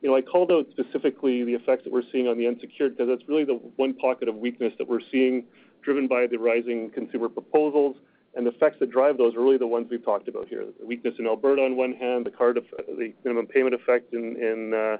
You 0.00 0.10
know, 0.10 0.16
I 0.16 0.22
called 0.22 0.52
out 0.52 0.66
specifically 0.70 1.44
the 1.44 1.54
effects 1.54 1.84
that 1.84 1.92
we're 1.92 2.08
seeing 2.12 2.28
on 2.28 2.38
the 2.38 2.46
unsecured 2.46 2.96
because 2.96 3.08
that's 3.08 3.28
really 3.28 3.44
the 3.44 3.60
one 3.76 3.94
pocket 3.94 4.28
of 4.28 4.36
weakness 4.36 4.72
that 4.78 4.88
we're 4.88 5.00
seeing 5.10 5.44
driven 5.82 6.06
by 6.06 6.26
the 6.26 6.38
rising 6.38 6.90
consumer 6.90 7.28
proposals. 7.28 7.96
And 8.34 8.46
the 8.46 8.50
effects 8.50 8.76
that 8.80 8.90
drive 8.90 9.18
those 9.18 9.34
are 9.34 9.40
really 9.40 9.58
the 9.58 9.66
ones 9.66 9.88
we've 9.90 10.04
talked 10.04 10.28
about 10.28 10.48
here. 10.48 10.64
The 10.78 10.86
weakness 10.86 11.14
in 11.18 11.26
Alberta 11.26 11.62
on 11.62 11.76
one 11.76 11.94
hand, 11.94 12.26
the 12.26 13.12
minimum 13.24 13.46
payment 13.46 13.74
effect 13.74 14.12
in 14.12 14.74
uh 14.74 14.98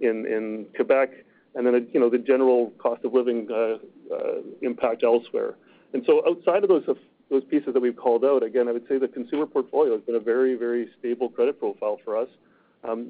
in 0.00 0.26
in 0.26 0.66
Quebec, 0.76 1.10
and 1.54 1.66
then, 1.66 1.88
you 1.92 1.98
know, 1.98 2.08
the 2.08 2.18
general 2.18 2.72
cost 2.78 3.04
of 3.04 3.14
living 3.14 3.48
uh, 3.50 3.78
uh, 4.14 4.42
impact 4.62 5.02
elsewhere. 5.02 5.56
And 5.92 6.04
so 6.06 6.22
outside 6.28 6.62
of 6.62 6.68
those 6.68 6.84
uh, 6.88 6.94
those 7.30 7.44
pieces 7.44 7.74
that 7.74 7.80
we've 7.80 7.96
called 7.96 8.24
out, 8.24 8.42
again, 8.42 8.68
I 8.68 8.72
would 8.72 8.86
say 8.88 8.98
the 8.98 9.08
consumer 9.08 9.44
portfolio 9.46 9.92
has 9.92 10.02
been 10.02 10.14
a 10.14 10.20
very, 10.20 10.54
very 10.54 10.88
stable 10.98 11.28
credit 11.28 11.58
profile 11.58 11.98
for 12.04 12.16
us. 12.16 12.28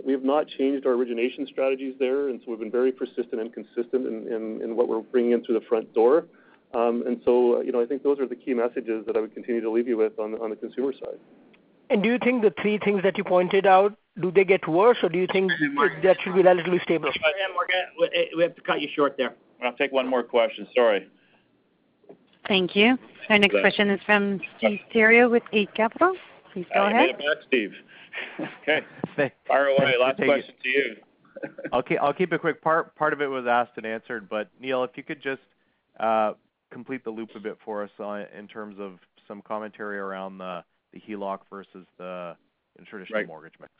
We 0.05 0.13
have 0.13 0.25
not 0.25 0.49
changed 0.49 0.87
our 0.87 0.93
origination 0.93 1.47
strategies 1.47 1.95
there, 1.99 2.29
and 2.29 2.41
so 2.41 2.51
we've 2.51 2.59
been 2.59 2.71
very 2.71 2.93
persistent 2.93 3.41
and 3.41 3.53
consistent 3.53 4.07
in 4.07 4.77
what 4.77 4.89
we're 4.89 5.01
bringing 5.01 5.33
in 5.33 5.45
through 5.45 5.59
the 5.59 5.67
front 5.67 5.93
door. 5.95 6.27
Um 6.75 7.03
and 7.07 7.21
so 7.25 7.57
uh 7.57 7.61
you 7.61 7.73
know, 7.73 7.81
I 7.81 7.87
think 7.87 8.03
those 8.03 8.19
are 8.21 8.27
the 8.27 8.37
key 8.37 8.53
messages 8.53 9.07
that 9.07 9.17
I 9.17 9.21
would 9.21 9.33
continue 9.33 9.63
to 9.63 9.71
leave 9.71 9.89
you 9.89 9.97
with 9.97 10.19
on 10.19 10.33
the 10.33 10.57
consumer 10.57 10.93
side. 10.93 11.19
And 11.91 12.03
do 12.03 12.11
you 12.11 12.19
think 12.19 12.43
the 12.43 12.53
three 12.61 12.79
things 12.79 13.03
that 13.03 13.17
you 13.17 13.25
pointed 13.25 13.65
out, 13.65 13.97
do 14.21 14.31
they 14.31 14.45
get 14.45 14.69
worse, 14.69 14.99
or 15.03 15.09
do 15.09 15.19
you 15.19 15.27
think 15.33 15.51
that 16.03 16.17
should 16.23 16.35
be 16.35 16.43
relatively 16.43 16.81
stable? 16.81 17.11
We 18.37 18.43
have 18.43 18.55
to 18.55 18.61
cut 18.61 18.83
you 18.83 18.89
short 18.95 19.17
there. 19.17 19.35
I'll 19.65 19.73
take 19.73 19.93
one 19.93 20.07
more 20.07 20.23
question. 20.23 20.67
Sorry. 20.75 21.09
Thank 22.47 22.77
you. 22.77 22.99
Our 23.31 23.39
next 23.39 23.57
question 23.61 23.91
is 23.91 24.01
from 24.05 24.41
Steve 24.59 24.81
Theriault 24.95 25.31
with 25.31 25.43
Eight 25.53 25.73
Capital. 25.75 26.15
Please 26.53 26.67
go 26.75 26.83
ahead. 26.85 26.97
I 26.97 27.07
made 27.07 27.11
it 27.11 27.19
back, 27.19 27.39
Steve. 27.47 27.73
Okay. 28.41 28.85
Fire 29.47 29.67
away. 29.67 29.95
Last 30.01 30.17
question 30.17 30.55
to 30.63 30.69
you. 30.69 30.97
I'll 31.73 32.13
keep 32.13 32.33
it 32.33 32.41
quick. 32.41 32.63
Part 32.63 33.13
of 33.13 33.21
it 33.21 33.27
was 33.27 33.47
asked 33.47 33.73
and 33.77 33.87
answered, 33.87 34.29
but 34.29 34.49
Neil, 34.61 34.85
if 34.85 34.91
you 34.97 35.03
could 35.03 35.23
just 35.23 35.43
uh, 36.01 36.33
complete 36.71 37.05
the 37.05 37.11
loop 37.11 37.31
a 37.35 37.41
bit 37.41 37.59
for 37.65 37.83
us 37.83 37.91
in 38.37 38.49
terms 38.49 38.77
of 38.79 38.99
some 39.27 39.43
commentary 39.43 39.99
around 39.99 40.39
the 40.39 40.65
HELOC 40.97 41.41
versus 41.51 41.87
the 41.99 42.37
traditional 42.87 43.27
mortgage 43.27 43.55
mix. 43.61 43.73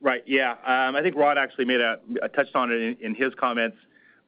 Right. 0.00 0.22
Yeah. 0.26 0.52
Um, 0.64 0.96
I 0.96 1.02
think 1.02 1.14
Rod 1.16 1.36
actually 1.36 1.66
made 1.66 1.80
a 1.80 1.98
uh 2.22 2.28
touched 2.28 2.54
on 2.54 2.72
it 2.72 2.98
in 3.00 3.14
his 3.14 3.34
comments. 3.34 3.76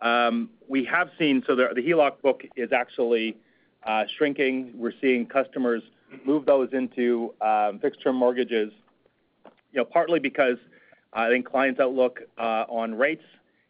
Um, 0.03 0.51
we 0.69 0.85
have 0.85 1.11
seen 1.19 1.43
so 1.47 1.57
the 1.57 1.69
the 1.75 1.81
HELOC 1.81 2.21
book 2.21 2.43
is 2.57 2.73
actually 2.73 3.37
uh, 3.85 4.05
shrinking. 4.19 4.73
We're 4.77 4.93
seeing 5.01 5.27
customers 5.27 5.83
move 6.27 6.45
those 6.45 6.69
into 6.73 7.33
um, 7.41 7.79
fixed-term 7.79 8.17
mortgages, 8.17 8.71
you 9.73 9.79
know, 9.79 9.85
partly 9.85 10.19
because 10.19 10.59
I 11.13 11.29
think 11.29 11.47
clients' 11.47 11.81
outlook 11.81 12.21
uh, 12.39 12.65
on 12.69 12.95
rates 12.95 13.25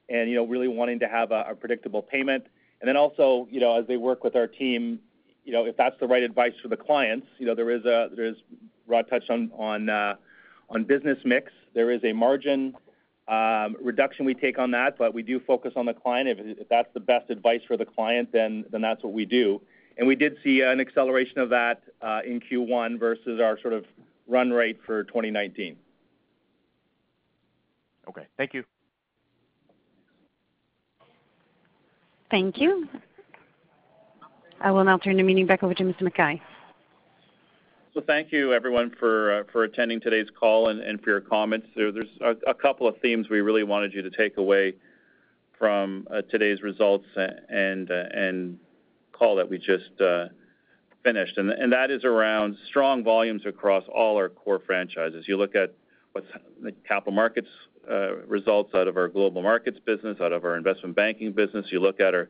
and, 0.09 0.29
you 0.29 0.37
know, 0.37 0.45
really 0.45 0.69
wanting 0.69 0.99
to 1.01 1.09
have 1.09 1.33
a 1.33 1.55
predictable 1.59 2.03
payment. 2.03 2.47
And 2.81 2.89
then 2.89 2.97
also, 2.97 3.49
you 3.51 3.61
know, 3.61 3.79
as 3.79 3.87
they 3.87 3.97
work 3.97 4.25
with 4.25 4.37
our 4.37 4.47
team, 4.47 5.01
you 5.45 5.53
know, 5.53 5.65
if 5.65 5.77
that's 5.77 5.99
the 6.01 6.07
right 6.07 6.23
advice 6.23 6.53
for 6.61 6.69
the 6.69 6.77
clients, 6.77 7.27
you 7.39 7.47
know, 7.47 7.55
there 7.55 7.71
is 7.71 8.37
Rod 8.87 9.09
touched 9.09 9.31
on, 9.31 9.89
uh, 9.89 10.17
on 10.69 10.85
business 10.85 11.19
mix. 11.25 11.53
There 11.75 11.91
is 11.91 12.03
a 12.05 12.13
margin 12.13 12.77
um, 13.29 13.77
reduction 13.81 14.25
we 14.25 14.35
take 14.35 14.59
on 14.59 14.73
that, 14.73 14.99
but 14.99 15.15
we 15.15 15.23
do 15.23 15.41
focus 15.41 15.73
on 15.77 15.87
the 15.87 15.95
client. 15.95 16.29
If 16.29 16.69
that's 16.69 16.93
the 16.93 17.01
best 17.01 17.31
advice 17.31 17.61
for 17.67 17.77
the 17.77 17.87
client, 17.87 18.31
then 18.33 18.65
that's 18.71 19.03
what 19.03 19.13
we 19.13 19.25
do. 19.25 19.61
And 19.97 20.07
we 20.07 20.17
did 20.17 20.37
see 20.43 20.63
an 20.63 20.81
acceleration 20.81 21.39
of 21.39 21.51
that 21.51 21.83
uh, 22.01 22.21
in 22.25 22.41
Q1 22.41 22.99
versus 22.99 23.41
our 23.41 23.59
sort 23.61 23.75
of 23.75 23.85
run 24.27 24.51
rate 24.51 24.81
for 24.85 25.05
2019. 25.05 25.77
Okay. 28.09 28.27
Thank 28.37 28.55
you. 28.55 28.65
Thank 32.31 32.59
you. 32.59 32.89
I 34.61 34.71
will 34.71 34.85
now 34.85 34.97
turn 34.97 35.17
the 35.17 35.23
meeting 35.23 35.47
back 35.47 35.63
over 35.63 35.75
to 35.75 35.83
Mr. 35.83 36.03
McKay. 36.03 36.41
Well 37.95 38.05
thank 38.07 38.33
you 38.33 38.55
everyone 38.55 38.87
uh, 38.87 39.43
for 39.53 39.65
attending 39.65 40.01
today's 40.01 40.29
call 40.39 40.69
and 40.69 40.99
for 41.03 41.11
your 41.11 41.21
comments. 41.21 41.67
There's 41.77 41.95
a 42.47 42.55
couple 42.55 42.89
of 42.89 42.97
themes 43.03 43.29
we 43.29 43.43
really 43.43 43.65
wanted 43.65 43.93
you 43.93 44.01
to 44.01 44.11
take 44.11 44.39
away 44.39 44.75
from 45.59 46.07
uh, 46.11 46.23
today's 46.23 46.63
results 46.63 47.05
uh, 47.19 47.27
and 47.51 48.59
call 49.13 49.37
that 49.37 49.49
we 49.49 49.59
just 49.59 49.91
finished. 51.05 51.37
And 51.37 51.51
and 51.51 51.71
that 51.73 51.91
is 51.91 52.05
around 52.05 52.57
strong 52.67 53.05
volumes 53.05 53.43
across 53.45 53.85
all 53.95 54.17
our 54.17 54.31
core 54.31 54.63
franchises. 54.65 55.27
You 55.29 55.37
look 55.37 55.55
at 55.55 55.75
what's 56.13 56.29
the 56.63 56.73
capital 56.89 57.13
markets 57.13 57.49
Uh, 57.91 58.15
results 58.29 58.73
out 58.77 58.87
of 58.87 58.97
our 58.97 59.09
global 59.09 59.43
markets 59.43 59.77
business, 59.85 60.17
out 60.21 60.31
of 60.31 60.45
our 60.45 60.57
investment 60.57 60.95
banking 60.95 61.33
business. 61.33 61.67
You 61.71 61.81
look 61.81 61.99
at 61.99 62.15
our 62.15 62.29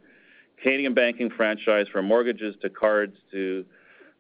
Canadian 0.63 0.95
banking 0.95 1.29
franchise 1.29 1.87
from 1.93 2.07
mortgages 2.07 2.55
to 2.63 2.71
cards 2.71 3.15
to 3.33 3.63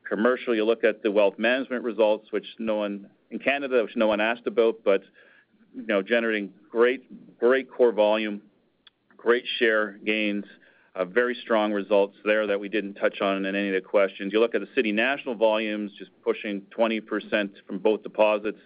commercial. 0.06 0.54
You 0.54 0.66
look 0.66 0.84
at 0.84 1.02
the 1.02 1.10
wealth 1.10 1.38
management 1.38 1.84
results, 1.84 2.30
which 2.32 2.44
no 2.58 2.76
one 2.76 3.06
in 3.30 3.38
Canada 3.38 3.82
which 3.82 3.96
no 3.96 4.08
one 4.08 4.20
asked 4.20 4.46
about, 4.46 4.80
but 4.84 5.04
you 5.74 5.86
know, 5.86 6.02
generating 6.02 6.50
great 6.70 7.38
great 7.38 7.70
core 7.70 7.92
volume, 7.92 8.42
great 9.16 9.44
share 9.58 9.92
gains, 10.04 10.44
uh, 10.94 11.06
very 11.06 11.34
strong 11.34 11.72
results 11.72 12.14
there 12.26 12.46
that 12.46 12.60
we 12.60 12.68
didn't 12.68 12.92
touch 12.92 13.22
on 13.22 13.46
in 13.46 13.54
any 13.54 13.68
of 13.68 13.74
the 13.74 13.80
questions. 13.80 14.34
You 14.34 14.40
look 14.40 14.54
at 14.54 14.60
the 14.60 14.68
City 14.74 14.92
National 14.92 15.34
volumes 15.34 15.92
just 15.98 16.10
pushing 16.22 16.60
20% 16.78 17.50
from 17.66 17.78
both 17.78 18.02
deposits 18.02 18.58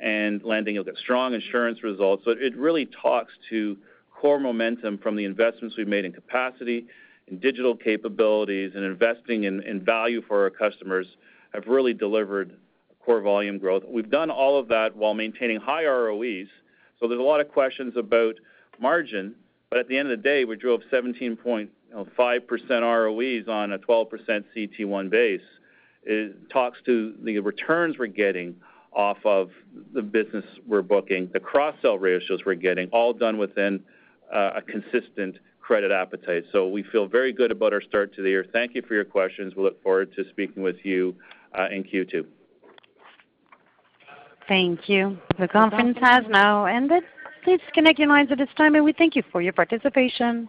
and 0.00 0.42
lending. 0.42 0.74
You'll 0.74 0.84
get 0.84 0.96
strong 0.98 1.34
insurance 1.34 1.82
results. 1.82 2.24
It 2.26 2.56
really 2.56 2.86
talks 2.86 3.32
to 3.50 3.76
core 4.10 4.40
momentum 4.40 4.98
from 4.98 5.16
the 5.16 5.24
investments 5.24 5.76
we've 5.76 5.88
made 5.88 6.04
in 6.04 6.12
capacity, 6.12 6.86
in 7.28 7.38
digital 7.38 7.76
capabilities, 7.76 8.72
and 8.74 8.84
investing 8.84 9.44
in 9.44 9.82
value 9.84 10.22
for 10.26 10.42
our 10.42 10.50
customers 10.50 11.06
have 11.52 11.66
really 11.66 11.94
delivered 11.94 12.56
core 13.04 13.20
volume 13.20 13.58
growth. 13.58 13.82
We've 13.86 14.10
done 14.10 14.30
all 14.30 14.58
of 14.58 14.68
that 14.68 14.96
while 14.96 15.14
maintaining 15.14 15.60
high 15.60 15.84
ROEs. 15.84 16.48
So 17.00 17.08
there's 17.08 17.20
a 17.20 17.24
lot 17.24 17.40
of 17.40 17.48
questions 17.48 17.96
about 17.96 18.36
margin, 18.78 19.34
but 19.70 19.80
at 19.80 19.88
the 19.88 19.98
end 19.98 20.10
of 20.10 20.18
the 20.18 20.22
day, 20.22 20.44
we 20.44 20.56
drove 20.56 20.82
17.5% 20.92 21.68
ROEs 21.94 23.48
on 23.48 23.72
a 23.72 23.78
12% 23.78 24.44
CET1 24.56 25.10
base. 25.10 25.40
It 26.04 26.48
talks 26.50 26.78
to 26.86 27.14
the 27.22 27.38
returns 27.40 27.98
we're 27.98 28.06
getting 28.06 28.56
off 28.94 29.18
of 29.24 29.50
the 29.94 30.02
business 30.02 30.44
we're 30.66 30.82
booking, 30.82 31.30
the 31.32 31.40
cross-sell 31.40 31.98
ratios 31.98 32.40
we're 32.44 32.54
getting, 32.54 32.88
all 32.88 33.12
done 33.12 33.38
within 33.38 33.82
uh, 34.32 34.52
a 34.56 34.62
consistent 34.62 35.38
credit 35.60 35.90
appetite. 35.90 36.44
So 36.52 36.68
we 36.68 36.82
feel 36.82 37.06
very 37.06 37.32
good 37.32 37.50
about 37.50 37.72
our 37.72 37.80
start 37.80 38.14
to 38.16 38.22
the 38.22 38.30
year. 38.30 38.46
Thank 38.52 38.74
you 38.74 38.82
for 38.82 38.94
your 38.94 39.04
questions. 39.04 39.54
We 39.56 39.62
look 39.62 39.82
forward 39.82 40.12
to 40.16 40.28
speaking 40.30 40.62
with 40.62 40.76
you 40.84 41.14
uh, 41.58 41.68
in 41.70 41.84
Q2. 41.84 42.26
Thank 44.48 44.88
you. 44.88 45.18
The 45.38 45.48
conference 45.48 45.96
has 46.00 46.24
now 46.28 46.66
ended. 46.66 47.04
Please 47.44 47.60
disconnect 47.64 47.98
your 47.98 48.08
lines 48.08 48.30
at 48.30 48.38
this 48.38 48.48
time, 48.56 48.74
and 48.74 48.84
we 48.84 48.92
thank 48.92 49.16
you 49.16 49.22
for 49.32 49.40
your 49.40 49.52
participation. 49.52 50.48